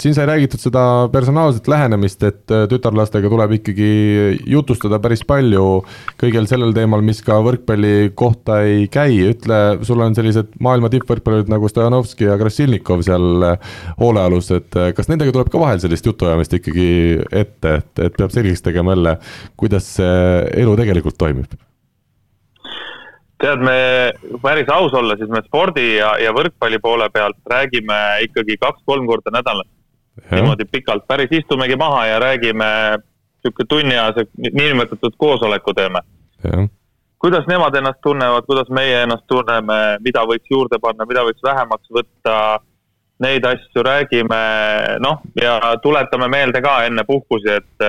siin 0.00 0.16
sai 0.16 0.26
räägitud 0.28 0.62
seda 0.62 1.08
personaalset 1.12 1.68
lähenemist, 1.70 2.22
et 2.26 2.54
tütarlastega 2.70 3.30
tuleb 3.30 3.56
ikkagi 3.60 3.90
jutustada 4.50 4.98
päris 5.02 5.24
palju 5.26 5.84
kõigel 6.20 6.48
sellel 6.50 6.74
teemal, 6.76 7.04
mis 7.06 7.22
ka 7.22 7.38
võrkpalli 7.44 8.12
kohta 8.14 8.60
ei 8.66 8.88
käi. 8.88 9.30
ütle, 9.30 9.60
sul 9.86 10.02
on 10.02 10.14
sellised 10.14 10.56
maailma 10.60 10.90
tippvõrkpallurid 10.92 11.52
nagu 11.52 11.70
Stojanovski 11.70 12.28
ja 12.28 12.38
Krassilnikov 12.40 13.04
seal 13.06 13.46
hoolealus, 14.00 14.50
et 14.58 14.80
kas 14.96 15.10
nendega 15.10 15.32
tuleb 15.34 15.52
ka 15.52 15.62
vahel 15.62 15.80
sellist 15.82 16.06
jutuajamist 16.06 16.58
ikkagi 16.58 16.88
ette, 17.30 17.78
et, 17.78 18.04
et 18.08 18.18
peab 18.18 18.34
selgeks 18.34 18.64
tegema 18.64 18.96
jälle, 18.96 19.16
kuidas 19.60 19.86
see 19.98 20.03
elu 20.64 20.76
tegelikult 20.80 21.18
toimib? 21.18 21.54
tead, 23.44 23.62
me, 23.64 23.78
päris 24.42 24.68
aus 24.72 24.94
olla, 24.94 25.16
siis 25.18 25.30
me 25.30 25.42
spordi 25.46 25.96
ja, 25.96 26.14
ja 26.22 26.32
võrkpalli 26.36 26.80
poole 26.82 27.08
pealt 27.12 27.40
räägime 27.50 27.98
ikkagi 28.28 28.56
kaks-kolm 28.60 29.08
korda 29.10 29.32
nädalas. 29.34 29.68
niimoodi 30.30 30.64
pikalt, 30.70 31.06
päris 31.10 31.32
istumegi 31.34 31.76
maha 31.76 32.06
ja 32.06 32.18
räägime, 32.22 32.70
niisugune 33.42 33.68
tunniajase 33.68 34.26
niinimetatud 34.38 35.16
koosoleku 35.18 35.74
teeme. 35.74 36.00
kuidas 37.18 37.46
nemad 37.46 37.74
ennast 37.74 38.00
tunnevad, 38.02 38.46
kuidas 38.46 38.68
meie 38.68 39.02
ennast 39.02 39.26
tunneme, 39.26 39.98
mida 40.04 40.24
võiks 40.28 40.50
juurde 40.50 40.78
panna, 40.78 41.06
mida 41.08 41.24
võiks 41.24 41.42
vähemaks 41.42 41.90
võtta, 41.98 42.36
neid 43.24 43.44
asju 43.44 43.82
räägime, 43.82 44.42
noh, 45.00 45.20
ja 45.40 45.58
tuletame 45.82 46.28
meelde 46.28 46.60
ka 46.62 46.82
enne 46.86 47.04
puhkusi, 47.08 47.58
et 47.60 47.88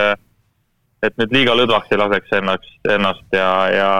et 1.05 1.17
nüüd 1.21 1.33
liiga 1.35 1.55
lõdvaks 1.57 1.91
ei 1.93 2.01
laseks 2.01 2.33
ennast, 2.39 2.73
ennast 2.89 3.37
ja, 3.37 3.51
ja 3.73 3.91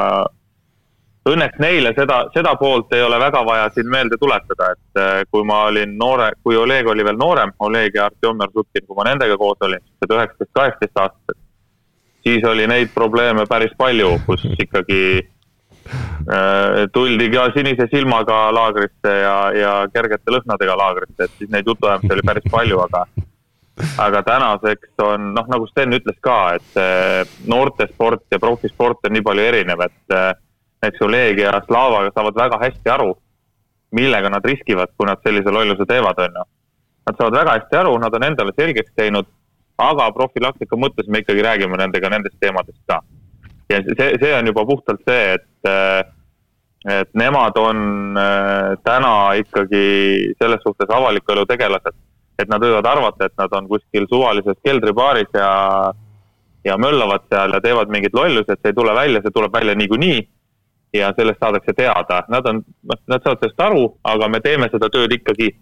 õnneks 1.29 1.59
neile 1.61 1.91
seda, 1.97 2.19
seda 2.33 2.53
poolt 2.59 2.93
ei 2.93 3.03
ole 3.03 3.17
väga 3.21 3.41
vaja 3.45 3.69
siin 3.73 3.89
meelde 3.89 4.17
tuletada, 4.21 4.71
et 4.75 5.01
äh, 5.01 5.21
kui 5.31 5.45
ma 5.47 5.63
olin 5.71 5.97
noore, 5.97 6.31
kui 6.43 6.57
Oleg 6.57 6.87
oli 6.91 7.05
veel 7.05 7.17
noorem, 7.17 7.53
Oleg 7.65 7.97
ja 7.97 8.09
Artjom 8.09 8.37
Mersutin, 8.41 8.85
kui 8.85 8.97
ma 8.97 9.07
nendega 9.09 9.37
koos 9.41 9.61
olin, 9.65 9.81
siuksed 9.85 10.17
üheksateist, 10.17 10.53
kaheksateist 10.53 11.01
aastased, 11.03 11.39
siis 12.25 12.45
oli 12.49 12.67
neid 12.69 12.93
probleeme 12.93 13.47
päris 13.49 13.73
palju, 13.77 14.11
kus 14.27 14.45
ikkagi 14.53 15.01
äh, 15.19 16.83
tuldi 16.93 17.31
ka 17.33 17.49
sinise 17.57 17.89
silmaga 17.93 18.45
laagrisse 18.53 19.15
ja, 19.23 19.37
ja 19.57 19.77
kergete 19.93 20.33
lõhnadega 20.37 20.77
laagrisse, 20.77 21.25
et 21.25 21.39
siis 21.39 21.49
neid 21.53 21.73
jutuajamisi 21.73 22.13
oli 22.17 22.27
päris 22.29 22.51
palju, 22.53 22.83
aga 22.85 23.07
aga 23.99 24.21
tänaseks 24.23 25.03
on 25.03 25.33
noh, 25.35 25.47
nagu 25.51 25.67
Sten 25.67 25.93
ütles 25.97 26.17
ka, 26.23 26.55
et 26.55 26.79
äh, 26.79 27.37
noortesport 27.51 28.23
ja 28.31 28.39
profisport 28.39 29.03
on 29.07 29.15
nii 29.15 29.25
palju 29.25 29.47
erinev, 29.51 29.85
et 29.85 30.17
eks 30.85 31.01
ju 31.01 31.09
Leegia 31.09 31.51
ja 31.51 31.61
Slava 31.65 32.03
saavad 32.13 32.37
väga 32.39 32.59
hästi 32.61 32.91
aru, 32.93 33.15
millega 33.95 34.29
nad 34.29 34.45
riskivad, 34.45 34.91
kui 34.97 35.07
nad 35.09 35.21
sellise 35.23 35.51
lolluse 35.51 35.87
teevad, 35.89 36.19
on 36.19 36.39
ju. 36.39 36.45
Nad 37.05 37.17
saavad 37.19 37.39
väga 37.39 37.57
hästi 37.59 37.79
aru, 37.79 37.97
nad 38.01 38.15
on 38.17 38.27
endale 38.27 38.53
selgeks 38.57 38.93
teinud, 38.97 39.27
aga 39.81 40.09
profülaktika 40.15 40.77
mõttes 40.79 41.07
me 41.11 41.21
ikkagi 41.21 41.43
räägime 41.43 41.77
nendega 41.79 42.09
nendest 42.11 42.37
teemadest 42.39 42.81
ka. 42.87 43.01
ja 43.69 43.81
see, 43.81 44.11
see 44.21 44.33
on 44.37 44.47
juba 44.47 44.65
puhtalt 44.65 45.01
see, 45.09 45.35
et, 45.35 46.11
et 46.95 47.09
nemad 47.17 47.57
on 47.57 47.79
täna 48.85 49.15
ikkagi 49.41 49.85
selles 50.39 50.61
suhtes 50.63 50.91
avaliku 50.93 51.33
elu 51.33 51.45
tegelased, 51.49 51.97
et 52.39 52.49
nad 52.51 52.63
võivad 52.63 52.87
arvata, 52.89 53.25
et 53.25 53.37
nad 53.37 53.53
on 53.57 53.67
kuskil 53.67 54.07
suvalises 54.11 54.57
keldribaaris 54.63 55.31
ja 55.33 55.51
ja 56.65 56.77
möllavad 56.81 57.27
seal 57.29 57.53
ja 57.53 57.61
teevad 57.61 57.91
mingid 57.93 58.15
lollused, 58.17 58.57
see 58.57 58.71
ei 58.73 58.77
tule 58.77 58.95
välja, 58.97 59.21
see 59.21 59.33
tuleb 59.33 59.53
välja 59.53 59.75
niikuinii 59.77 60.17
ja 60.97 61.11
sellest 61.17 61.39
saadakse 61.39 61.73
teada, 61.77 62.23
nad 62.31 62.47
on, 62.49 62.63
noh, 62.89 63.01
nad 63.11 63.23
saavad 63.23 63.43
sellest 63.43 63.61
aru, 63.67 63.83
aga 64.03 64.29
me 64.31 64.41
teeme 64.41 64.69
seda 64.73 64.89
tööd 64.89 65.13
ikkagi. 65.19 65.53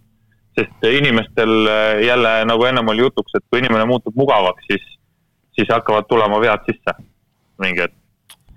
sest 0.53 0.85
inimestel 0.85 1.65
äh, 1.65 2.03
jälle, 2.05 2.31
nagu 2.45 2.65
ennem 2.69 2.87
oli 2.87 3.01
jutuks, 3.01 3.33
et 3.33 3.43
kui 3.49 3.57
inimene 3.57 3.87
muutub 3.89 4.13
mugavaks, 4.15 4.67
siis, 4.69 4.83
siis 5.57 5.71
hakkavad 5.73 6.05
tulema 6.05 6.37
vead 6.39 6.61
sisse 6.69 6.93
mingi 7.57 7.81
hetk 7.81 7.97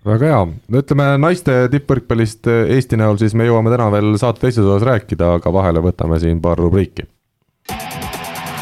väga 0.06 0.28
hea, 0.28 0.42
no 0.68 0.82
ütleme 0.82 1.06
naiste 1.18 1.54
tippvõrkpallist 1.72 2.52
äh, 2.52 2.74
Eesti 2.76 3.00
näol, 3.00 3.16
siis 3.22 3.34
me 3.34 3.48
jõuame 3.48 3.72
täna 3.72 3.88
veel 3.96 4.12
saate 4.20 4.44
teises 4.44 4.64
osas 4.64 4.84
rääkida, 4.86 5.38
aga 5.40 5.52
vahele 5.56 5.82
võtame 5.88 6.20
siin 6.20 6.44
paar 6.44 6.60
rubriiki. 6.60 7.08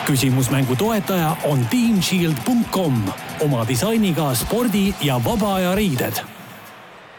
Küsimusmängu 0.06 0.76
toetaja 0.76 1.36
on 1.48 1.64
teamshield.com 1.70 3.02
oma 3.44 3.64
disainiga 3.68 4.34
spordi 4.34 4.92
ja 5.02 5.18
vaba 5.24 5.56
aja 5.58 5.74
riided 5.74 6.22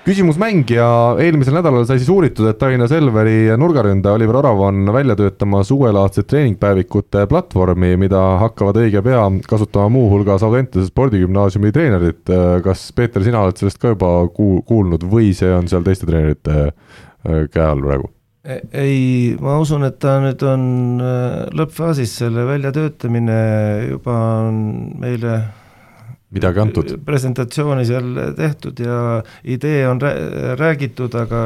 küsimusmäng 0.06 0.70
ja 0.70 0.88
eelmisel 1.18 1.56
nädalal 1.58 1.86
sai 1.90 1.98
siis 1.98 2.10
uuritud, 2.14 2.46
et 2.46 2.60
Tallinna 2.62 2.86
Selveri 2.90 3.50
nurgaründaja 3.58 4.20
Oliver 4.20 4.38
Orav 4.38 4.60
on 4.68 4.92
välja 4.94 5.16
töötamas 5.18 5.72
uuelaadset 5.74 6.28
treeningpäevikute 6.30 7.26
platvormi, 7.32 7.96
mida 7.98 8.22
hakkavad 8.44 8.78
õige 8.84 9.02
pea 9.06 9.24
kasutama 9.50 9.90
muuhulgas 9.96 10.46
Audentese 10.46 10.92
spordigümnaasiumi 10.92 11.74
treenerid. 11.74 12.22
kas 12.64 12.92
Peeter, 12.96 13.26
sina 13.26 13.42
oled 13.42 13.58
sellest 13.58 13.82
ka 13.82 13.96
juba 13.96 14.12
kuul-, 14.30 14.62
kuulnud 14.70 15.08
või 15.10 15.34
see 15.34 15.50
on 15.58 15.72
seal 15.72 15.86
teiste 15.88 16.06
treenerite 16.06 16.60
äh, 16.68 17.48
käe 17.50 17.66
all 17.66 17.82
praegu? 17.82 18.12
Ei, 18.46 19.34
ma 19.42 19.58
usun, 19.58 19.88
et 19.88 19.96
ta 19.98 20.20
nüüd 20.22 20.44
on 20.46 20.66
äh, 21.02 21.46
lõppfaasis, 21.58 22.12
selle 22.22 22.44
väljatöötamine 22.46 23.38
juba 23.90 24.18
on 24.46 24.60
meile 25.02 25.40
midagi 26.36 26.62
antud? 26.62 26.94
presentatsiooni 27.08 27.88
seal 27.90 28.12
tehtud 28.38 28.80
ja 28.86 29.00
idee 29.50 29.88
on 29.90 30.02
räägitud, 30.62 31.18
aga 31.18 31.42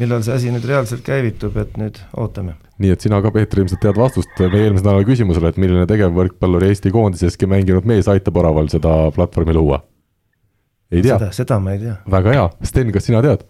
millal 0.00 0.24
see 0.24 0.36
asi 0.38 0.54
nüüd 0.54 0.64
reaalselt 0.68 1.04
käivitub, 1.04 1.56
et 1.60 1.76
nüüd 1.80 2.00
ootame. 2.16 2.56
nii 2.82 2.94
et 2.94 3.04
sina 3.04 3.20
ka, 3.22 3.32
Peeter, 3.34 3.60
ilmselt 3.62 3.82
tead 3.84 4.00
vastust 4.00 4.32
meie 4.40 4.66
eelmise 4.66 4.86
nädala 4.86 5.04
küsimusele, 5.08 5.52
et 5.52 5.60
milline 5.60 5.84
tegevvõrkpallur 5.90 6.64
Eesti 6.70 6.94
koondiseski 6.94 7.50
mänginud 7.50 7.88
mees 7.88 8.08
aitab 8.08 8.40
Oraval 8.40 8.72
seda 8.72 9.10
platvormi 9.12 9.56
luua? 9.58 9.82
ei 10.92 11.04
tea? 11.04 11.18
seda 11.32 11.60
ma 11.60 11.76
ei 11.76 11.84
tea. 11.84 11.98
väga 12.16 12.38
hea, 12.38 12.52
Sten, 12.72 12.94
kas 12.94 13.10
sina 13.10 13.20
tead? 13.24 13.44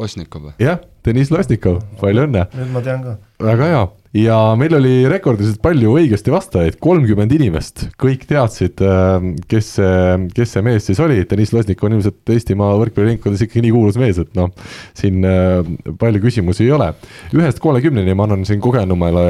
Losnikov 0.00 0.46
või? 0.48 0.52
jah, 0.62 0.78
Deniss 1.04 1.32
Losnikov, 1.32 1.82
palju 2.00 2.28
õnne! 2.28 2.46
nüüd 2.56 2.70
ma 2.72 2.80
tean 2.84 3.02
ka. 3.04 3.18
väga 3.42 3.66
hea 3.68 3.82
ja 4.16 4.36
meil 4.60 4.74
oli 4.76 4.92
rekordiliselt 5.08 5.60
palju 5.64 5.94
õigesti 5.96 6.32
vastajaid, 6.32 6.76
kolmkümmend 6.82 7.32
inimest, 7.32 7.86
kõik 8.00 8.26
teadsid, 8.28 8.80
äh, 8.84 9.26
kes 9.48 9.68
see, 9.78 9.96
kes 10.36 10.54
see 10.56 10.64
mees 10.64 10.88
siis 10.88 11.00
oli, 11.04 11.22
Deniss 11.28 11.54
Losnikov 11.56 11.88
on 11.88 11.98
ilmselt 11.98 12.32
Eestimaa 12.34 12.76
võrkpalliringkondades 12.80 13.46
ikkagi 13.46 13.64
nii 13.66 13.74
kuulus 13.74 14.00
mees, 14.00 14.20
et 14.22 14.32
noh, 14.38 14.52
siin 14.98 15.24
äh, 15.28 15.60
palju 16.00 16.22
küsimusi 16.24 16.66
ei 16.66 16.72
ole. 16.76 16.92
ühest 17.36 17.60
kolmekümneni 17.64 18.16
ma 18.16 18.28
annan 18.28 18.46
siin 18.48 18.60
kogenumale, 18.64 19.26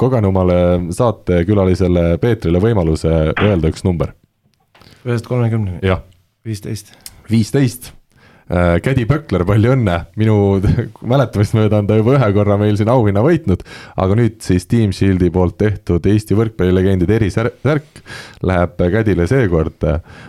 kogenumale 0.00 0.58
saatekülalisele 0.96 2.08
Peetrile 2.22 2.64
võimaluse 2.64 3.12
öelda 3.32 3.72
üks 3.72 3.84
number. 3.84 4.12
ühest 5.04 5.28
kolmekümneni? 5.28 5.80
jah. 5.84 6.04
viisteist. 6.44 6.92
viisteist 7.32 7.92
Kädi 8.46 9.02
Pökler, 9.10 9.42
palju 9.42 9.72
õnne, 9.74 9.96
minu 10.20 10.36
mäletamist 11.12 11.56
mööda 11.58 11.80
on 11.82 11.88
ta 11.88 11.96
juba 11.98 12.14
ühe 12.14 12.28
korra 12.36 12.54
meil 12.60 12.76
siin 12.78 12.92
auhinna 12.92 13.24
võitnud, 13.24 13.64
aga 13.98 14.18
nüüd 14.20 14.36
siis 14.44 14.68
Team 14.70 14.92
Shieldi 14.94 15.32
poolt 15.34 15.56
tehtud 15.58 16.06
Eesti 16.06 16.38
võrkpallilegendide 16.38 17.18
erisärk 17.18 18.02
läheb 18.46 18.78
Kädile 18.94 19.26
seekord, 19.26 19.82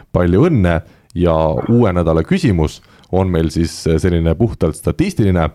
palju 0.10 0.48
õnne 0.50 0.80
ja 1.14 1.36
uue 1.70 1.94
nädala 1.94 2.26
küsimus 2.26 2.82
on 3.14 3.30
meil 3.32 3.54
siis 3.54 3.84
selline 3.86 4.34
puhtalt 4.36 4.76
statistiline. 4.76 5.50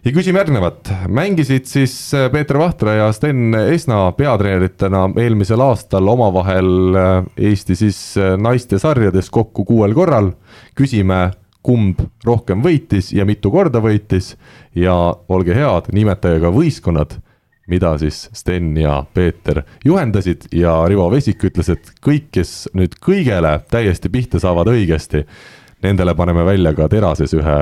Ja 0.00 0.14
küsime 0.16 0.40
järgnevat, 0.40 0.88
mängisid 1.12 1.66
siis 1.68 1.92
äh, 2.16 2.30
Peeter 2.32 2.56
Vahtra 2.56 2.94
ja 2.96 3.08
Sten 3.12 3.52
Esna 3.52 4.06
peatreeneritena 4.16 5.02
eelmisel 5.20 5.60
aastal 5.60 6.08
omavahel 6.08 6.96
äh, 6.96 7.10
Eesti 7.50 7.76
siis 7.76 7.98
äh, 8.16 8.32
naistesarjades 8.40 9.28
kokku 9.28 9.66
kuuel 9.68 9.92
korral. 9.94 10.30
küsime, 10.74 11.18
kumb 11.62 12.00
rohkem 12.24 12.62
võitis 12.64 13.12
ja 13.12 13.26
mitu 13.28 13.52
korda 13.52 13.82
võitis. 13.84 14.34
Ja 14.74 14.94
olge 15.28 15.54
head, 15.56 15.90
nimetage 15.92 16.40
ka 16.42 16.52
võistkonnad, 16.54 17.16
mida 17.70 17.94
siis 18.00 18.28
Sten 18.36 18.72
ja 18.78 19.00
Peeter 19.14 19.62
juhendasid. 19.84 20.48
Ja 20.54 20.80
Rivo 20.88 21.08
Vesik 21.12 21.44
ütles, 21.50 21.70
et 21.72 21.92
kõik, 22.04 22.30
kes 22.34 22.70
nüüd 22.74 22.96
kõigele 23.02 23.58
täiesti 23.70 24.12
pihta 24.12 24.40
saavad 24.42 24.70
õigesti 24.72 25.24
nendele 25.82 26.14
paneme 26.14 26.44
välja 26.44 26.72
ka 26.76 26.88
terases 26.92 27.32
ühe, 27.36 27.56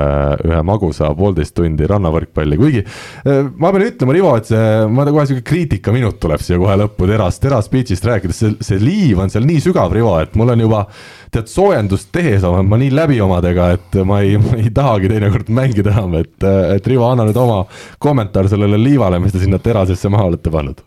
ühe 0.45 0.59
magusa 0.67 1.11
poolteist 1.15 1.55
tundi 1.55 1.87
rannavõrkpalli, 1.87 2.57
kuigi 2.59 2.81
eh, 2.83 3.47
ma 3.55 3.71
pean 3.73 3.85
ütlema, 3.87 4.15
Rivo, 4.15 4.33
et 4.39 4.49
see, 4.49 4.65
ma 4.91 5.05
kohe 5.07 5.25
sihuke 5.29 5.45
kriitikaminut 5.47 6.19
tuleb 6.21 6.43
siia 6.43 6.59
kohe 6.59 6.75
lõppu 6.83 7.07
teras, 7.09 7.39
teras 7.43 7.71
beach'ist 7.71 8.05
rääkides, 8.09 8.41
see, 8.41 8.57
see 8.65 8.81
liiv 8.83 9.23
on 9.23 9.31
seal 9.31 9.47
nii 9.47 9.63
sügav, 9.63 9.93
Rivo, 9.95 10.17
et 10.21 10.35
mul 10.39 10.53
on 10.55 10.65
juba 10.65 10.83
tead, 11.31 11.47
soojendust 11.51 12.11
tehes 12.15 12.43
olen 12.47 12.67
ma 12.69 12.79
nii 12.81 12.91
läbi 12.95 13.21
omadega, 13.23 13.71
et 13.77 13.99
ma 14.07 14.21
ei, 14.25 14.35
ma 14.41 14.59
ei 14.59 14.73
tahagi 14.75 15.11
teinekord 15.13 15.51
mängida 15.55 15.95
enam, 15.95 16.19
et, 16.19 16.35
et 16.75 16.91
Rivo, 16.91 17.07
anna 17.07 17.27
nüüd 17.29 17.39
oma 17.39 17.63
kommentaar 18.03 18.51
sellele 18.51 18.79
liivale, 18.81 19.21
mis 19.23 19.35
te 19.35 19.43
sinna 19.43 19.61
terasesse 19.63 20.11
maha 20.11 20.27
olete 20.33 20.51
pannud. 20.53 20.83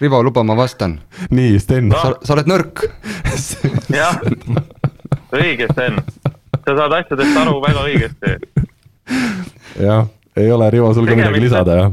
Rivo, 0.00 0.20
luba, 0.22 0.42
ma 0.44 0.54
vastan. 0.58 0.98
nii, 1.32 1.58
Sten 1.60 1.88
no.. 1.88 1.98
sa, 1.98 2.14
sa 2.22 2.36
oled 2.36 2.50
nõrk 2.50 2.84
jah, 3.98 4.20
õige, 5.32 5.70
Sten 5.72 6.02
sa 6.66 6.74
saad 6.74 6.92
asjadest 6.98 7.38
aru 7.38 7.60
väga 7.62 7.86
õigesti. 7.86 8.34
jah, 9.86 10.06
ei 10.36 10.50
ole, 10.50 10.70
Rivo, 10.70 10.92
sul 10.94 11.06
ka 11.06 11.14
midagi 11.14 11.40
lisada, 11.40 11.76
jah? 11.80 11.92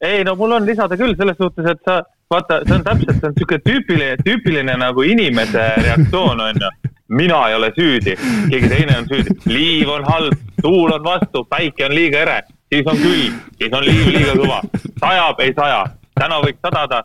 ei 0.00 0.24
no 0.24 0.34
mul 0.40 0.56
on 0.56 0.66
lisada 0.68 0.96
küll 0.96 1.16
selles 1.18 1.36
suhtes, 1.36 1.68
et 1.68 1.82
sa 1.84 2.00
vaata, 2.32 2.62
see 2.64 2.76
on 2.78 2.84
täpselt, 2.86 3.18
see 3.20 3.28
on 3.28 3.36
sihuke 3.36 3.58
tüüpiline, 3.64 4.16
tüüpiline 4.24 4.76
nagu 4.80 5.04
inimese 5.04 5.66
reaktsioon 5.82 6.40
on 6.48 6.62
ju. 6.64 6.70
mina 7.08 7.42
ei 7.48 7.54
ole 7.54 7.70
süüdi, 7.76 8.16
keegi 8.50 8.68
teine 8.72 8.96
on 9.02 9.04
süüdi, 9.10 9.36
liiv 9.46 9.92
on 9.94 10.08
halb, 10.08 10.40
tuul 10.62 10.96
on 10.96 11.04
vastu, 11.04 11.44
päike 11.52 11.86
on 11.86 11.94
liiga 11.94 12.24
ere, 12.24 12.40
siis 12.72 12.88
on 12.90 12.98
külm, 12.98 13.36
siis 13.60 13.76
on 13.76 13.86
liiv 13.86 14.10
liiga 14.16 14.34
kõva, 14.40 14.62
sajab, 15.04 15.44
ei 15.44 15.54
saja, 15.60 15.84
täna 16.16 16.40
võiks 16.42 16.58
sadada, 16.64 17.04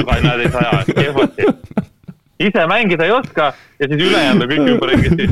aga 0.00 0.18
näed, 0.24 0.46
ei 0.46 0.50
saja, 0.56 0.82
kehvasti. 0.88 1.52
ise 2.48 2.66
mängida 2.66 3.06
ei 3.06 3.14
oska 3.14 3.52
ja 3.78 3.86
siis 3.86 4.00
ülejäänud 4.08 4.42
on 4.42 4.50
kõik 4.50 4.74
ümberringi 4.74 5.30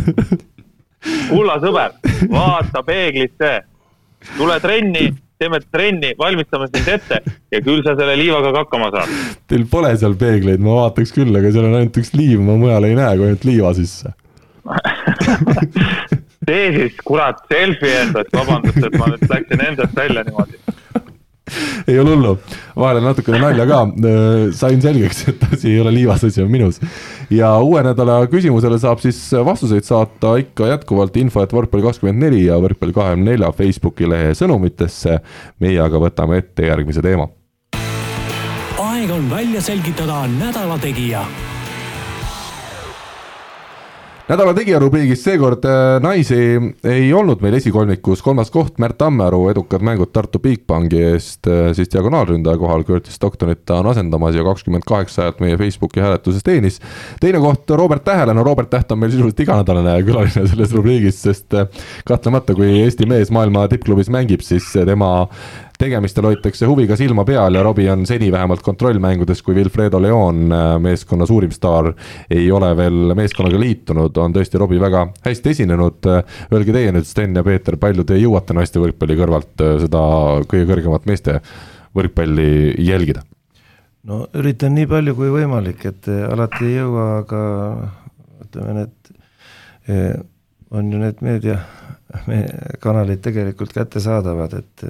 kulla 1.31 1.57
sõber, 1.63 1.97
vaata 2.31 2.83
peeglisse, 2.87 3.51
tule 4.37 4.59
trenni, 4.61 5.09
teeme 5.41 5.61
trenni, 5.73 6.13
valmistame 6.19 6.69
sind 6.71 6.89
ette 6.95 7.21
ja 7.53 7.61
küll 7.65 7.85
sa 7.87 7.95
selle 7.99 8.17
liivaga 8.21 8.53
ka 8.53 8.65
hakkama 8.65 8.91
saad. 8.95 9.15
Teil 9.51 9.67
pole 9.71 9.93
seal 10.01 10.17
peegleid, 10.21 10.61
ma 10.65 10.83
vaataks 10.83 11.15
küll, 11.17 11.33
aga 11.37 11.53
seal 11.53 11.69
on 11.71 11.79
ainult 11.81 12.01
üks 12.03 12.13
liiv, 12.17 12.43
ma 12.45 12.59
mujal 12.61 12.89
ei 12.89 12.99
näe 12.99 13.17
kui 13.17 13.31
ainult 13.31 13.47
liiva 13.49 13.73
sisse. 13.79 14.13
Tee 16.49 16.69
siis 16.73 17.01
kurat 17.05 17.41
selfie 17.53 17.97
endast, 18.01 18.31
vabandust, 18.33 18.81
et 18.81 18.95
ma 19.01 19.11
nüüd 19.13 19.27
läksin 19.29 19.65
endast 19.65 19.97
välja 19.97 20.25
niimoodi 20.25 20.57
ei 21.89 21.99
ole 21.99 22.15
hullu, 22.15 22.35
vahele 22.77 23.03
natukene 23.05 23.41
nalja 23.43 23.67
ka, 23.69 23.81
sain 24.57 24.83
selgeks, 24.83 25.25
et 25.33 25.45
asi 25.51 25.75
ei 25.75 25.81
ole 25.83 25.93
liivas, 25.95 26.25
asi 26.29 26.43
on 26.45 26.51
minus. 26.53 26.81
ja 27.31 27.53
uue 27.59 27.83
nädala 27.87 28.21
küsimusele 28.31 28.79
saab 28.83 29.03
siis 29.03 29.19
vastuseid 29.45 29.87
saata 29.87 30.37
ikka 30.43 30.71
jätkuvalt 30.75 31.17
info, 31.21 31.45
et 31.45 31.55
võrkpalli 31.55 31.87
kakskümmend 31.89 32.27
neli 32.27 32.47
ja 32.47 32.59
võrkpalli 32.63 32.97
kahekümne 32.97 33.33
nelja 33.33 33.53
Facebooki 33.57 34.09
lehe 34.09 34.35
sõnumitesse. 34.39 35.21
meie 35.61 35.81
aga 35.81 36.01
võtame 36.01 36.41
ette 36.41 36.67
järgmise 36.71 37.03
teema. 37.05 37.29
aeg 38.79 39.11
on 39.11 39.31
välja 39.31 39.63
selgitada 39.65 40.27
nädala 40.39 40.79
tegija 40.79 41.25
nädala 44.31 44.53
tegija 44.55 44.79
rubriigis 44.79 45.25
seekord 45.27 45.65
äh, 45.67 45.97
naisi 46.03 46.37
ei 46.87 47.09
olnud 47.17 47.41
meil 47.43 47.57
esikolmikus, 47.59 48.23
kolmas 48.23 48.53
koht 48.55 48.79
Märt 48.83 48.99
Tammearu, 49.01 49.41
edukad 49.51 49.83
mängud 49.83 50.13
Tartu 50.15 50.39
Bigbanki 50.43 51.01
eest, 51.09 51.49
äh, 51.51 51.73
siis 51.75 51.91
diagonaalründaja 51.91 52.61
kohal 52.61 52.85
Curtis 52.87 53.19
Stocktonit 53.19 53.65
ta 53.67 53.81
on 53.83 53.91
asendamas 53.91 54.39
ja 54.39 54.45
kakskümmend 54.47 54.87
kaheksa 54.87 55.27
häält 55.27 55.41
meie 55.43 55.59
Facebooki 55.59 56.03
hääletuses 56.05 56.47
teenis. 56.47 56.79
teine 57.21 57.41
koht 57.43 57.71
Robert 57.71 58.05
Tähele, 58.07 58.35
no 58.35 58.45
Robert 58.47 58.71
Täht 58.71 58.93
on 58.93 59.03
meil 59.03 59.11
sisuliselt 59.11 59.43
iganädalane 59.47 59.97
külaline 60.07 60.47
selles 60.53 60.77
rubriigis, 60.79 61.19
sest 61.27 61.59
äh, 61.59 61.67
kahtlemata, 62.07 62.55
kui 62.55 62.71
Eesti 62.85 63.11
mees 63.11 63.35
maailma 63.35 63.67
tippklubis 63.73 64.13
mängib, 64.15 64.47
siis 64.47 64.71
tema 64.87 65.27
tegemistel 65.81 66.27
hoitakse 66.29 66.69
huviga 66.69 66.97
silma 66.99 67.25
peal 67.29 67.57
ja 67.57 67.63
Robbie 67.65 67.89
on 67.93 68.05
seni 68.09 68.29
vähemalt 68.33 68.63
kontrollmängudes, 68.65 69.41
kui 69.43 69.57
Wilfredo 69.57 70.01
Leon, 70.03 70.43
äh, 70.53 70.75
meeskonna 70.83 71.27
suurim 71.29 71.53
staar, 71.55 71.93
ei 72.31 72.51
ole 72.53 72.71
veel 72.77 73.15
meeskonnaga 73.17 73.61
liitunud, 73.61 74.21
on 74.21 74.37
tõesti 74.37 74.61
Robbie 74.61 74.81
väga 74.83 75.07
hästi 75.25 75.55
esinenud. 75.55 76.09
Öelge 76.53 76.75
teie 76.77 76.93
nüüd, 76.93 77.09
Sten 77.09 77.37
ja 77.37 77.45
Peeter, 77.47 77.79
palju 77.81 78.05
te 78.05 78.19
jõuate 78.21 78.57
naiste 78.57 78.83
võrkpalli 78.83 79.17
kõrvalt 79.21 79.65
äh, 79.65 79.77
seda 79.87 80.03
kõige 80.51 80.67
kõrgemat 80.75 81.09
meeste 81.11 81.41
võrkpalli 81.97 82.51
jälgida? 82.85 83.25
no 84.09 84.23
üritan 84.37 84.73
nii 84.77 84.89
palju 84.89 85.15
kui 85.17 85.33
võimalik, 85.33 85.85
et 85.89 86.11
äh, 86.13 86.27
alati 86.29 86.67
ei 86.69 86.77
jõua, 86.77 87.07
aga 87.23 87.41
ütleme, 88.45 88.77
need 88.83 90.29
on 90.71 90.93
ju 90.93 91.01
need 91.01 91.19
meedia, 91.25 91.57
kanalid 92.85 93.25
tegelikult 93.25 93.73
kättesaadavad, 93.75 94.55
et 94.61 94.85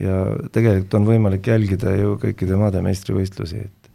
ja 0.00 0.16
tegelikult 0.52 0.96
on 0.98 1.06
võimalik 1.08 1.50
jälgida 1.52 1.94
ju 1.98 2.16
kõikide 2.22 2.58
maade 2.60 2.82
meistrivõistlusi, 2.84 3.62
et, 3.66 3.92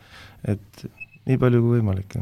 et 0.56 0.86
nii 1.26 1.40
palju 1.42 1.62
kui 1.64 1.80
võimalik, 1.80 2.18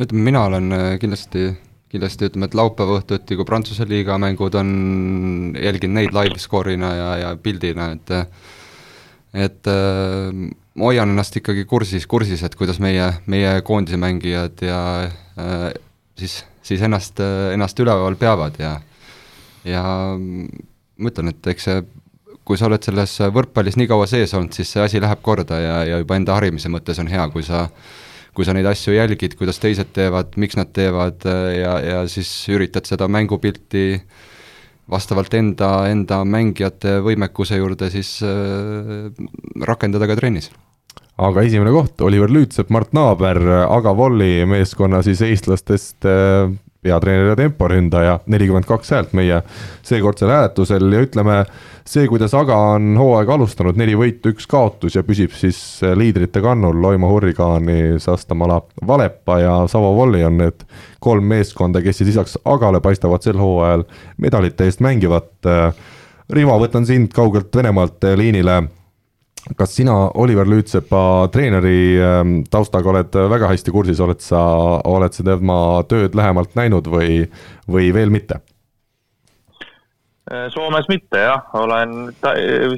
ütleme, 0.00 0.24
mina 0.30 0.44
olen 0.48 0.74
äh, 0.74 0.88
kindlasti, 1.02 1.50
kindlasti 1.92 2.30
ütleme, 2.30 2.48
et 2.48 2.58
laupäeva 2.58 2.98
õhtuti, 3.00 3.38
kui 3.38 3.46
Prantsuse 3.48 3.86
liiga 3.88 4.18
mängud 4.20 4.56
on, 4.58 4.70
jälgin 5.60 5.94
neid 5.96 6.14
live 6.16 6.40
score'ina 6.42 6.92
ja, 6.98 7.08
ja 7.24 7.32
pildina, 7.40 7.92
et 7.94 8.14
et 9.34 9.66
äh, 9.66 10.30
ma 10.78 10.90
hoian 10.90 11.10
ennast 11.10 11.36
ikkagi 11.40 11.64
kursis, 11.70 12.06
kursis, 12.06 12.42
et 12.46 12.54
kuidas 12.58 12.78
meie, 12.82 13.10
meie 13.30 13.56
koondise 13.66 13.98
mängijad 13.98 14.62
ja 14.62 14.80
äh, 15.04 15.68
siis, 16.18 16.40
siis 16.62 16.82
ennast, 16.86 17.20
ennast 17.52 17.80
üleval 17.82 18.16
peavad 18.18 18.58
ja 18.62 18.78
ja 19.64 19.82
ma 20.14 21.10
ütlen, 21.10 21.32
et 21.32 21.46
eks 21.50 21.66
see 21.68 21.82
kui 22.44 22.60
sa 22.60 22.68
oled 22.68 22.84
selles 22.84 23.16
võrkpallis 23.34 23.78
nii 23.80 23.88
kaua 23.90 24.08
sees 24.10 24.34
olnud, 24.36 24.52
siis 24.56 24.72
see 24.74 24.82
asi 24.84 25.00
läheb 25.00 25.22
korda 25.24 25.60
ja, 25.60 25.76
ja 25.88 26.00
juba 26.02 26.18
enda 26.18 26.36
harimise 26.36 26.72
mõttes 26.72 27.00
on 27.00 27.08
hea, 27.10 27.24
kui 27.32 27.46
sa 27.46 27.68
kui 28.34 28.46
sa 28.46 28.54
neid 28.56 28.66
asju 28.66 28.96
jälgid, 28.96 29.36
kuidas 29.38 29.60
teised 29.62 29.92
teevad, 29.94 30.34
miks 30.42 30.58
nad 30.58 30.72
teevad 30.74 31.22
ja, 31.54 31.74
ja 31.78 32.00
siis 32.10 32.30
üritad 32.50 32.86
seda 32.88 33.06
mängupilti 33.06 34.00
vastavalt 34.90 35.32
enda, 35.38 35.70
enda 35.88 36.20
mängijate 36.28 36.98
võimekuse 37.04 37.60
juurde 37.60 37.88
siis 37.94 38.18
äh, 38.26 39.08
rakendada 39.64 40.10
ka 40.10 40.18
trennis. 40.18 40.50
Aga 41.14 41.44
esimene 41.46 41.70
koht, 41.70 42.00
Oliver 42.02 42.32
Lüütsepp, 42.34 42.72
Mart 42.74 42.90
Naaber, 42.96 43.38
Aga 43.68 43.92
Volli 43.94 44.42
meeskonna 44.50 44.98
siis 45.06 45.22
eestlastest 45.22 46.08
äh, 46.10 46.50
peatreener 46.84 47.32
ja 47.32 47.36
temporündaja, 47.38 48.18
nelikümmend 48.30 48.68
kaks 48.68 48.92
häält 48.94 49.14
meie 49.16 49.40
seekordsel 49.84 50.30
hääletusel 50.30 50.92
ja 50.92 51.00
ütleme, 51.04 51.38
see, 51.88 52.06
kuidas 52.10 52.34
Aga 52.36 52.56
on 52.74 52.92
hooaega 53.00 53.34
alustanud, 53.38 53.78
neli 53.80 53.96
võitu, 53.98 54.34
üks 54.34 54.48
kaotus 54.50 54.98
ja 54.98 55.04
püsib 55.06 55.32
siis 55.36 55.58
liidrite 55.96 56.42
kannul, 56.44 56.76
Loimo 56.82 57.10
Hurrikaani, 57.12 57.96
Sastamala 58.02 58.60
Valepa 58.86 59.40
ja 59.40 59.56
Savo 59.70 59.94
Volli 59.96 60.24
on 60.24 60.38
need 60.42 60.66
kolm 61.04 61.26
meeskonda, 61.32 61.82
kes 61.84 62.00
siis 62.00 62.12
lisaks 62.12 62.38
Agale 62.44 62.80
paistavad 62.84 63.24
sel 63.24 63.40
hooajal 63.40 63.84
medalite 64.20 64.68
eest 64.68 64.84
mängivat. 64.84 65.32
Rivo, 66.32 66.56
võtan 66.60 66.86
sind 66.88 67.12
kaugelt 67.12 67.52
Venemaalt 67.56 68.04
liinile 68.16 68.62
kas 69.56 69.74
sina 69.76 69.92
Oliver 70.14 70.48
Lüütsepa 70.48 71.28
treeneri 71.32 72.00
ähm, 72.00 72.34
taustaga 72.50 72.90
oled 72.94 73.18
väga 73.30 73.50
hästi 73.52 73.74
kursis, 73.74 74.00
oled 74.00 74.22
sa, 74.24 74.40
oled 74.88 75.12
sa 75.12 75.26
tema 75.26 75.58
tööd 75.88 76.16
lähemalt 76.16 76.56
näinud 76.56 76.88
või, 76.88 77.24
või 77.70 77.90
veel 77.94 78.12
mitte? 78.14 78.40
Äh, 80.32 80.46
Soomes 80.54 80.88
mitte 80.88 81.20
jah, 81.20 81.50
olen, 81.60 82.08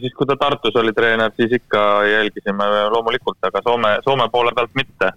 siis 0.01 0.15
kui 0.19 0.27
ta 0.27 0.35
Tartus 0.41 0.75
oli 0.81 0.91
treener, 0.97 1.31
siis 1.39 1.55
ikka 1.61 2.03
jälgisime 2.11 2.67
loomulikult, 2.91 3.39
aga 3.47 3.63
Soome, 3.63 3.93
Soome 4.05 4.27
poole 4.33 4.55
pealt 4.57 4.75
mitte. 4.75 5.13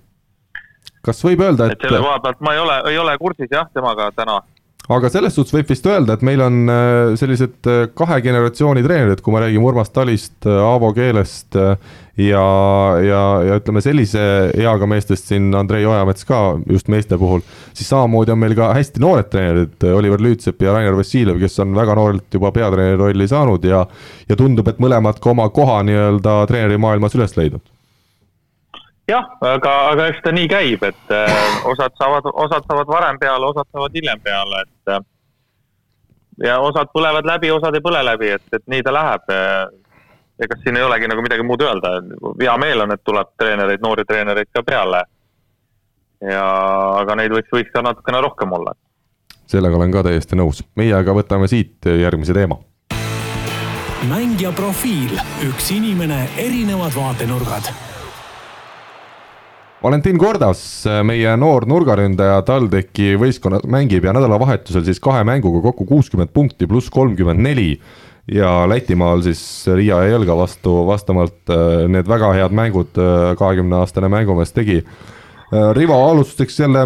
kas 1.01 1.23
võib 1.25 1.41
öelda, 1.41 1.65
et. 1.65 1.79
et 1.79 1.87
selle 1.87 2.03
koha 2.03 2.19
pealt 2.21 2.45
ma 2.45 2.53
ei 2.53 2.61
ole, 2.61 2.77
ei 2.91 2.97
ole 3.01 3.17
kursis 3.17 3.49
jah, 3.49 3.65
temaga 3.73 4.11
täna 4.13 4.41
aga 4.89 5.09
selles 5.13 5.35
suhtes 5.37 5.53
võib 5.53 5.69
vist 5.69 5.85
öelda, 5.85 6.15
et 6.15 6.25
meil 6.25 6.41
on 6.41 6.59
äh, 6.71 7.13
sellised 7.19 7.69
äh, 7.69 7.81
kahe 7.97 8.19
generatsiooni 8.25 8.81
treenerid, 8.85 9.21
kui 9.21 9.35
me 9.35 9.43
räägime 9.43 9.67
Urmas 9.69 9.93
Talist, 9.93 10.37
äh, 10.47 10.57
Aavo 10.65 10.89
Keelest 10.97 11.57
ja, 11.59 12.45
ja, 13.05 13.21
ja 13.45 13.59
ütleme 13.61 13.83
sellise 13.85 14.21
eaga 14.57 14.89
meestest 14.89 15.29
siin 15.29 15.53
Andrei 15.55 15.85
Ojamets 15.87 16.25
ka 16.27 16.41
just 16.67 16.89
meeste 16.91 17.19
puhul, 17.21 17.45
siis 17.77 17.91
samamoodi 17.93 18.33
on 18.33 18.41
meil 18.41 18.57
ka 18.57 18.73
hästi 18.75 19.03
noored 19.03 19.29
treenerid, 19.31 19.77
Oliver 19.93 20.25
Lüütsepp 20.25 20.65
ja 20.65 20.73
Rainer 20.75 20.97
Vassiljev, 20.97 21.37
kes 21.43 21.61
on 21.63 21.77
väga 21.77 21.97
noorelt 21.99 22.39
juba 22.39 22.51
peatreeneri 22.55 22.99
rolli 22.99 23.29
saanud 23.29 23.69
ja 23.69 23.85
ja 24.29 24.37
tundub, 24.37 24.67
et 24.69 24.81
mõlemad 24.81 25.21
ka 25.21 25.35
oma 25.35 25.49
koha 25.53 25.83
nii-öelda 25.85 26.41
treenerimaailmas 26.49 27.15
üles 27.17 27.37
leidnud 27.37 27.78
jah, 29.09 29.25
aga, 29.41 29.73
aga 29.93 30.07
eks 30.11 30.23
ta 30.23 30.33
nii 30.35 30.47
käib, 30.51 30.83
et 30.87 31.13
äh, 31.13 31.65
osad 31.69 31.95
saavad, 31.99 32.29
osad 32.45 32.65
saavad 32.67 32.91
varem 32.91 33.19
peale, 33.21 33.49
osad 33.49 33.67
saavad 33.71 33.95
hiljem 33.97 34.21
peale, 34.23 34.63
et 34.65 34.93
äh, 34.93 35.03
ja 36.49 36.59
osad 36.63 36.91
põlevad 36.95 37.27
läbi, 37.27 37.51
osad 37.51 37.75
ei 37.75 37.85
põle 37.85 38.03
läbi, 38.05 38.33
et, 38.37 38.45
et 38.53 38.65
nii 38.71 38.85
ta 38.85 38.95
läheb. 38.95 39.33
ega 40.39 40.55
siin 40.63 40.77
ei 40.79 40.83
olegi 40.87 41.07
nagu 41.11 41.21
midagi 41.21 41.43
muud 41.43 41.61
öelda, 41.61 41.97
hea 42.39 42.57
meel 42.61 42.85
on, 42.85 42.93
et 42.95 43.01
tuleb 43.03 43.33
treenereid, 43.37 43.81
noori 43.83 44.05
treenereid 44.07 44.51
ka 44.53 44.63
peale. 44.63 45.03
ja, 46.21 46.45
aga 47.01 47.15
neid 47.19 47.35
võiks, 47.35 47.51
võiks 47.51 47.73
ka 47.73 47.83
natukene 47.83 48.21
rohkem 48.21 48.55
olla. 48.55 48.75
sellega 49.47 49.75
olen 49.75 49.91
ka 49.91 50.05
täiesti 50.07 50.39
nõus, 50.39 50.63
meie 50.75 50.95
aga 50.95 51.15
võtame 51.17 51.51
siit 51.51 51.85
järgmise 51.85 52.33
teema 52.37 52.61
mängija 54.07 54.53
profiil, 54.55 55.11
üks 55.43 55.73
inimene, 55.75 56.21
erinevad 56.39 56.95
vaatenurgad 56.95 57.67
Valentin 59.79 60.17
Kordas, 60.19 60.61
meie 61.07 61.31
noor 61.39 61.63
nurgaründaja 61.69 62.41
TalTechi 62.43 63.13
võistkonnas 63.15 63.63
mängib 63.63 64.03
ja 64.03 64.11
nädalavahetusel 64.11 64.83
siis 64.83 64.99
kahe 64.99 65.21
mänguga 65.23 65.61
kokku 65.69 65.85
kuuskümmend 65.87 66.33
punkti 66.35 66.67
pluss 66.67 66.91
kolmkümmend 66.91 67.39
neli 67.39 67.69
ja 68.27 68.67
Lätimaal 68.67 69.23
siis 69.23 69.41
Riia 69.71 70.01
ja 70.03 70.17
Jelga 70.17 70.35
vastu 70.35 70.81
vastavalt 70.87 71.53
äh, 71.55 71.87
need 71.87 72.11
väga 72.11 72.33
head 72.35 72.55
mängud 72.55 72.99
äh, 72.99 73.31
kahekümne 73.39 73.79
aastane 73.79 74.09
mängumees 74.11 74.51
tegi. 74.51 74.81
Äh, 74.83 75.71
Rivo, 75.77 75.95
alustuseks 76.09 76.59
jälle 76.59 76.85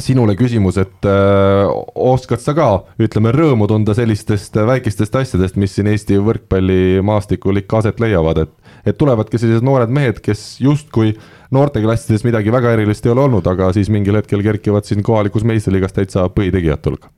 sinule 0.00 0.34
küsimus, 0.38 0.78
et 0.80 1.06
öö, 1.06 1.66
oskad 2.10 2.42
sa 2.42 2.54
ka, 2.56 2.68
ütleme, 3.02 3.32
rõõmu 3.34 3.68
tunda 3.70 3.94
sellistest 3.96 4.56
väikestest 4.56 5.16
asjadest, 5.22 5.58
mis 5.60 5.74
siin 5.76 5.90
Eesti 5.90 6.18
võrkpallimaastikul 6.24 7.62
ikka 7.62 7.84
aset 7.84 8.00
leiavad, 8.02 8.44
et 8.46 8.56
et 8.86 8.96
tulevadki 8.96 9.38
sellised 9.40 9.64
noored 9.66 9.90
mehed, 9.92 10.20
kes 10.24 10.60
justkui 10.64 11.12
noorteklassides 11.52 12.24
midagi 12.24 12.52
väga 12.52 12.74
erilist 12.76 13.06
ei 13.06 13.12
ole 13.12 13.26
olnud, 13.26 13.46
aga 13.50 13.72
siis 13.76 13.90
mingil 13.92 14.16
hetkel 14.16 14.42
kerkivad 14.44 14.88
siin 14.88 15.02
kohalikus 15.04 15.44
meistriliigas 15.44 15.96
täitsa 15.96 16.28
põhitegijate 16.32 16.90
hulka 16.90 17.10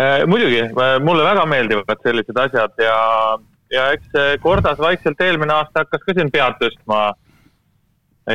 äh,. 0.00 0.24
muidugi, 0.30 0.62
mulle 1.04 1.26
väga 1.26 1.46
meeldivad 1.50 2.04
sellised 2.06 2.44
asjad 2.46 2.84
ja, 2.84 3.00
ja 3.74 3.88
eks 3.96 4.40
Kordas 4.42 4.80
vaikselt 4.80 5.20
eelmine 5.20 5.58
aasta 5.58 5.84
hakkas 5.84 6.06
ka 6.06 6.16
siin 6.16 6.32
pead 6.32 6.56
tõstma. 6.62 7.10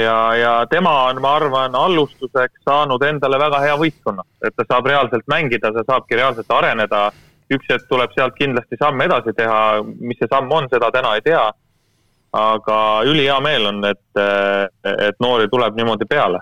Ja, 0.03 0.35
ja 0.35 0.53
tema 0.69 0.93
on, 1.09 1.21
ma 1.21 1.35
arvan, 1.35 1.75
alustuseks 1.75 2.63
saanud 2.65 3.03
endale 3.03 3.39
väga 3.39 3.61
hea 3.63 3.75
võistkonna, 3.79 4.25
et 4.45 4.55
ta 4.55 4.65
saab 4.67 4.89
reaalselt 4.89 5.27
mängida, 5.31 5.71
ta 5.73 5.83
saabki 5.87 6.17
reaalselt 6.19 6.51
areneda 6.51 7.09
üks 7.53 7.69
hetk 7.69 7.85
tuleb 7.89 8.13
sealt 8.15 8.35
kindlasti 8.39 8.77
samm 8.81 9.01
edasi 9.05 9.33
teha, 9.37 9.59
mis 9.83 10.17
see 10.19 10.29
samm 10.31 10.51
on, 10.51 10.69
seda 10.71 10.89
täna 10.93 11.15
ei 11.15 11.25
tea. 11.25 11.45
aga 12.35 12.77
ülihea 13.07 13.37
meel 13.39 13.65
on, 13.69 13.77
et, 13.87 14.19
et 14.83 15.19
noori 15.23 15.47
tuleb 15.47 15.75
niimoodi 15.77 16.05
peale. 16.05 16.39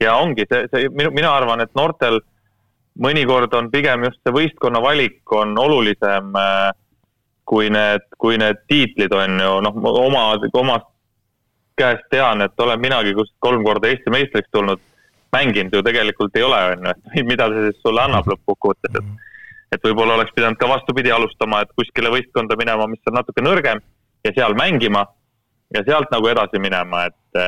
ja 0.00 0.16
ongi 0.20 0.44
see, 0.50 0.66
see, 0.68 0.88
mina 0.92 1.30
arvan, 1.32 1.60
et 1.60 1.70
noortel 1.74 2.20
mõnikord 3.00 3.54
on 3.56 3.70
pigem 3.70 4.04
just 4.04 4.20
see 4.24 4.34
võistkonna 4.34 4.82
valik 4.82 5.32
on 5.32 5.56
olulisem 5.58 6.34
kui 7.46 7.70
need, 7.70 8.04
kui 8.18 8.36
need 8.36 8.60
tiitlid 8.68 9.12
on 9.14 9.40
ju, 9.40 9.54
noh, 9.62 9.80
oma, 10.02 10.26
omast 10.52 10.90
käest 11.76 12.08
tean, 12.10 12.42
et 12.42 12.60
olen 12.60 12.80
minagi 12.80 13.14
kus 13.14 13.32
kolm 13.38 13.64
korda 13.64 13.90
Eesti 13.90 14.12
meistriks 14.12 14.48
tulnud, 14.52 14.80
mänginud 15.32 15.74
ju 15.74 15.82
tegelikult 15.84 16.36
ei 16.36 16.44
ole, 16.46 16.62
on 16.72 16.90
ju, 16.90 17.24
mida 17.30 17.48
see 17.52 17.70
siis 17.70 17.82
sulle 17.84 18.04
annab 18.04 18.28
lõppkokkuvõttes, 18.32 19.00
et 19.00 19.14
et 19.74 19.82
võib-olla 19.82 20.14
oleks 20.14 20.34
pidanud 20.34 20.58
ka 20.60 20.68
vastupidi 20.70 21.10
alustama, 21.10 21.60
et 21.64 21.72
kuskile 21.76 22.10
võistkonda 22.12 22.56
minema, 22.58 22.86
mis 22.86 23.10
on 23.10 23.16
natuke 23.18 23.42
nõrgem 23.42 23.80
ja 24.24 24.32
seal 24.36 24.54
mängima 24.58 25.02
ja 25.74 25.82
sealt 25.86 26.12
nagu 26.14 26.28
edasi 26.30 26.60
minema, 26.62 27.06
et, 27.10 27.40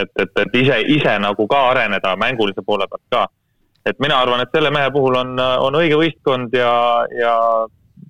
et, 0.00 0.10
et, 0.24 0.32
et 0.44 0.56
ise, 0.62 0.80
ise 0.96 1.14
nagu 1.22 1.46
ka 1.50 1.60
areneda 1.70 2.16
mängulise 2.18 2.64
poole 2.66 2.88
pealt 2.90 3.06
ka. 3.14 3.26
et 3.86 3.98
mina 4.02 4.18
arvan, 4.20 4.42
et 4.42 4.50
selle 4.54 4.70
mehe 4.74 4.90
puhul 4.92 5.16
on, 5.16 5.38
on 5.38 5.78
õige 5.78 5.96
võistkond 6.00 6.56
ja, 6.58 6.72
ja 7.16 7.34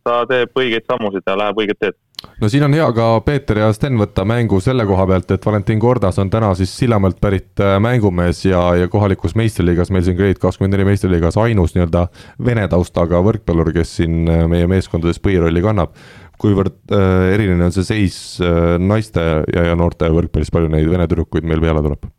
ta 0.04 0.22
teeb 0.30 0.56
õigeid 0.56 0.86
sammusid 0.88 1.26
ja 1.26 1.36
läheb 1.38 1.60
õiget 1.62 1.80
teed 1.80 1.98
no 2.40 2.48
siin 2.48 2.64
on 2.66 2.74
hea 2.76 2.86
ka 2.96 3.08
Peeter 3.24 3.60
ja 3.62 3.68
Sten 3.74 3.98
võtta 4.00 4.24
mängu 4.28 4.60
selle 4.64 4.84
koha 4.88 5.06
pealt, 5.08 5.30
et 5.34 5.46
Valentin 5.46 5.80
Kordas 5.80 6.18
on 6.22 6.30
täna 6.32 6.52
siis 6.58 6.72
Sillamäelt 6.78 7.20
pärit 7.20 7.60
äh, 7.62 7.76
mängumees 7.82 8.44
ja, 8.44 8.62
ja 8.78 8.88
kohalikus 8.92 9.36
meistriliigas, 9.38 9.92
meil 9.94 10.04
siin 10.06 10.18
Grade 10.18 10.40
kakskümmend 10.40 10.76
neli 10.76 10.88
meistriliigas 10.90 11.38
ainus 11.40 11.76
nii-öelda 11.76 12.06
vene 12.44 12.66
taustaga 12.72 13.22
võrkpallur, 13.26 13.72
kes 13.76 13.96
siin 14.00 14.28
äh, 14.28 14.44
meie 14.50 14.68
meeskondades 14.70 15.22
põhirolli 15.22 15.64
kannab. 15.64 15.96
kuivõrd 16.40 16.94
äh, 16.96 17.34
eriline 17.34 17.66
on 17.68 17.74
see 17.76 17.84
seis 17.84 18.14
äh, 18.44 18.76
naiste 18.80 19.24
ja, 19.52 19.64
ja 19.70 19.76
noorte 19.76 20.08
võrkpallis, 20.08 20.52
palju 20.52 20.72
neid 20.72 20.88
vene 20.90 21.08
tüdrukuid 21.08 21.44
meil 21.48 21.60
peale 21.60 21.84
tuleb? 21.84 22.12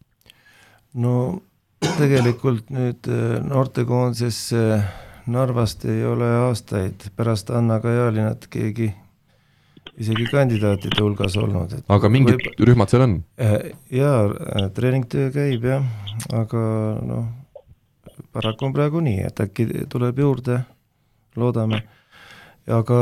no 0.94 1.16
tegelikult 1.98 2.70
nüüd 2.74 3.08
äh, 3.10 3.40
noortekoondises 3.46 4.52
Narvast 5.32 5.86
ei 5.90 6.04
ole 6.06 6.28
aastaid 6.48 7.08
pärast 7.16 7.50
Anna 7.56 7.80
Kajalinat 7.84 8.50
keegi 8.52 8.92
isegi 10.02 10.28
kandidaatide 10.32 11.02
hulgas 11.02 11.36
olnud. 11.40 11.74
aga 11.92 12.12
mingid 12.12 12.38
võib... 12.40 12.66
rühmad 12.70 12.92
seal 12.92 13.06
on? 13.06 13.16
Äh, 13.42 13.72
jaa, 13.94 14.26
äh, 14.30 14.68
treeningtöö 14.76 15.32
käib 15.34 15.66
jah, 15.68 15.88
aga 16.36 16.62
noh, 17.08 17.26
paraku 18.36 18.70
on 18.70 18.76
praegu 18.78 19.02
nii, 19.04 19.26
et 19.28 19.44
äkki 19.44 19.68
tuleb 19.92 20.22
juurde, 20.24 20.62
loodame. 21.40 21.84
aga 22.70 23.02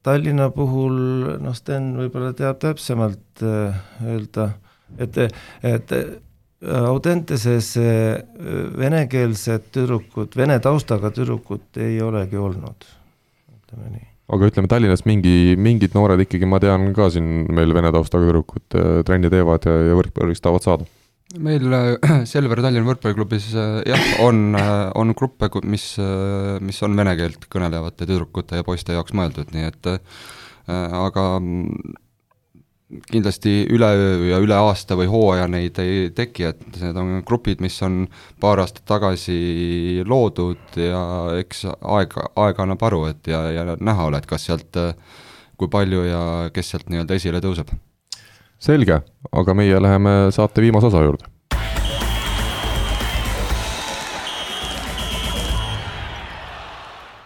Tallinna 0.00 0.48
puhul, 0.54 0.96
noh, 1.44 1.54
Sten 1.56 1.92
võib-olla 1.98 2.32
teab 2.36 2.60
täpsemalt 2.62 3.44
äh, 3.44 3.80
öelda, 4.08 4.52
et, 4.98 5.18
et 5.60 5.96
Audenteses 6.60 7.70
venekeelsed 8.76 9.70
tüdrukud, 9.72 10.36
vene 10.36 10.58
taustaga 10.60 11.08
tüdrukut 11.16 11.80
ei 11.80 11.96
olegi 12.04 12.36
olnud, 12.36 12.84
ütleme 13.54 13.92
nii 13.94 14.10
aga 14.30 14.48
ütleme 14.50 14.70
Tallinnas 14.70 15.04
mingi, 15.08 15.56
mingid 15.58 15.94
noored 15.96 16.22
ikkagi, 16.24 16.48
ma 16.48 16.60
tean 16.62 16.90
ka 16.96 17.10
siin 17.12 17.48
meil 17.54 17.74
vene 17.76 17.90
taustaga 17.94 18.28
tüdrukud 18.28 18.78
äh, 18.78 18.90
trenni 19.06 19.30
teevad 19.32 19.66
ja, 19.66 19.76
ja 19.90 19.96
võrkpalliks 19.98 20.42
tahavad 20.44 20.66
saada. 20.66 20.88
meil 21.38 21.66
äh, 21.74 21.94
Selver 22.30 22.62
Tallinna 22.62 22.86
võrkpalliklubis 22.88 23.50
jah, 23.54 24.04
on, 24.26 24.54
on 24.98 25.14
gruppe, 25.18 25.50
mis, 25.64 25.92
mis 26.66 26.82
on 26.86 26.94
vene 26.98 27.16
keelt 27.18 27.48
kõnelevate 27.50 28.06
tüdrukute 28.06 28.60
ja 28.60 28.66
poiste 28.66 28.94
jaoks 28.96 29.16
mõeldud, 29.16 29.50
nii 29.54 29.66
et 29.70 29.90
aga 30.70 31.24
kindlasti 33.10 33.66
üleöö 33.70 34.30
ja 34.30 34.38
üle 34.42 34.56
aasta 34.58 34.96
või 34.98 35.08
hooaja 35.10 35.46
neid 35.50 35.78
ei 35.82 36.10
teki, 36.14 36.46
et 36.50 36.78
need 36.80 36.98
on 36.98 37.12
grupid, 37.26 37.62
mis 37.62 37.76
on 37.86 38.04
paar 38.42 38.62
aastat 38.62 38.84
tagasi 38.90 40.02
loodud 40.06 40.78
ja 40.80 41.02
eks 41.38 41.66
aeg, 41.70 42.16
aeg 42.44 42.62
annab 42.64 42.86
aru, 42.90 43.04
et 43.12 43.30
ja, 43.30 43.44
ja 43.54 43.66
näha 43.78 44.08
ole, 44.10 44.20
et 44.20 44.30
kas 44.30 44.48
sealt, 44.50 44.80
kui 45.60 45.70
palju 45.70 46.06
ja 46.08 46.22
kes 46.54 46.74
sealt 46.74 46.90
nii-öelda 46.90 47.18
esile 47.20 47.42
tõuseb. 47.44 47.70
selge, 48.60 49.02
aga 49.32 49.54
meie 49.54 49.82
läheme 49.82 50.16
saate 50.34 50.60
viimase 50.60 50.90
osa 50.90 51.04
juurde 51.06 51.39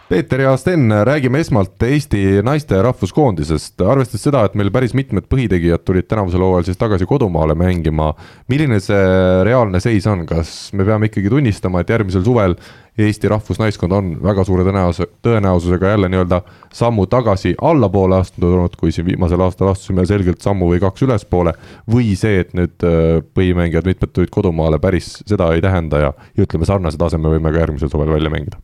Peeter 0.05 0.39
ja 0.39 0.51
Sten, 0.57 0.91
räägime 1.03 1.39
esmalt 1.41 1.81
Eesti 1.83 2.19
naiste 2.45 2.77
rahvuskoondisest, 2.85 3.81
arvestades 3.81 4.21
seda, 4.27 4.43
et 4.45 4.53
meil 4.53 4.69
päris 4.69 4.91
mitmed 4.93 5.25
põhitegijad 5.25 5.81
tulid 5.81 6.05
tänavusel 6.05 6.43
hooajal 6.45 6.67
siis 6.67 6.77
tagasi 6.77 7.07
kodumaale 7.09 7.55
mängima. 7.57 8.11
milline 8.47 8.77
see 8.79 8.99
reaalne 9.47 9.81
seis 9.81 10.05
on, 10.05 10.21
kas 10.29 10.51
me 10.77 10.85
peame 10.85 11.09
ikkagi 11.09 11.31
tunnistama, 11.33 11.81
et 11.81 11.89
järgmisel 11.89 12.21
suvel 12.27 12.53
Eesti 13.01 13.31
rahvusnaiskond 13.33 13.95
on 13.97 14.11
väga 14.23 14.45
suure 14.45 14.67
tõenäosuse, 14.67 15.09
tõenäosusega 15.25 15.95
jälle 15.95 16.11
nii-öelda 16.13 16.41
sammu 16.73 17.07
tagasi 17.09 17.55
allapoole 17.61 18.21
astunud, 18.21 18.77
kui 18.77 18.93
siin 18.93 19.09
viimasel 19.09 19.41
aastal 19.41 19.73
astusime 19.73 20.05
selgelt 20.05 20.45
sammu 20.45 20.69
või 20.69 20.83
kaks 20.85 21.01
ülespoole. 21.01 21.55
või 21.89 22.13
see, 22.13 22.45
et 22.45 22.53
nüüd 22.53 22.85
äh, 22.85 23.25
põhimängijad 23.33 23.89
mitmed 23.89 24.13
tulid 24.13 24.29
kodumaale, 24.29 24.77
päris 24.79 25.15
seda 25.25 25.49
ei 25.57 25.65
tähenda 25.65 26.05
ja, 26.05 26.13
ja 26.37 26.45
ütleme, 26.45 26.69
sarnase 26.69 27.01
taseme 27.01 27.33
võime 27.33 27.49
ka 27.49 27.65
järgmisel 27.65 27.89
suvel 27.89 28.13
välja 28.13 28.29
mängida 28.29 28.61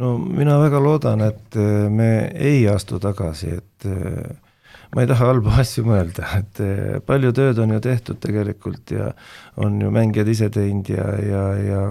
no 0.00 0.14
mina 0.18 0.56
väga 0.58 0.80
loodan, 0.82 1.22
et 1.28 1.56
äh, 1.56 1.86
me 1.90 2.30
ei 2.34 2.64
astu 2.70 2.98
tagasi, 3.02 3.52
et 3.58 3.86
äh, 3.88 4.34
ma 4.94 5.02
ei 5.02 5.10
taha 5.10 5.30
halbu 5.30 5.52
asju 5.62 5.84
mõelda, 5.86 6.28
et 6.38 6.62
eh, 6.62 7.00
palju 7.06 7.32
tööd 7.34 7.58
on 7.62 7.74
ju 7.74 7.80
tehtud 7.82 8.20
tegelikult 8.22 8.94
ja 8.94 9.10
on 9.62 9.80
ju 9.82 9.90
mängijad 9.94 10.30
ise 10.30 10.50
teinud 10.54 10.90
ja, 10.92 11.08
ja, 11.18 11.44
ja 11.58 11.82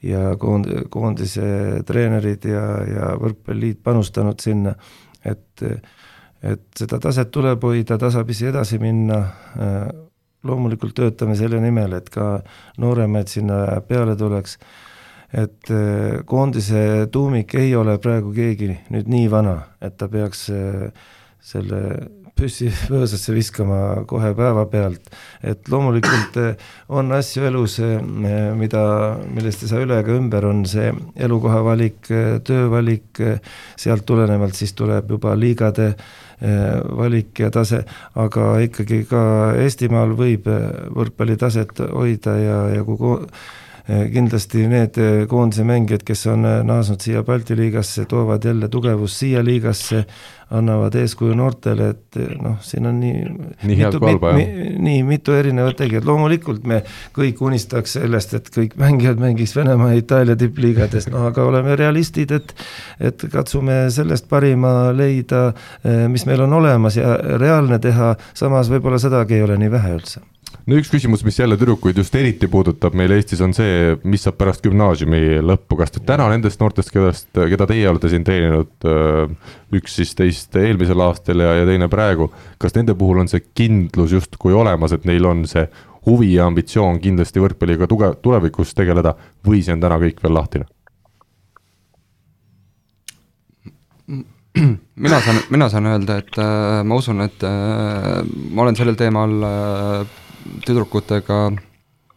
ja 0.00 0.20
koond-, 0.40 0.88
koondise 0.90 1.82
treenerid 1.86 2.46
ja, 2.48 2.64
ja 2.88 3.08
võrkpalliliit 3.20 3.82
panustanud 3.84 4.40
sinna, 4.42 4.74
et 5.24 5.66
et 6.40 6.62
seda 6.72 6.96
taset 6.96 7.28
tuleb 7.28 7.60
hoida, 7.68 7.98
tasapisi 8.00 8.46
edasi 8.48 8.78
minna, 8.80 9.18
loomulikult 10.48 10.94
töötame 10.96 11.34
selle 11.36 11.58
nimel, 11.60 11.92
et 11.98 12.08
ka 12.08 12.38
nooremaid 12.80 13.28
sinna 13.28 13.58
peale 13.84 14.14
tuleks 14.16 14.56
et 15.32 15.70
äh, 15.70 16.22
koondise 16.26 17.08
tuumik 17.12 17.54
ei 17.58 17.74
ole 17.78 17.98
praegu 18.02 18.32
keegi 18.34 18.72
nüüd 18.90 19.10
nii 19.10 19.28
vana, 19.30 19.60
et 19.82 19.96
ta 19.98 20.10
peaks 20.10 20.48
äh, 20.54 20.88
selle 21.40 21.82
püssi 22.40 22.70
võõsasse 22.90 23.34
viskama 23.36 24.06
kohe 24.08 24.32
päevapealt. 24.34 25.10
et 25.44 25.68
loomulikult 25.70 26.40
äh, 26.40 26.64
on 26.88 27.12
asju 27.14 27.46
elus, 27.46 27.78
mida, 28.58 28.82
millest 29.30 29.62
ei 29.62 29.70
saa 29.70 29.84
üle 29.84 30.00
ega 30.02 30.16
ümber, 30.18 30.48
on 30.48 30.64
see 30.66 30.90
elukoha 31.14 31.62
valik, 31.64 32.10
töövalik, 32.44 33.22
sealt 33.78 34.06
tulenevalt 34.06 34.58
siis 34.58 34.74
tuleb 34.74 35.14
juba 35.14 35.36
liigade 35.38 35.92
valik 36.96 37.36
ja 37.42 37.50
tase, 37.52 37.82
aga 38.16 38.44
ikkagi 38.64 39.02
ka 39.04 39.22
Eestimaal 39.60 40.14
võib 40.16 40.46
võrkpallitaset 40.96 41.82
hoida 41.92 42.38
ja, 42.40 42.60
ja 42.78 42.84
kui 42.88 42.96
Eh, 42.96 43.59
kindlasti 43.86 44.66
need 44.70 44.98
eh, 45.00 45.22
koondise 45.28 45.64
mängijad, 45.66 46.04
kes 46.06 46.26
on 46.30 46.44
eh, 46.48 46.58
naasnud 46.66 47.00
siia 47.02 47.22
Balti 47.26 47.56
liigasse, 47.58 48.04
toovad 48.10 48.44
jälle 48.44 48.68
tugevust 48.68 49.22
siia 49.22 49.42
liigasse, 49.44 50.04
annavad 50.50 50.94
eeskuju 50.98 51.34
noortele, 51.38 51.88
et 51.94 52.18
noh, 52.42 52.56
siin 52.66 52.88
on 52.90 52.96
nii 52.98 53.20
nii 53.68 53.76
head 53.78 53.98
kui 53.98 54.10
halba, 54.10 54.32
jah? 54.34 54.72
nii, 54.82 55.04
mitu 55.06 55.36
erinevat 55.38 55.78
tegijat, 55.78 56.06
loomulikult 56.08 56.66
me 56.66 56.80
kõik 57.16 57.42
unistaks 57.46 57.94
sellest, 58.00 58.34
et 58.34 58.50
kõik 58.54 58.74
mängijad 58.80 59.22
mängiks 59.22 59.54
Venemaa 59.56 59.92
ja 59.92 60.02
Itaalia 60.02 60.36
tippliigades, 60.40 61.06
no 61.12 61.28
aga 61.28 61.46
oleme 61.46 61.78
realistid, 61.78 62.34
et 62.34 62.54
et 62.98 63.22
katsume 63.30 63.84
sellest 63.94 64.26
parima 64.28 64.90
leida, 64.96 65.52
mis 66.10 66.26
meil 66.26 66.42
on 66.44 66.58
olemas 66.58 66.98
ja 66.98 67.14
reaalne 67.38 67.78
teha, 67.78 68.16
samas 68.34 68.70
võib-olla 68.72 68.98
sedagi 68.98 69.38
ei 69.38 69.46
ole 69.46 69.56
nii 69.60 69.70
vähe 69.70 69.94
üldse 70.00 70.26
no 70.70 70.78
üks 70.78 70.90
küsimus, 70.92 71.24
mis 71.26 71.38
jälle 71.40 71.56
tüdrukuid 71.58 71.98
just 71.98 72.14
eriti 72.14 72.46
puudutab 72.50 72.94
meil 72.98 73.10
Eestis, 73.16 73.42
on 73.42 73.54
see, 73.56 73.96
mis 74.06 74.22
saab 74.26 74.38
pärast 74.38 74.62
gümnaasiumi 74.62 75.40
lõppu, 75.42 75.78
kas 75.80 75.94
te 75.94 76.02
täna 76.06 76.28
nendest 76.30 76.62
noortest, 76.62 76.92
kellest, 76.94 77.30
keda 77.34 77.66
teie 77.70 77.88
olete 77.90 78.10
siin 78.12 78.26
treeninud, 78.26 78.72
äh, 78.86 79.54
üks 79.80 79.98
siis 79.98 80.14
teist 80.18 80.54
eelmisel 80.60 81.02
aastal 81.02 81.42
ja, 81.42 81.56
ja 81.60 81.68
teine 81.68 81.90
praegu, 81.90 82.30
kas 82.62 82.76
nende 82.78 82.94
puhul 82.98 83.24
on 83.24 83.30
see 83.32 83.42
kindlus 83.58 84.14
justkui 84.14 84.54
olemas, 84.54 84.94
et 84.94 85.08
neil 85.10 85.26
on 85.26 85.42
see 85.50 85.66
huvi 86.06 86.34
ja 86.36 86.46
ambitsioon 86.48 87.02
kindlasti 87.02 87.42
võrkpalliga 87.42 87.90
tuge-, 87.90 88.14
tulevikus 88.22 88.72
tegeleda 88.76 89.16
või 89.46 89.64
see 89.64 89.74
on 89.74 89.82
täna 89.82 89.98
kõik 90.00 90.22
veel 90.22 90.38
lahtine? 90.38 90.70
mina 95.06 95.20
saan, 95.22 95.44
mina 95.50 95.68
saan 95.70 95.86
öelda, 95.86 96.16
et 96.22 96.38
äh, 96.38 96.80
ma 96.86 96.98
usun, 96.98 97.22
et 97.26 97.44
äh, 97.46 98.22
ma 98.50 98.64
olen 98.64 98.78
sellel 98.78 98.98
teemal 98.98 99.36
äh, 99.46 100.18
tüdrukutega, 100.66 101.40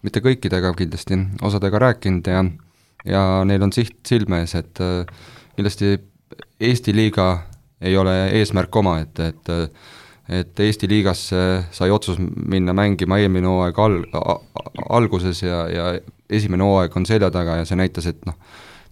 mitte 0.03 0.21
kõikidega 0.23 0.73
kindlasti, 0.77 1.17
osadega 1.45 1.81
rääkinud 1.87 2.27
ja 2.27 2.43
ja 3.03 3.43
neil 3.43 3.63
on 3.65 3.73
siht 3.75 3.97
silme 4.07 4.43
ees, 4.43 4.55
et 4.55 4.79
äh, 4.83 5.03
kindlasti 5.57 5.97
Eesti 6.63 6.93
liiga 6.95 7.25
ei 7.83 7.97
ole 7.99 8.13
eesmärk 8.39 8.75
omaette, 8.75 9.27
et, 9.33 9.49
et 9.49 9.83
et 10.39 10.59
Eesti 10.63 10.87
liigasse 10.87 11.37
sai 11.75 11.91
otsus 11.91 12.15
minna 12.19 12.71
mängima 12.73 13.17
eelmine 13.19 13.49
hooaeg 13.49 13.79
al-, 13.83 14.05
alguses 14.95 15.41
ja, 15.43 15.65
ja 15.67 15.87
esimene 16.29 16.63
hooaeg 16.63 16.95
on 16.95 17.05
selja 17.05 17.27
taga 17.31 17.57
ja 17.59 17.65
see 17.67 17.75
näitas, 17.75 18.07
et 18.07 18.23
noh, 18.25 18.37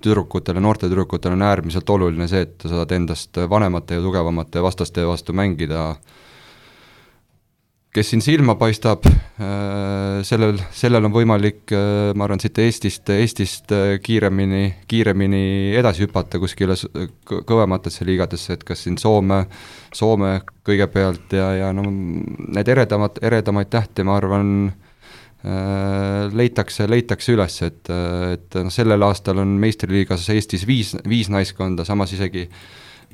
tüdrukutele, 0.04 0.60
noorte 0.60 0.90
tüdrukutele 0.90 1.38
on 1.38 1.46
äärmiselt 1.48 1.90
oluline 1.90 2.28
see, 2.28 2.44
et 2.44 2.66
sa 2.66 2.74
saad 2.74 2.92
endast 2.98 3.40
vanemate 3.50 3.96
ja 3.96 4.04
tugevamate 4.04 4.64
vastaste 4.66 5.08
vastu 5.08 5.32
mängida 5.38 5.86
äh, 5.94 6.20
kes 7.92 8.12
siin 8.14 8.22
silma 8.24 8.56
paistab, 8.56 9.04
äh, 9.06 10.22
sellel, 10.28 10.60
sellel 10.76 11.08
on 11.08 11.14
võimalik, 11.14 11.64
äh, 11.76 12.12
ma 12.16 12.26
arvan, 12.26 12.40
siit 12.40 12.60
Eestist, 12.64 13.10
Eestist 13.12 13.74
äh, 13.76 13.98
kiiremini, 14.04 14.64
kiiremini 14.92 15.42
edasi 15.80 16.06
hüpata 16.06 16.40
kuskile 16.40 16.78
kõvematesse 17.28 18.08
liigadesse, 18.08 18.56
et 18.56 18.64
kas 18.68 18.86
siin 18.86 18.96
Soome, 19.02 19.44
Soome 19.96 20.38
kõigepealt 20.68 21.36
ja, 21.36 21.50
ja 21.60 21.74
no 21.76 21.84
need 21.92 22.72
eredamad, 22.72 23.20
eredamaid 23.28 23.72
tähti, 23.74 24.08
ma 24.08 24.16
arvan, 24.22 24.56
leitakse, 26.38 26.86
leitakse 26.86 27.34
üles, 27.34 27.56
et, 27.66 27.90
et 27.90 28.58
noh, 28.62 28.70
sellel 28.70 29.02
aastal 29.08 29.42
on 29.42 29.56
meistriliigas 29.60 30.28
Eestis 30.30 30.68
viis, 30.70 30.94
viis 31.10 31.32
naiskonda, 31.34 31.82
samas 31.88 32.14
isegi 32.14 32.46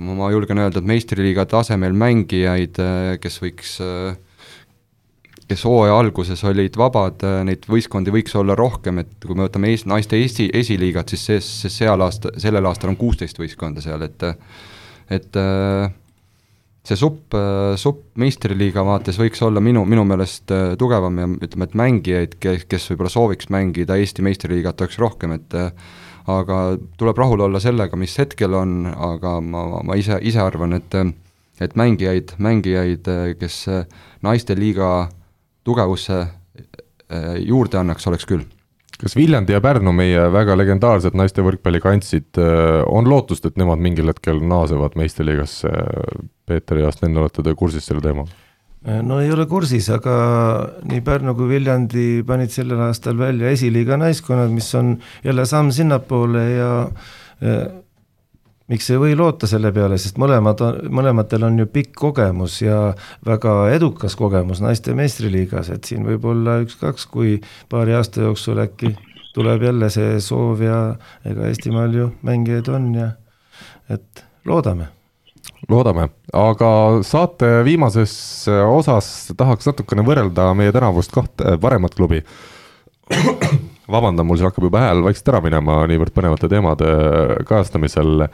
ma 0.04 0.28
julgen 0.34 0.60
öelda, 0.60 0.84
et 0.84 0.90
meistriliiga 0.92 1.48
tasemel 1.50 1.96
mängijaid, 1.98 2.82
kes 3.24 3.40
võiks 3.42 3.78
äh, 3.82 4.18
kes 5.48 5.64
hooaja 5.64 5.96
alguses 5.96 6.44
olid 6.48 6.76
vabad, 6.80 7.24
äh, 7.24 7.42
neid 7.48 7.68
võistkondi 7.72 8.12
võiks 8.14 8.36
olla 8.40 8.56
rohkem, 8.58 9.00
et 9.04 9.14
kui 9.24 9.38
me 9.38 9.46
võtame 9.48 9.72
ees-, 9.72 9.86
naiste 9.88 10.20
esi, 10.20 10.50
esiliigat, 10.54 11.14
siis 11.14 11.24
see, 11.30 11.44
see 11.44 11.72
seal 11.72 12.04
aasta, 12.04 12.34
sellel 12.42 12.68
aastal 12.68 12.92
on 12.92 13.00
kuusteist 13.00 13.40
võistkonda 13.40 13.84
seal, 13.84 14.04
et 14.08 14.28
et 15.08 15.38
äh, 15.40 15.88
see 16.88 17.00
supp, 17.00 17.36
äh, 17.38 17.76
supp 17.80 18.18
meistriliiga 18.20 18.84
vaates 18.88 19.20
võiks 19.20 19.40
olla 19.48 19.64
minu, 19.64 19.86
minu 19.88 20.04
meelest 20.08 20.52
tugevam 20.80 21.22
ja 21.24 21.30
ütleme, 21.32 21.70
et 21.70 21.78
mängijaid, 21.80 22.36
kes, 22.44 22.68
kes 22.68 22.90
võib-olla 22.92 23.14
sooviks 23.14 23.48
mängida 23.54 23.96
Eesti 23.96 24.26
meistriliigat, 24.28 24.84
oleks 24.84 25.00
rohkem, 25.00 25.38
et 25.40 25.56
aga 26.28 26.58
tuleb 27.00 27.24
rahul 27.24 27.46
olla 27.46 27.62
sellega, 27.64 27.96
mis 27.96 28.18
hetkel 28.20 28.52
on, 28.60 28.82
aga 28.92 29.38
ma, 29.40 29.64
ma 29.88 29.96
ise, 29.96 30.20
ise 30.28 30.44
arvan, 30.44 30.76
et 30.76 31.00
et 31.58 31.74
mängijaid, 31.74 32.36
mängijaid, 32.38 33.08
kes 33.40 33.64
naiste 34.22 34.54
liiga 34.54 35.08
tugevusse 35.68 36.22
äh, 36.24 37.34
juurde 37.44 37.82
annaks, 37.82 38.08
oleks 38.10 38.28
küll. 38.30 38.46
kas 38.98 39.14
Viljandi 39.14 39.54
ja 39.54 39.62
Pärnu, 39.62 39.94
meie 39.94 40.24
väga 40.34 40.56
legendaarsed 40.58 41.18
naiste 41.18 41.46
võrkpalli 41.46 41.84
kantsid, 41.84 42.32
äh, 42.42 42.82
on 42.88 43.10
lootust, 43.10 43.46
et 43.46 43.60
nemad 43.60 43.84
mingil 43.84 44.10
hetkel 44.10 44.42
naasevad 44.42 44.98
meistriliigasse? 45.00 45.72
Peeter 46.48 46.80
ja 46.80 46.92
Sten, 46.96 47.18
olete 47.20 47.44
te 47.44 47.54
kursis 47.60 47.86
selle 47.90 48.02
teemaga? 48.02 48.32
Äh, 48.88 49.02
no 49.04 49.20
ei 49.22 49.32
ole 49.34 49.48
kursis, 49.50 49.90
aga 49.94 50.16
nii 50.88 51.04
Pärnu 51.06 51.36
kui 51.38 51.52
Viljandi 51.52 52.08
panid 52.28 52.54
sellel 52.54 52.88
aastal 52.88 53.20
välja 53.20 53.52
esiliiga 53.54 54.00
naiskonnad, 54.00 54.54
mis 54.54 54.72
on 54.80 54.96
jälle 55.26 55.46
samm 55.50 55.74
sinnapoole 55.76 56.48
ja 56.54 56.72
miks 58.68 58.90
ei 58.92 59.00
või 59.00 59.16
loota 59.18 59.48
selle 59.48 59.72
peale, 59.76 59.98
sest 60.02 60.20
mõlemad 60.20 60.62
mõlematel 60.92 61.46
on 61.48 61.60
ju 61.62 61.68
pikk 61.72 61.94
kogemus 61.98 62.60
ja 62.62 62.94
väga 63.26 63.56
edukas 63.76 64.18
kogemus 64.20 64.62
naiste 64.64 64.96
meistriliigas, 64.98 65.72
et 65.74 65.88
siin 65.88 66.06
võib 66.08 66.26
olla 66.28 66.60
üks-kaks, 66.66 67.08
kui 67.12 67.38
paari 67.72 67.96
aasta 67.98 68.26
jooksul 68.28 68.60
äkki 68.66 68.96
tuleb 69.38 69.64
jälle 69.68 69.90
see 69.94 70.18
soov 70.24 70.62
ja 70.66 70.82
ega 71.28 71.48
Eestimaal 71.48 71.94
ju 71.94 72.12
mängijaid 72.26 72.70
on 72.74 72.94
ja 72.98 73.12
et 73.94 74.26
loodame. 74.46 74.90
Loodame, 75.70 76.10
aga 76.34 76.70
saate 77.08 77.48
viimases 77.66 78.12
osas 78.50 79.32
tahaks 79.38 79.70
natukene 79.70 80.04
võrrelda 80.06 80.52
meie 80.58 80.74
tänavust 80.76 81.14
kahte 81.16 81.58
paremat 81.62 81.96
klubi 81.98 82.22
vabandan, 83.92 84.28
mul 84.28 84.38
siin 84.40 84.50
hakkab 84.50 84.68
juba 84.68 84.82
hääl 84.84 85.02
vaikselt 85.06 85.30
ära 85.32 85.42
minema 85.44 85.82
niivõrd 85.90 86.14
põnevate 86.16 86.50
teemade 86.52 86.88
kajastamisel. 87.48 88.28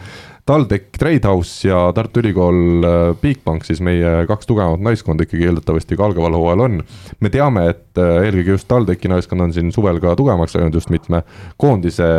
TalTech 0.43 0.97
Tradehouse 0.99 1.69
ja 1.69 1.77
Tartu 1.95 2.19
Ülikool 2.19 2.83
äh, 2.83 3.03
Bigbank, 3.21 3.63
siis 3.63 3.79
meie 3.85 4.25
kaks 4.27 4.49
tugevamat 4.49 4.83
naiskonda 4.83 5.23
ikkagi 5.23 5.47
eeldatavasti 5.47 5.95
ka 5.95 6.09
algaval 6.09 6.35
hooajal 6.35 6.65
on. 6.65 6.81
me 7.23 7.31
teame, 7.31 7.69
et 7.71 8.01
äh, 8.01 8.25
eelkõige 8.25 8.57
just 8.57 8.67
TalTechi 8.67 9.11
naiskond 9.11 9.45
on 9.45 9.55
siin 9.55 9.71
suvel 9.71 10.01
ka 10.03 10.17
tugevamaks 10.19 10.57
läinud 10.57 10.75
just 10.75 10.91
mitme 10.91 11.23
koondise 11.57 12.09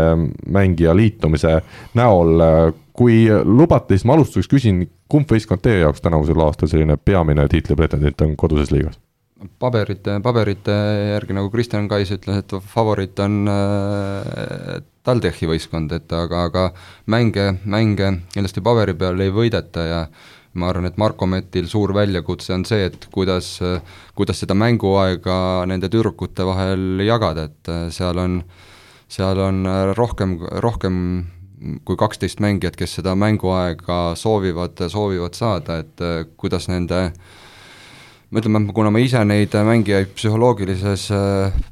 mängija 0.47 0.97
liitumise 0.97 1.59
näol. 1.95 2.41
kui 2.95 3.27
lubate, 3.27 3.97
siis 3.97 4.07
ma 4.07 4.15
alustuseks 4.15 4.49
küsin, 4.49 4.85
kumb 5.11 5.27
võistkond 5.29 5.61
teie 5.61 5.83
jaoks 5.83 6.01
tänavusel 6.01 6.41
aastal 6.47 6.71
selline 6.71 6.97
peamine 6.97 7.49
tiitlipretendent 7.51 8.23
on 8.23 8.37
koduses 8.39 8.71
liigas? 8.71 9.04
Paberite, 9.61 10.19
paberite 10.25 10.75
järgi, 11.15 11.37
nagu 11.37 11.51
Kristjan 11.53 11.89
Kais 11.91 12.13
ütles, 12.15 12.43
et 12.43 12.55
favoriit 12.71 13.19
on 13.25 13.43
äh, 13.51 14.79
TalTechi 15.05 15.49
võistkond, 15.51 15.93
et 15.97 16.13
aga, 16.17 16.47
aga 16.49 16.65
mänge, 17.13 17.51
mänge 17.65 18.11
kindlasti 18.33 18.65
paberi 18.65 18.97
peal 18.99 19.21
ei 19.21 19.33
võideta 19.35 19.85
ja 19.85 20.01
ma 20.55 20.71
arvan, 20.71 20.87
et 20.89 20.99
Marko 21.03 21.27
Metil 21.27 21.67
suur 21.69 21.93
väljakutse 21.97 22.55
on 22.55 22.65
see, 22.69 22.87
et 22.89 23.09
kuidas, 23.13 23.57
kuidas 24.15 24.41
seda 24.41 24.55
mänguaega 24.55 25.37
nende 25.67 25.91
tüdrukute 25.91 26.47
vahel 26.47 27.03
jagada, 27.05 27.49
et 27.51 27.73
äh, 27.73 27.87
seal 27.95 28.21
on, 28.23 28.43
seal 29.11 29.41
on 29.45 29.65
rohkem, 29.99 30.39
rohkem 30.65 31.01
kui 31.85 31.97
kaksteist 31.99 32.43
mängijat, 32.45 32.77
kes 32.77 32.99
seda 32.99 33.15
mänguaega 33.19 33.99
soovivad, 34.19 34.81
soovivad 34.91 35.37
saada, 35.39 35.81
et 35.85 36.05
äh, 36.05 36.23
kuidas 36.41 36.69
nende 36.71 37.09
ütleme, 38.41 38.67
kuna 38.75 38.91
ma 38.91 39.03
ise 39.03 39.23
neid 39.25 39.55
mängijaid 39.55 40.15
psühholoogilises 40.17 41.09
äh, 41.15 41.63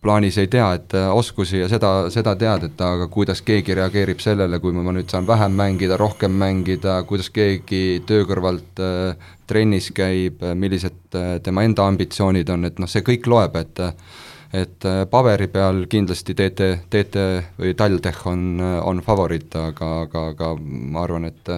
plaanis 0.00 0.38
ei 0.40 0.48
tea, 0.48 0.72
et 0.76 0.94
äh, 0.94 1.08
oskusi 1.12 1.60
ja 1.60 1.68
seda, 1.68 1.92
seda 2.12 2.34
teadeta, 2.38 2.94
aga 2.96 3.08
kuidas 3.12 3.42
keegi 3.44 3.74
reageerib 3.76 4.22
sellele, 4.22 4.60
kui 4.60 4.72
ma 4.72 4.94
nüüd 4.96 5.10
saan 5.12 5.28
vähem 5.28 5.52
mängida, 5.56 5.98
rohkem 6.00 6.32
mängida, 6.40 7.00
kuidas 7.08 7.30
keegi 7.34 8.00
töö 8.08 8.24
kõrvalt 8.28 8.80
äh, 8.80 9.28
trennis 9.50 9.90
käib, 9.96 10.40
millised 10.56 11.16
äh, 11.18 11.36
tema 11.44 11.64
enda 11.68 11.86
ambitsioonid 11.90 12.48
on, 12.52 12.66
et 12.70 12.80
noh, 12.80 12.90
see 12.90 13.04
kõik 13.06 13.30
loeb, 13.30 13.60
et 13.60 13.86
et 14.50 14.82
äh, 14.88 15.04
paberi 15.06 15.46
peal 15.46 15.84
kindlasti 15.86 16.34
TT, 16.34 16.70
TT 16.90 17.26
või 17.60 17.76
TalTech 17.78 18.24
on, 18.26 18.58
on 18.60 19.02
favoriit, 19.06 19.54
aga, 19.54 19.90
aga, 20.06 20.24
aga 20.32 20.54
ma 20.58 21.04
arvan, 21.04 21.28
et 21.28 21.52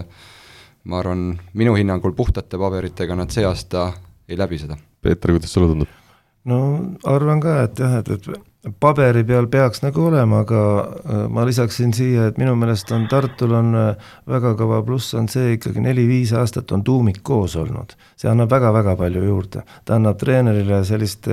ma 0.84 0.98
arvan, 0.98 1.30
minu 1.56 1.72
hinnangul 1.78 2.12
puhtate 2.12 2.60
paberitega 2.60 3.16
nad 3.16 3.32
see 3.32 3.46
aasta 3.48 3.86
ei 4.28 4.38
läbi 4.38 4.60
seda. 4.60 4.78
Peeter, 5.02 5.34
kuidas 5.34 5.52
sulle 5.52 5.72
tundub? 5.72 5.98
no 6.44 6.58
arvan 7.06 7.38
ka, 7.38 7.60
et 7.68 7.78
jah, 7.78 8.00
et, 8.00 8.08
et 8.10 8.72
paberi 8.82 9.22
peal 9.26 9.46
peaks 9.50 9.82
nagu 9.84 10.08
olema, 10.08 10.40
aga 10.42 10.62
äh, 10.82 11.20
ma 11.30 11.44
lisaksin 11.46 11.94
siia, 11.94 12.26
et 12.30 12.38
minu 12.38 12.56
meelest 12.58 12.90
on 12.94 13.06
Tartul 13.10 13.54
on 13.58 13.70
äh, 13.78 14.10
väga 14.30 14.56
kõva 14.58 14.80
pluss 14.86 15.14
on 15.18 15.30
see 15.30 15.54
ikkagi 15.56 15.84
neli-viis 15.84 16.34
aastat 16.38 16.74
on 16.74 16.82
tuumik 16.82 17.22
koos 17.22 17.54
olnud. 17.56 17.94
see 18.18 18.30
annab 18.30 18.50
väga-väga 18.50 18.96
palju 18.98 19.24
juurde, 19.28 19.62
ta 19.84 19.98
annab 20.00 20.18
treenerile 20.18 20.82
sellist 20.86 21.30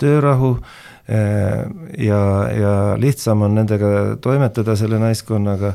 töörahu 0.00 0.56
Äh, 1.10 1.64
ja, 1.98 2.50
ja 2.54 2.72
lihtsam 2.98 3.42
on 3.42 3.56
nendega 3.58 4.16
toimetada, 4.22 4.76
selle 4.78 5.00
naiskonnaga, 5.02 5.72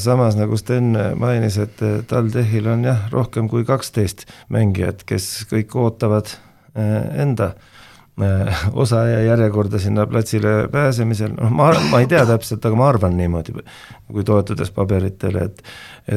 samas 0.00 0.36
nagu 0.38 0.58
Sten 0.58 0.92
mainis, 1.20 1.58
et 1.62 1.82
äh, 1.84 1.98
TalTechil 2.08 2.68
on 2.70 2.86
jah, 2.88 3.08
rohkem 3.12 3.48
kui 3.50 3.66
kaksteist 3.68 4.26
mängijat, 4.54 5.04
kes 5.08 5.48
kõik 5.50 5.74
ootavad 5.78 6.36
enda 6.78 7.54
osa 8.78 9.00
ja 9.08 9.18
järjekorda 9.24 9.80
sinna 9.82 10.04
platsile 10.06 10.68
pääsemisel, 10.70 11.32
noh 11.34 11.50
ma, 11.54 11.72
ma 11.90 12.00
ei 12.02 12.06
tea 12.10 12.24
täpselt, 12.28 12.62
aga 12.66 12.78
ma 12.78 12.86
arvan 12.92 13.16
niimoodi, 13.18 13.54
kui 14.12 14.26
toetudes 14.26 14.70
paberitele, 14.74 15.48
et 15.48 15.62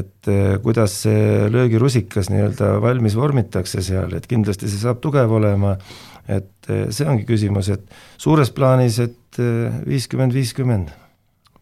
et 0.02 0.30
kuidas 0.64 0.99
see 1.04 1.49
löögirusikas 1.52 2.30
nii-öelda 2.32 2.76
valmis 2.84 3.18
vormitakse 3.18 3.82
seal, 3.86 4.14
et 4.18 4.28
kindlasti 4.30 4.70
see 4.70 4.84
saab 4.84 5.02
tugev 5.02 5.34
olema 5.39 5.76
et 6.30 6.72
see 6.93 7.08
ongi 7.08 7.26
küsimus, 7.28 7.72
et 7.74 7.84
suures 8.22 8.52
plaanis, 8.54 8.99
et 9.04 9.41
viiskümmend, 9.88 10.36
viiskümmend. 10.36 10.91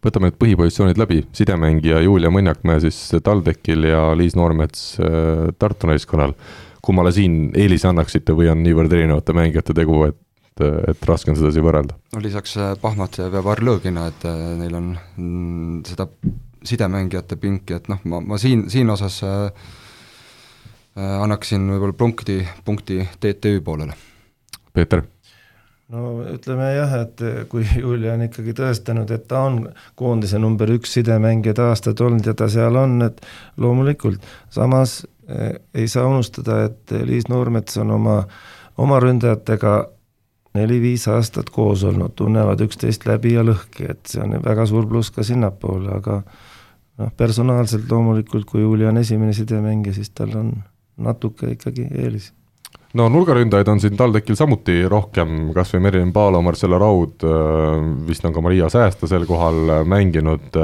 Võtame 0.06 0.30
need 0.30 0.39
põhipositsioonid 0.39 1.00
läbi, 1.02 1.24
sidemängija 1.36 2.02
Julia 2.06 2.32
Mõnjakmäe 2.34 2.82
siis 2.86 2.97
TalTechil 3.24 3.89
ja 3.91 4.08
Liis 4.18 4.38
Noormets 4.39 4.95
eh, 5.04 5.50
Tartu 5.60 5.91
naiskonnal. 5.91 6.34
kummale 6.82 7.12
siin 7.12 7.52
eelise 7.56 7.88
annaksite 7.89 8.34
või 8.34 8.47
on 8.50 8.64
niivõrd 8.64 8.93
erinevate 8.93 9.34
mängijate 9.36 9.74
tegu, 9.74 10.04
et 10.08 10.18
et 10.60 11.06
raske 11.08 11.32
on 11.32 11.38
sedasi 11.39 11.62
võrrelda. 11.64 11.95
no 12.12 12.20
lisaks 12.20 12.58
Pahmatsev 12.82 13.34
ja 13.34 13.43
Varlõgina, 13.43 14.08
et 14.12 14.26
neil 14.60 14.74
on 14.76 14.89
mm, 15.16 15.78
seda 15.88 16.10
sidemängijate 16.64 17.38
pinki, 17.39 17.78
et 17.78 17.88
noh, 17.91 18.02
ma, 18.04 18.20
ma 18.20 18.39
siin, 18.41 18.66
siin 18.72 18.89
osas 18.91 19.22
äh, 19.24 19.70
annaksin 21.00 21.70
võib-olla 21.72 21.95
punkti, 21.95 22.41
punkti 22.66 23.06
TTÜ 23.20 23.62
poolele 23.64 23.95
Peeter? 24.74 25.04
No 25.94 26.10
ütleme 26.30 26.70
jah, 26.76 26.96
et 27.04 27.24
kui 27.52 27.66
Julia 27.84 28.16
on 28.18 28.26
ikkagi 28.28 28.56
tõestanud, 28.58 29.12
et 29.14 29.28
ta 29.30 29.44
on 29.48 29.62
koondise 30.00 30.42
number 30.42 30.72
üks 30.76 30.94
sidemängija 30.98 31.58
aastaid 31.70 32.02
olnud 32.06 32.30
ja 32.30 32.36
ta 32.38 32.50
seal 32.52 32.78
on, 32.80 33.00
et 33.06 33.22
loomulikult, 33.58 34.26
samas 34.54 35.02
eh, 35.28 35.58
ei 35.74 35.88
saa 35.92 36.08
unustada, 36.10 36.64
et 36.70 36.98
Liis 37.06 37.30
Noormets 37.32 37.80
on 37.82 37.96
oma, 37.98 38.22
oma 38.78 39.02
ründajatega 39.04 39.80
neli-viis 40.58 41.06
aastat 41.12 41.52
koos 41.54 41.84
olnud, 41.86 42.16
tunnevad 42.18 42.62
üksteist 42.66 43.06
läbi 43.10 43.36
ja 43.36 43.44
lõhki, 43.46 43.90
et 43.94 44.10
see 44.10 44.22
on 44.24 44.40
väga 44.46 44.66
suur 44.70 44.88
pluss 44.90 45.14
ka 45.14 45.26
sinnapoole, 45.26 45.92
aga 46.00 46.22
noh, 47.00 47.14
personaalselt 47.18 47.90
loomulikult, 47.92 48.50
kui 48.50 48.66
Julia 48.66 48.90
on 48.90 49.02
esimene 49.02 49.34
sidemängija, 49.38 49.98
siis 49.98 50.14
tal 50.14 50.34
on 50.38 50.52
natuke 51.00 51.54
ikkagi 51.54 51.88
eelis 51.96 52.34
no 52.98 53.06
nurgaründajaid 53.14 53.70
on 53.70 53.82
siin 53.82 53.98
TalTechil 54.00 54.38
samuti 54.40 54.80
rohkem, 54.90 55.52
kas 55.56 55.74
või 55.76 55.84
Merilin 55.86 56.14
Paalo, 56.16 56.42
Marcella 56.46 56.80
Raud, 56.82 57.26
äh, 57.26 57.84
vist 58.08 58.26
on 58.26 58.34
ka 58.36 58.44
Maria 58.46 58.70
Säästa 58.72 59.10
sel 59.10 59.28
kohal 59.30 59.60
äh, 59.70 59.84
mänginud. 59.86 60.58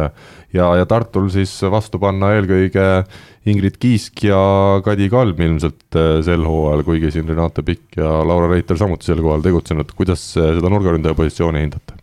Ja, 0.56 0.70
ja 0.80 0.86
Tartul 0.88 1.28
siis 1.34 1.52
vastu 1.68 2.00
panna 2.00 2.32
eelkõige 2.38 3.04
Ingrid 3.52 3.76
Kiisk 3.82 4.24
ja 4.26 4.40
Kadi 4.86 5.10
Kalm 5.12 5.42
ilmselt 5.48 6.00
äh, 6.00 6.22
sel 6.26 6.48
hooajal, 6.48 6.86
kuigi 6.88 7.12
siin 7.14 7.30
Renate 7.30 7.66
Pikk 7.66 8.00
ja 8.00 8.18
Laura 8.26 8.50
Reiter 8.54 8.80
samuti 8.80 9.12
sel 9.12 9.22
kohal 9.26 9.46
tegutsenud, 9.46 9.94
kuidas 9.98 10.24
seda 10.38 10.72
nurgaründaja 10.72 11.18
positsiooni 11.18 11.68
hindate? 11.68 12.02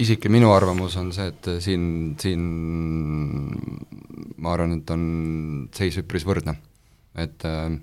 isik 0.00 0.24
ja 0.24 0.32
minu 0.32 0.50
arvamus 0.54 0.96
on 1.00 1.10
see, 1.12 1.28
et 1.28 1.48
siin, 1.62 1.82
siin 2.20 2.42
ma 4.40 4.54
arvan, 4.54 4.78
et 4.78 4.90
on 4.94 5.02
seis 5.76 5.98
üpris 6.00 6.24
võrdne, 6.28 6.54
et 7.18 7.44
äh, 7.48 7.76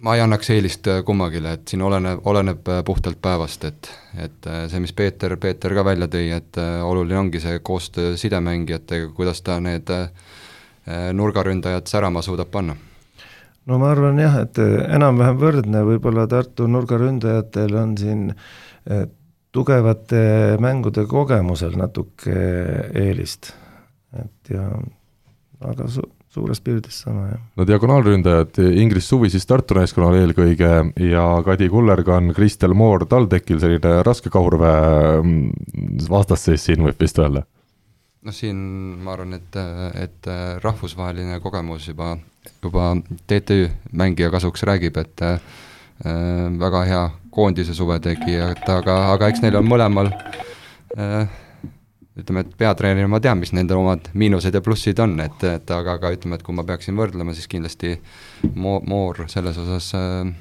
ma 0.00 0.14
ei 0.16 0.22
annaks 0.24 0.50
eelist 0.54 0.88
äh, 0.88 1.02
kummagile, 1.04 1.54
et 1.56 1.68
siin 1.68 1.82
oleneb, 1.84 2.24
oleneb 2.28 2.68
äh, 2.72 2.82
puhtalt 2.86 3.20
päevast, 3.22 3.64
et, 3.68 3.90
et 4.16 4.48
äh, 4.48 4.62
see, 4.72 4.80
mis 4.82 4.94
Peeter, 4.96 5.36
Peeter 5.40 5.74
ka 5.76 5.84
välja 5.84 6.08
tõi, 6.10 6.30
et 6.36 6.60
oluline 6.60 7.18
ongi 7.20 7.42
see 7.42 7.58
koostöö 7.64 8.16
sidemängijatega, 8.20 9.10
kuidas 9.16 9.42
ta 9.44 9.60
need 9.60 9.90
nurgaründajad 11.14 11.86
särama 11.86 12.22
suudab 12.24 12.48
panna. 12.50 12.74
No 13.68 13.76
ma 13.78 13.90
arvan 13.92 14.18
jah, 14.18 14.38
et 14.42 14.58
enam-vähem 14.58 15.36
võrdne, 15.38 15.82
võib-olla 15.86 16.24
Tartu 16.26 16.66
nurgaründajatel 16.66 17.76
on 17.78 17.92
siin 18.00 18.22
tugevate 19.52 20.22
mängude 20.62 21.04
kogemusel 21.06 21.76
natuke 21.78 22.32
eelist, 22.96 23.52
et 24.16 24.54
ja 24.56 24.64
aga 25.68 25.86
su-, 25.92 26.08
suures 26.30 26.60
pildides 26.62 27.00
sama, 27.04 27.26
jah. 27.32 27.40
no 27.58 27.66
diagonaalründajad, 27.66 28.60
Ingris 28.78 29.08
Suvi 29.10 29.30
siis 29.32 29.46
Tartu 29.50 29.74
naiskonnal 29.78 30.18
eelkõige 30.20 30.72
ja 31.10 31.24
Kadi 31.46 31.70
Kullergann, 31.72 32.34
Kristel 32.36 32.74
Moor 32.78 33.06
TalTechil, 33.10 33.58
selline 33.62 33.96
raske 34.06 34.30
kahurväe 34.30 35.22
mm, 35.22 36.04
vastasseis 36.10 36.68
siin 36.68 36.86
võib 36.86 37.02
vist 37.02 37.18
öelda? 37.18 37.42
noh, 38.20 38.36
siin 38.36 38.58
ma 39.00 39.14
arvan, 39.14 39.34
et, 39.38 39.58
et 39.96 40.30
rahvusvaheline 40.62 41.40
kogemus 41.40 41.88
juba, 41.88 42.12
juba 42.62 42.92
TTÜ 43.26 43.64
mängija 43.96 44.30
kasuks 44.30 44.66
räägib, 44.68 45.00
et 45.00 45.24
äh, 45.24 45.38
väga 46.60 46.84
hea 46.88 47.04
koondise 47.32 47.74
suve 47.74 47.98
tegi, 48.04 48.36
et 48.44 48.68
aga, 48.68 48.98
aga 49.14 49.30
eks 49.32 49.42
neil 49.44 49.56
on 49.60 49.68
mõlemal 49.68 50.12
äh, 50.12 51.40
ütleme, 52.18 52.42
et 52.44 52.52
peatreenerina 52.58 53.10
ma 53.10 53.20
tean, 53.22 53.38
mis 53.40 53.52
nende 53.56 53.76
omad 53.78 54.10
miinused 54.18 54.54
ja 54.54 54.62
plussid 54.64 54.98
on, 55.02 55.16
et, 55.22 55.42
et 55.46 55.74
aga, 55.74 55.96
aga 56.00 56.12
ütleme, 56.16 56.38
et 56.38 56.46
kui 56.46 56.56
ma 56.56 56.64
peaksin 56.66 56.98
võrdlema, 56.98 57.34
siis 57.36 57.50
kindlasti 57.50 57.96
Mo-, 58.56 58.80
Moor 58.90 59.24
selles 59.30 59.58
osas 59.62 59.92
äh, 59.94 60.32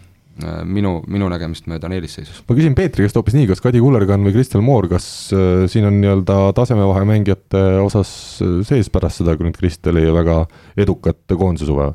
minu, 0.66 0.96
minu 1.12 1.30
nägemist 1.32 1.70
mööda 1.70 1.90
on 1.90 1.96
eelisseisus. 1.98 2.42
ma 2.48 2.58
küsin 2.58 2.76
Peetri 2.78 3.06
käest 3.06 3.18
hoopis 3.20 3.38
nii, 3.38 3.48
kas 3.52 3.62
Kadi 3.64 3.82
Kullergann 3.84 4.26
või 4.26 4.36
Kristel 4.36 4.66
Moor, 4.66 4.90
kas 4.92 5.06
äh, 5.36 5.66
siin 5.72 5.88
on 5.90 6.00
nii-öelda 6.02 6.40
tasemevahe 6.58 7.06
mängijate 7.10 7.64
osas 7.84 8.12
äh, 8.46 8.60
sees 8.68 8.92
pärast 8.94 9.22
seda, 9.22 9.38
kui 9.38 9.48
nüüd 9.48 9.60
Kristel 9.60 10.02
jäi 10.02 10.14
väga 10.16 10.42
edukat 10.80 11.38
koondise 11.38 11.70
suve? 11.70 11.92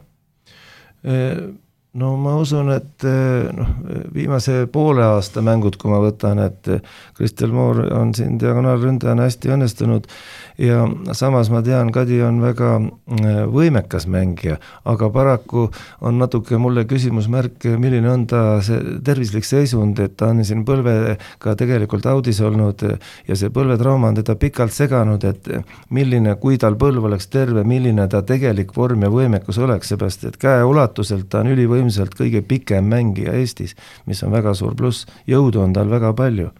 Äh, 1.05 1.51
no 1.95 2.15
ma 2.19 2.35
usun, 2.41 2.73
et 2.75 3.05
eh, 3.07 3.51
noh, 3.55 3.69
viimase 4.15 4.65
poole 4.73 5.05
aasta 5.07 5.43
mängud, 5.47 5.77
kui 5.79 5.93
ma 5.93 6.01
võtan, 6.03 6.41
et 6.43 6.71
Kristel 7.15 7.55
Moor 7.55 7.85
on 7.95 8.11
siin 8.17 8.35
diagonaalründajana 8.43 9.29
hästi 9.29 9.53
õnnestunud 9.55 10.09
ja 10.59 10.83
samas 11.15 11.51
ma 11.55 11.63
tean, 11.67 11.93
Kadi 11.95 12.19
on 12.27 12.41
väga 12.43 12.71
eh, 12.83 13.45
võimekas 13.51 14.09
mängija, 14.11 14.57
aga 14.91 15.11
paraku 15.15 15.69
on 16.03 16.19
natuke 16.19 16.59
mulle 16.59 16.83
küsimusmärk, 16.91 17.69
milline 17.79 18.11
on 18.11 18.27
ta 18.31 18.43
see 18.65 18.99
tervislik 19.07 19.47
seisund, 19.47 20.03
et 20.03 20.17
ta 20.19 20.33
on 20.35 20.43
siin 20.47 20.67
põlvega 20.67 21.55
tegelikult 21.61 22.11
audis 22.11 22.43
olnud 22.43 22.83
ja 22.83 23.39
see 23.39 23.55
põlvetrauma 23.55 24.11
on 24.11 24.19
teda 24.19 24.35
pikalt 24.41 24.75
seganud, 24.75 25.23
et 25.31 25.47
milline, 25.95 26.35
kui 26.43 26.59
tal 26.59 26.75
põlv 26.81 27.07
oleks 27.07 27.31
terve, 27.31 27.63
milline 27.63 28.09
ta 28.11 28.25
tegelik 28.27 28.75
vorm 28.75 29.07
ja 29.07 29.15
võimekus 29.15 29.63
oleks, 29.63 29.95
seepärast 29.95 30.27
et 30.27 30.43
käeulatuselt 30.43 31.31
ta 31.31 31.45
on 31.45 31.55
ülivõimeline 31.55 31.84
ilmselt 31.85 32.17
kõige 32.19 32.43
pikem 32.47 32.91
mängija 32.91 33.37
Eestis, 33.39 33.77
mis 34.09 34.23
on 34.25 34.35
väga 34.35 34.55
suur 34.57 34.77
pluss, 34.79 35.09
jõudu 35.31 35.65
on 35.65 35.75
tal 35.77 35.91
väga 35.93 36.15
palju. 36.17 36.51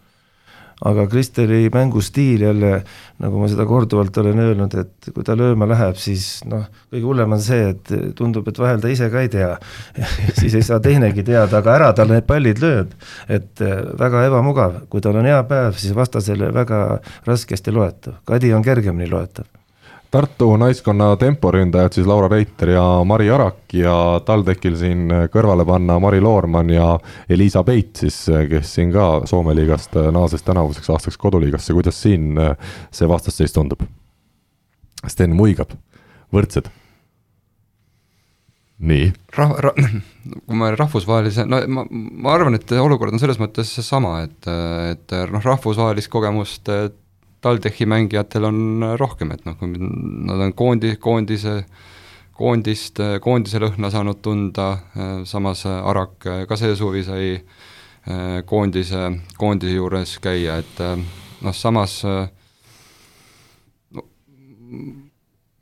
aga 0.85 1.05
Kristeli 1.07 1.69
mängustiil 1.71 2.41
jälle, 2.41 2.81
nagu 3.23 3.39
ma 3.39 3.47
seda 3.47 3.63
korduvalt 3.65 4.17
olen 4.17 4.41
öelnud, 4.43 4.73
et 4.75 5.07
kui 5.15 5.23
ta 5.23 5.31
lööma 5.31 5.69
läheb, 5.71 5.95
siis 5.95 6.43
noh, 6.43 6.65
kõige 6.91 7.07
hullem 7.07 7.31
on 7.31 7.39
see, 7.39 7.69
et 7.71 7.93
tundub, 8.19 8.47
et 8.51 8.59
vahel 8.59 8.83
ta 8.83 8.91
ise 8.91 9.07
ka 9.09 9.23
ei 9.23 9.31
tea. 9.31 9.53
Siis 10.41 10.59
ei 10.59 10.67
saa 10.67 10.83
teinegi 10.83 11.23
teada, 11.23 11.63
aga 11.63 11.75
ära 11.79 11.89
ta 11.95 12.03
need 12.03 12.27
pallid 12.27 12.59
lööb. 12.59 12.91
et 13.29 13.63
eh, 13.63 13.75
väga 14.03 14.27
ebamugav, 14.27 14.81
kui 14.91 15.01
tal 15.01 15.15
on 15.15 15.31
hea 15.31 15.41
päev, 15.47 15.79
siis 15.79 15.95
vastasele 15.95 16.51
väga 16.53 16.99
raskesti 17.25 17.71
loetav, 17.71 18.19
Kadi 18.27 18.51
on 18.53 18.63
kergemini 18.63 19.07
loetav 19.07 19.47
Tartu 20.11 20.51
naiskonna 20.57 21.15
temporündajad 21.19 21.97
siis 21.97 22.07
Laura 22.07 22.29
Reiter 22.31 22.69
ja 22.75 22.83
Mari 23.03 23.29
Arak 23.31 23.73
ja 23.75 23.95
TalTechil 24.25 24.77
siin 24.79 25.09
kõrvale 25.33 25.65
panna 25.67 25.97
Mari 25.99 26.21
Loormann 26.23 26.71
ja 26.71 26.93
Elisa 27.29 27.63
Peit 27.67 28.05
siis, 28.05 28.21
kes 28.49 28.75
siin 28.77 28.93
ka 28.95 29.25
Soome 29.27 29.55
liigast 29.57 29.97
naases 30.15 30.45
tänavuseks 30.47 30.89
aastaks 30.95 31.19
koduliigasse, 31.19 31.75
kuidas 31.75 31.99
siin 32.01 32.33
see 32.91 33.11
vastasseis 33.11 33.53
tundub? 33.55 33.83
Sten 35.05 35.35
muigab, 35.35 35.75
võrdsed 36.33 36.71
nii. 38.79 39.11
Rah-, 39.35 39.55
ra-, 39.59 39.73
kui 40.45 40.59
me 40.59 40.71
rahvusvahelise, 40.75 41.45
no 41.47 41.61
ma, 41.71 41.85
ma 41.89 42.35
arvan, 42.35 42.57
et 42.57 42.71
olukord 42.79 43.15
on 43.15 43.21
selles 43.21 43.39
mõttes 43.41 43.71
sama, 43.85 44.17
et, 44.25 44.49
et 44.91 45.15
noh, 45.31 45.43
rahvusvahelist 45.43 46.11
kogemust 46.11 46.71
TalTechi 47.45 47.85
mängijatel 47.85 48.47
on 48.47 48.85
rohkem, 48.97 49.35
et 49.35 49.43
noh, 49.45 49.53
kui 49.59 49.69
nad 49.69 50.41
on 50.47 50.53
koondi, 50.57 50.95
koondise, 51.01 51.59
koondist, 52.35 53.01
koondise 53.21 53.61
lõhna 53.61 53.91
saanud 53.93 54.21
tunda, 54.25 54.71
samas 55.29 55.61
Arak 55.69 56.25
ka 56.49 56.57
see 56.57 56.73
suvi 56.77 57.03
sai 57.05 57.27
eh, 57.35 58.39
koondise, 58.49 59.11
koondise 59.37 59.77
juures 59.77 60.17
käia, 60.23 60.57
et 60.63 60.81
eh, 60.81 61.05
noh, 61.45 61.55
samas 61.55 61.99
no, 63.93 64.07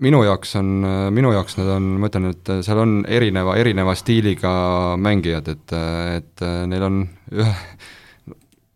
minu 0.07 0.23
jaoks 0.23 0.55
on, 0.61 0.73
minu 1.11 1.35
jaoks 1.35 1.59
nad 1.59 1.75
on, 1.75 1.93
ma 1.99 2.07
ütlen, 2.07 2.31
et 2.31 2.55
seal 2.63 2.79
on 2.79 2.97
erineva, 3.11 3.59
erineva 3.59 3.95
stiiliga 3.99 4.55
mängijad, 5.03 5.51
et, 5.51 5.77
et 6.21 6.49
neil 6.71 6.87
on 6.87 7.05
ühe, 7.35 7.55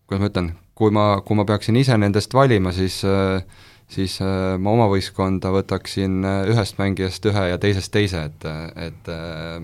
kuidas 0.04 0.20
ma 0.20 0.32
ütlen, 0.34 0.52
kui 0.78 0.94
ma, 0.94 1.08
kui 1.26 1.38
ma 1.38 1.46
peaksin 1.48 1.78
ise 1.80 1.96
nendest 1.98 2.34
valima, 2.34 2.72
siis 2.74 3.02
siis 3.88 4.18
ma 4.20 4.72
oma 4.74 4.84
võistkonda 4.92 5.48
võtaksin 5.54 6.20
ühest 6.52 6.76
mängijast 6.76 7.24
ühe 7.30 7.44
ja 7.48 7.56
teisest 7.58 7.90
teise, 7.94 8.26
et, 8.28 8.44
et 8.76 9.10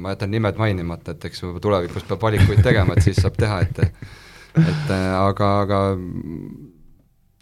ma 0.00 0.14
jätan 0.14 0.32
nimed 0.32 0.56
mainimata, 0.56 1.12
et 1.12 1.26
eks 1.28 1.44
tulevikus 1.60 2.06
peab 2.08 2.24
valikuid 2.24 2.62
tegema, 2.64 2.96
et 2.96 3.04
siis 3.04 3.20
saab 3.20 3.36
teha, 3.36 3.60
et 3.66 3.82
et 4.54 4.94
aga, 4.94 5.50
aga 5.66 5.80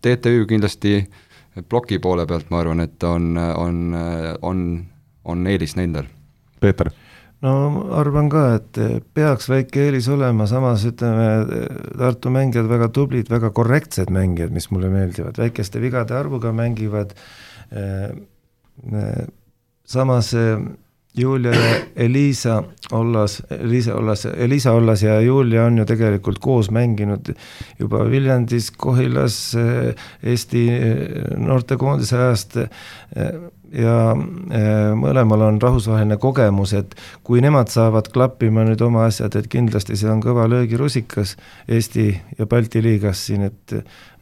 TTÜ 0.03 0.47
kindlasti 0.51 0.97
ploki 1.69 2.01
poole 2.03 2.27
pealt 2.27 2.51
ma 2.51 2.65
arvan, 2.65 2.83
et 2.83 3.07
on, 3.07 3.37
on, 3.39 3.79
on, 4.43 4.67
on 5.25 5.47
eelis 5.47 5.77
nendel. 5.79 6.11
Peeter 6.61 6.91
no 7.43 7.53
arvan 7.99 8.29
ka, 8.31 8.43
et 8.59 8.79
peaks 9.15 9.49
väike 9.51 9.89
eelis 9.89 10.09
olema, 10.13 10.47
samas 10.51 10.85
ütleme, 10.89 11.27
Tartu 11.99 12.31
mängijad 12.35 12.69
väga 12.71 12.91
tublid, 12.95 13.31
väga 13.33 13.51
korrektsed 13.55 14.13
mängijad, 14.15 14.55
mis 14.55 14.71
mulle 14.71 14.93
meeldivad, 14.93 15.41
väikeste 15.43 15.83
vigade 15.83 16.17
arvuga 16.19 16.53
mängivad, 16.55 17.17
eh, 17.75 18.13
eh, 18.93 19.27
samas 19.85 20.33
eh, 20.39 20.63
Julia 21.19 21.53
ja 21.53 21.73
Elisa 22.07 22.63
Ollas, 22.97 23.43
Elisa 23.53 23.99
Ollas, 23.99 24.25
Elisa 24.25 24.73
Ollas 24.73 25.03
ja 25.05 25.19
Julia 25.21 25.67
on 25.67 25.77
ju 25.83 25.85
tegelikult 25.85 26.39
koos 26.41 26.71
mänginud 26.73 27.35
juba 27.79 28.01
Viljandis, 28.09 28.71
Kohilas, 28.71 29.37
Eesti 30.23 30.63
noortekoondise 31.37 32.17
ajast 32.17 32.57
ja 33.73 33.97
eh, 34.13 34.93
mõlemal 34.99 35.47
on 35.49 35.61
rahvusvaheline 35.63 36.19
kogemus, 36.23 36.75
et 36.77 36.95
kui 37.25 37.43
nemad 37.45 37.73
saavad 37.73 38.11
klappima 38.13 38.67
nüüd 38.69 38.85
oma 38.85 39.07
asjad, 39.09 39.37
et 39.39 39.49
kindlasti 39.53 39.97
see 39.99 40.11
on 40.13 40.23
kõva 40.25 40.47
löögirusikas 40.53 41.37
Eesti 41.69 42.09
ja 42.39 42.47
Balti 42.47 42.85
liigas 42.85 43.27
siin, 43.29 43.49
et 43.51 43.79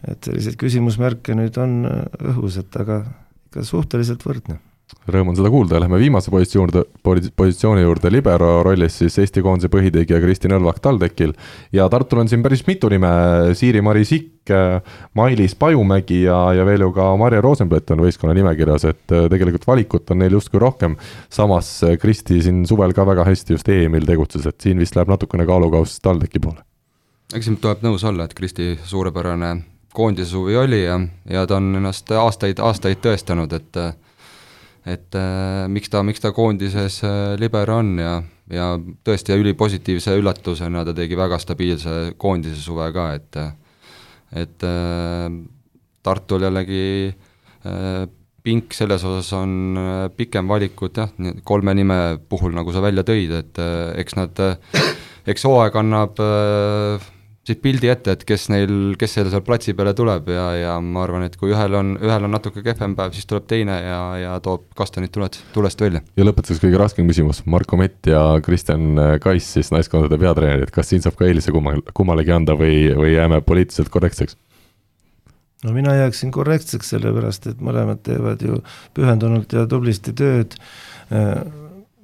et 0.09 0.25
selliseid 0.25 0.57
küsimusmärke 0.57 1.35
nüüd 1.37 1.59
on 1.61 1.83
õhus, 1.85 2.57
et 2.63 2.81
aga 2.81 3.03
ikka 3.51 3.67
suhteliselt 3.69 4.25
võrdne 4.25 4.61
Rõõm 5.11 5.31
on 5.33 5.37
seda 5.39 5.51
kuulda. 5.51 5.79
Lähme 5.83 5.99
viimase 6.01 6.31
positsiooni, 6.33 6.83
positsiooni 7.37 7.83
juurde, 7.83 8.11
libero 8.13 8.61
rollis 8.67 8.99
siis 9.01 9.17
Eesti 9.23 9.43
koondise 9.43 9.71
põhitegija 9.73 10.21
Kristi 10.23 10.51
Nõlvak 10.51 10.81
TalTechil 10.83 11.33
ja 11.75 11.89
Tartul 11.91 12.23
on 12.23 12.31
siin 12.31 12.43
päris 12.45 12.63
mitu 12.67 12.91
nime, 12.93 13.11
Siiri-Mari 13.57 14.05
Sikk, 14.09 14.53
Mailis 15.15 15.55
Pajumägi 15.59 16.23
ja, 16.25 16.39
ja 16.57 16.67
veel 16.67 16.85
ju 16.87 16.91
ka 16.97 17.09
Marje 17.21 17.41
Rosenblett 17.45 17.95
on 17.95 18.03
võistkonna 18.05 18.35
nimekirjas, 18.37 18.87
et 18.91 19.15
äh, 19.15 19.29
tegelikult 19.33 19.67
valikut 19.69 20.11
on 20.11 20.23
neil 20.23 20.35
justkui 20.39 20.63
rohkem, 20.63 20.99
samas 21.33 21.71
äh, 21.87 21.97
Kristi 22.01 22.41
siin 22.43 22.65
suvel 22.69 22.95
ka 22.97 23.07
väga 23.07 23.25
hästi 23.29 23.57
just 23.57 23.71
EM-il 23.71 24.09
tegutses, 24.09 24.47
et 24.51 24.59
siin 24.61 24.83
vist 24.83 24.99
läheb 24.99 25.13
natukene 25.13 25.47
kaalukauss 25.49 26.03
TalTechi 26.03 26.43
poole. 26.43 26.65
eks 27.35 27.47
siin 27.47 27.61
tuleb 27.63 27.87
nõus 27.87 28.05
olla, 28.05 28.27
et 28.27 28.35
Kristi 28.35 28.75
suurepärane 28.85 29.55
koondise 29.95 30.31
suvi 30.31 30.57
oli 30.57 30.83
ja, 30.83 31.01
ja 31.31 31.47
ta 31.47 31.59
on 31.59 31.75
ennast 31.79 32.11
aastaid, 32.11 32.59
aastaid 32.63 33.03
tõestanud, 33.05 33.55
et 33.55 33.83
et 34.89 35.17
äh, 35.19 35.67
miks 35.69 35.91
ta, 35.93 36.03
miks 36.07 36.23
ta 36.23 36.33
koondises 36.33 37.01
äh, 37.05 37.35
liber 37.41 37.71
on 37.75 37.97
ja, 38.01 38.15
ja 38.51 38.73
tõesti 39.05 39.37
ülipositiivse 39.37 40.17
üllatusena 40.21 40.85
ta 40.87 40.95
tegi 40.97 41.19
väga 41.19 41.39
stabiilse 41.43 42.15
koondise 42.21 42.61
suve 42.63 42.89
ka, 42.97 43.11
et 43.19 43.41
et 44.41 44.65
äh, 44.65 45.29
Tartul 46.01 46.47
jällegi 46.47 47.11
äh, 47.11 48.07
pink 48.43 48.73
selles 48.73 49.05
osas 49.05 49.31
on 49.37 49.77
äh, 49.77 50.09
pikem 50.17 50.49
valikut 50.49 50.97
jah, 50.97 51.11
kolme 51.45 51.75
nime 51.77 52.01
puhul, 52.29 52.55
nagu 52.57 52.73
sa 52.73 52.81
välja 52.81 53.05
tõid, 53.05 53.35
et 53.37 53.61
äh, 53.61 53.91
eks 54.01 54.17
nad, 54.17 54.41
eks 55.29 55.45
hooaeg 55.45 55.77
annab 55.77 56.23
äh, 56.25 57.11
siit 57.49 57.61
pildi 57.65 57.89
ette, 57.89 58.13
et 58.13 58.25
kes 58.29 58.49
neil, 58.53 58.73
kes 59.01 59.15
seal 59.17 59.31
seal 59.33 59.43
platsi 59.45 59.73
peale 59.77 59.95
tuleb 59.97 60.29
ja, 60.33 60.45
ja 60.59 60.75
ma 60.85 61.05
arvan, 61.07 61.25
et 61.25 61.39
kui 61.41 61.55
ühel 61.55 61.77
on, 61.79 61.95
ühel 62.03 62.27
on 62.27 62.35
natuke 62.37 62.63
kehvem 62.65 62.95
päev, 62.99 63.15
siis 63.17 63.29
tuleb 63.31 63.47
teine 63.51 63.79
ja, 63.81 64.01
ja 64.21 64.35
toob 64.45 64.67
kastanid 64.77 65.13
tuled, 65.15 65.39
tulest 65.55 65.81
välja. 65.81 66.03
ja 66.21 66.27
lõpetuseks 66.27 66.61
kõige 66.67 66.81
raskem 66.83 67.09
küsimus, 67.09 67.41
Marko 67.51 67.81
Mett 67.81 68.11
ja 68.11 68.23
Kristjan 68.45 68.93
Kais 69.25 69.49
siis 69.57 69.73
naiskondade 69.73 70.21
peatreenerid, 70.21 70.73
kas 70.75 70.93
siin 70.93 71.05
saab 71.05 71.17
ka 71.19 71.29
eelise 71.31 71.55
kummal, 71.55 71.81
kummalegi 71.97 72.37
anda 72.37 72.57
või, 72.61 72.91
või 72.99 73.15
jääme 73.15 73.41
poliitiliselt 73.47 73.93
korrektseks? 73.95 74.37
no 75.65 75.73
mina 75.77 75.95
jääksin 75.97 76.33
korrektseks, 76.35 76.93
sellepärast 76.95 77.49
et 77.51 77.65
mõlemad 77.65 78.05
teevad 78.05 78.45
ju 78.45 78.61
pühendunult 78.97 79.53
ja 79.57 79.65
tublisti 79.69 80.13
tööd, 80.17 80.57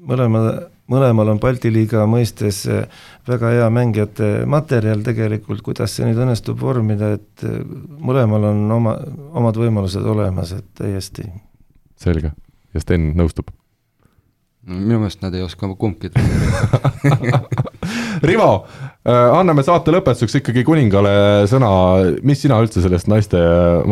mõlema 0.07 0.43
mõlemal 0.93 1.32
on 1.32 1.41
Balti 1.43 1.70
liiga 1.72 2.05
mõistes 2.11 2.62
eh, 2.70 2.87
väga 3.28 3.53
hea 3.55 3.68
mängijate 3.72 4.30
materjal 4.51 5.03
tegelikult, 5.07 5.62
kuidas 5.66 5.97
see 5.97 6.09
nüüd 6.09 6.20
õnnestub 6.22 6.61
vormida, 6.61 7.12
et 7.18 7.47
eh, 7.47 7.61
mõlemal 7.99 8.51
on 8.53 8.64
oma, 8.78 8.97
omad 9.37 9.61
võimalused 9.61 10.07
olemas, 10.07 10.55
et 10.57 10.68
täiesti. 10.78 11.28
selge, 12.01 12.32
ja 12.74 12.82
Sten 12.82 13.12
nõustub? 13.18 13.51
Minu 14.67 14.99
meelest 14.99 15.23
nad 15.23 15.35
ei 15.35 15.45
oska 15.47 15.69
kumbki 15.79 16.11
treenida 16.11 17.41
Rivo, 18.27 18.49
äh, 19.07 19.37
anname 19.37 19.62
saate 19.62 19.93
lõpetuseks 19.95 20.41
ikkagi 20.41 20.64
kuningale 20.67 21.12
sõna, 21.51 21.69
mis 22.27 22.41
sina 22.43 22.59
üldse 22.62 22.83
sellest 22.83 23.07
naiste, 23.11 23.39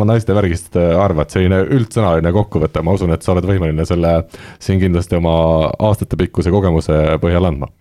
naiste 0.01 0.35
värgist 0.35 0.75
äh, 0.79 0.91
arvad, 0.99 1.31
selline 1.31 1.61
üldsõnaline 1.77 2.33
kokkuvõte, 2.35 2.83
ma 2.83 2.95
usun, 2.97 3.13
et 3.15 3.23
sa 3.23 3.31
oled 3.35 3.47
võimeline 3.47 3.85
selle 3.87 4.15
siin 4.59 4.81
kindlasti 4.81 5.19
oma 5.19 5.35
aastatepikkuse 5.87 6.51
kogemuse 6.51 6.99
põhjal 7.23 7.51
andma. 7.51 7.71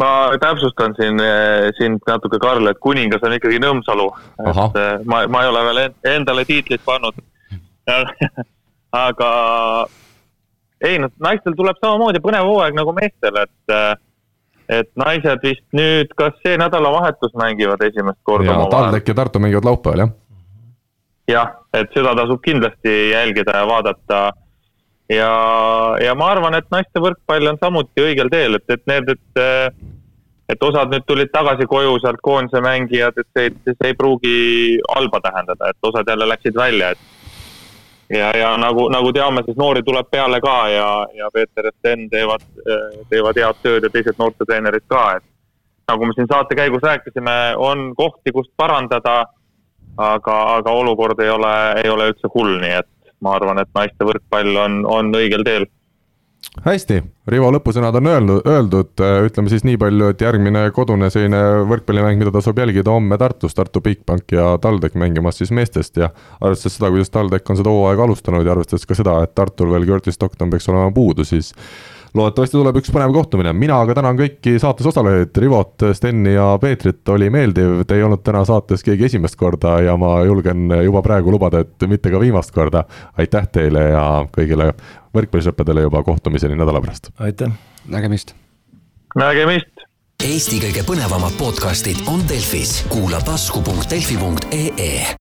Ma 0.00 0.08
täpsustan 0.42 0.96
siin, 0.98 1.20
äh, 1.22 1.68
siin 1.78 2.00
natuke, 2.08 2.40
Karl, 2.42 2.66
et 2.72 2.80
kuningas 2.82 3.22
on 3.22 3.36
ikkagi 3.36 3.60
Nõmsalu. 3.62 4.08
et 4.42 5.04
ma, 5.06 5.22
ma 5.30 5.44
ei 5.44 5.52
ole 5.52 5.66
veel 5.68 5.84
endale 6.16 6.48
tiitlit 6.48 6.82
pannud. 6.84 7.20
Aga 9.04 9.30
ei, 10.84 10.98
noh, 11.02 11.12
naistel 11.22 11.56
tuleb 11.58 11.78
samamoodi 11.82 12.22
põnev 12.24 12.48
hooaeg 12.48 12.76
nagu 12.76 12.94
meestel, 12.96 13.40
et 13.44 13.78
et 14.64 14.88
naised 14.96 15.42
vist 15.44 15.64
nüüd, 15.76 16.12
kas 16.16 16.36
see 16.40 16.56
nädalavahetus 16.56 17.34
mängivad 17.36 17.82
esimest 17.84 18.20
korda 18.24 18.54
ja 18.54 18.68
TalTech 18.72 19.10
ja 19.10 19.16
Tartu 19.18 19.42
mängivad 19.42 19.66
laupäeval, 19.68 20.06
jah? 20.06 20.14
jah, 21.28 21.50
et 21.76 21.92
seda 21.96 22.14
tasub 22.16 22.40
kindlasti 22.44 22.94
jälgida 23.10 23.58
ja 23.58 23.66
vaadata. 23.68 24.20
ja, 25.12 25.32
ja 26.00 26.14
ma 26.16 26.30
arvan, 26.32 26.56
et 26.56 26.70
naiste 26.72 27.00
võrkpall 27.00 27.52
on 27.52 27.60
samuti 27.60 28.06
õigel 28.06 28.32
teel, 28.32 28.56
et, 28.60 28.70
et 28.72 28.86
need, 28.88 29.12
et 29.16 29.82
et 30.48 30.62
osad 30.62 30.92
nüüd 30.92 31.04
tulid 31.08 31.30
tagasi 31.32 31.66
koju 31.68 31.96
sealt 32.02 32.20
koondise 32.22 32.60
mängijad, 32.64 33.16
et 33.20 33.28
see, 33.36 33.52
see 33.68 33.90
ei 33.90 33.96
pruugi 33.96 34.34
halba 34.92 35.20
tähendada, 35.24 35.70
et 35.72 35.88
osad 35.88 36.08
jälle 36.08 36.28
läksid 36.28 36.56
välja, 36.56 36.90
et 36.92 37.33
ja, 38.08 38.30
ja 38.36 38.56
nagu, 38.60 38.88
nagu 38.92 39.12
teame, 39.12 39.42
siis 39.44 39.56
noori 39.56 39.82
tuleb 39.82 40.10
peale 40.10 40.40
ka 40.40 40.56
ja, 40.68 40.88
ja 41.14 41.30
Peeter 41.34 41.70
ja 41.70 41.72
Sten 41.78 42.08
teevad, 42.10 42.44
teevad 43.10 43.38
head 43.40 43.62
tööd 43.62 43.86
ja 43.86 43.92
teised 43.92 44.18
noortetreenerid 44.18 44.86
ka, 44.88 45.04
et 45.18 45.24
nagu 45.88 46.06
me 46.06 46.16
siin 46.16 46.28
saate 46.30 46.56
käigus 46.56 46.82
rääkisime, 46.82 47.54
on 47.56 47.92
kohti, 47.96 48.32
kust 48.32 48.52
parandada. 48.56 49.24
aga, 49.96 50.36
aga 50.56 50.70
olukord 50.70 51.20
ei 51.22 51.28
ole, 51.30 51.50
ei 51.84 51.90
ole 51.90 52.08
üldse 52.10 52.26
hull, 52.34 52.56
nii 52.58 52.72
et 52.80 52.88
ma 53.22 53.36
arvan, 53.36 53.60
et 53.62 53.68
naiste 53.78 54.04
võrkpall 54.04 54.56
on, 54.58 54.80
on 54.90 55.12
õigel 55.14 55.44
teel 55.46 55.66
hästi, 56.64 57.02
Rivo 57.28 57.48
lõpusõnad 57.54 57.96
on 57.98 58.08
öelnud, 58.10 58.46
öeldud, 58.48 59.00
ütleme 59.26 59.50
siis 59.52 59.64
nii 59.64 59.78
palju, 59.80 60.10
et 60.12 60.20
järgmine 60.20 60.66
kodune 60.76 61.08
selline 61.12 61.40
võrkpallimäng, 61.70 62.20
mida 62.20 62.32
tasub 62.34 62.58
jälgida 62.60 62.92
homme 62.92 63.18
Tartus, 63.20 63.56
Tartu 63.56 63.80
Bigbank 63.84 64.34
ja 64.36 64.54
TalTech 64.60 64.98
mängimas 65.00 65.40
siis 65.40 65.52
meestest. 65.56 65.96
Ja 65.96 66.10
arvestades 66.40 66.76
seda, 66.76 66.90
kuidas 66.92 67.12
TalTech 67.14 67.50
on 67.50 67.60
seda 67.60 67.72
hooaega 67.72 68.04
alustanud 68.04 68.44
ja 68.44 68.52
arvestades 68.52 68.84
ka 68.88 68.98
seda, 68.98 69.16
et 69.24 69.34
Tartul 69.34 69.72
veel 69.72 69.88
Curtis 69.88 70.18
Stockton 70.20 70.52
peaks 70.52 70.68
olema 70.68 70.92
puudu, 70.94 71.24
siis 71.24 71.54
loodetavasti 72.14 72.56
tuleb 72.56 72.78
üks 72.78 72.92
põnev 72.94 73.12
kohtumine, 73.14 73.52
mina 73.56 73.78
aga 73.82 73.96
tänan 73.98 74.18
kõiki 74.18 74.56
saates 74.62 74.86
osalejaid, 74.90 75.34
Rivot, 75.42 75.86
Steni 75.96 76.34
ja 76.36 76.46
Peetrit, 76.62 77.02
oli 77.14 77.30
meeldiv, 77.34 77.80
te 77.88 77.98
ei 77.98 78.04
olnud 78.06 78.22
täna 78.26 78.44
saates 78.48 78.84
keegi 78.86 79.08
esimest 79.10 79.38
korda 79.40 79.76
ja 79.84 79.96
ma 80.00 80.16
julgen 80.26 80.70
juba 80.84 81.02
praegu 81.04 81.34
lubada, 81.34 81.64
et 81.64 81.88
mitte 81.90 82.12
ka 82.14 82.22
viimast 82.22 82.54
korda. 82.54 82.84
aitäh 83.18 83.48
teile 83.52 83.88
ja 83.90 84.04
kõigile 84.34 84.72
võrkpallisõppedele 85.14 85.88
juba 85.88 86.02
kohtumiseni 86.06 86.58
nädala 86.58 86.80
pärast. 86.84 87.10
aitäh. 87.18 87.52
nägemist. 87.88 88.34
nägemist. 89.16 89.84
Eesti 90.24 90.60
kõige 90.62 90.84
põnevamad 90.86 91.34
podcastid 91.36 92.06
on 92.08 92.22
Delfis, 92.28 92.84
kuula 92.88 93.18
tasku.delfi.ee 93.26 95.04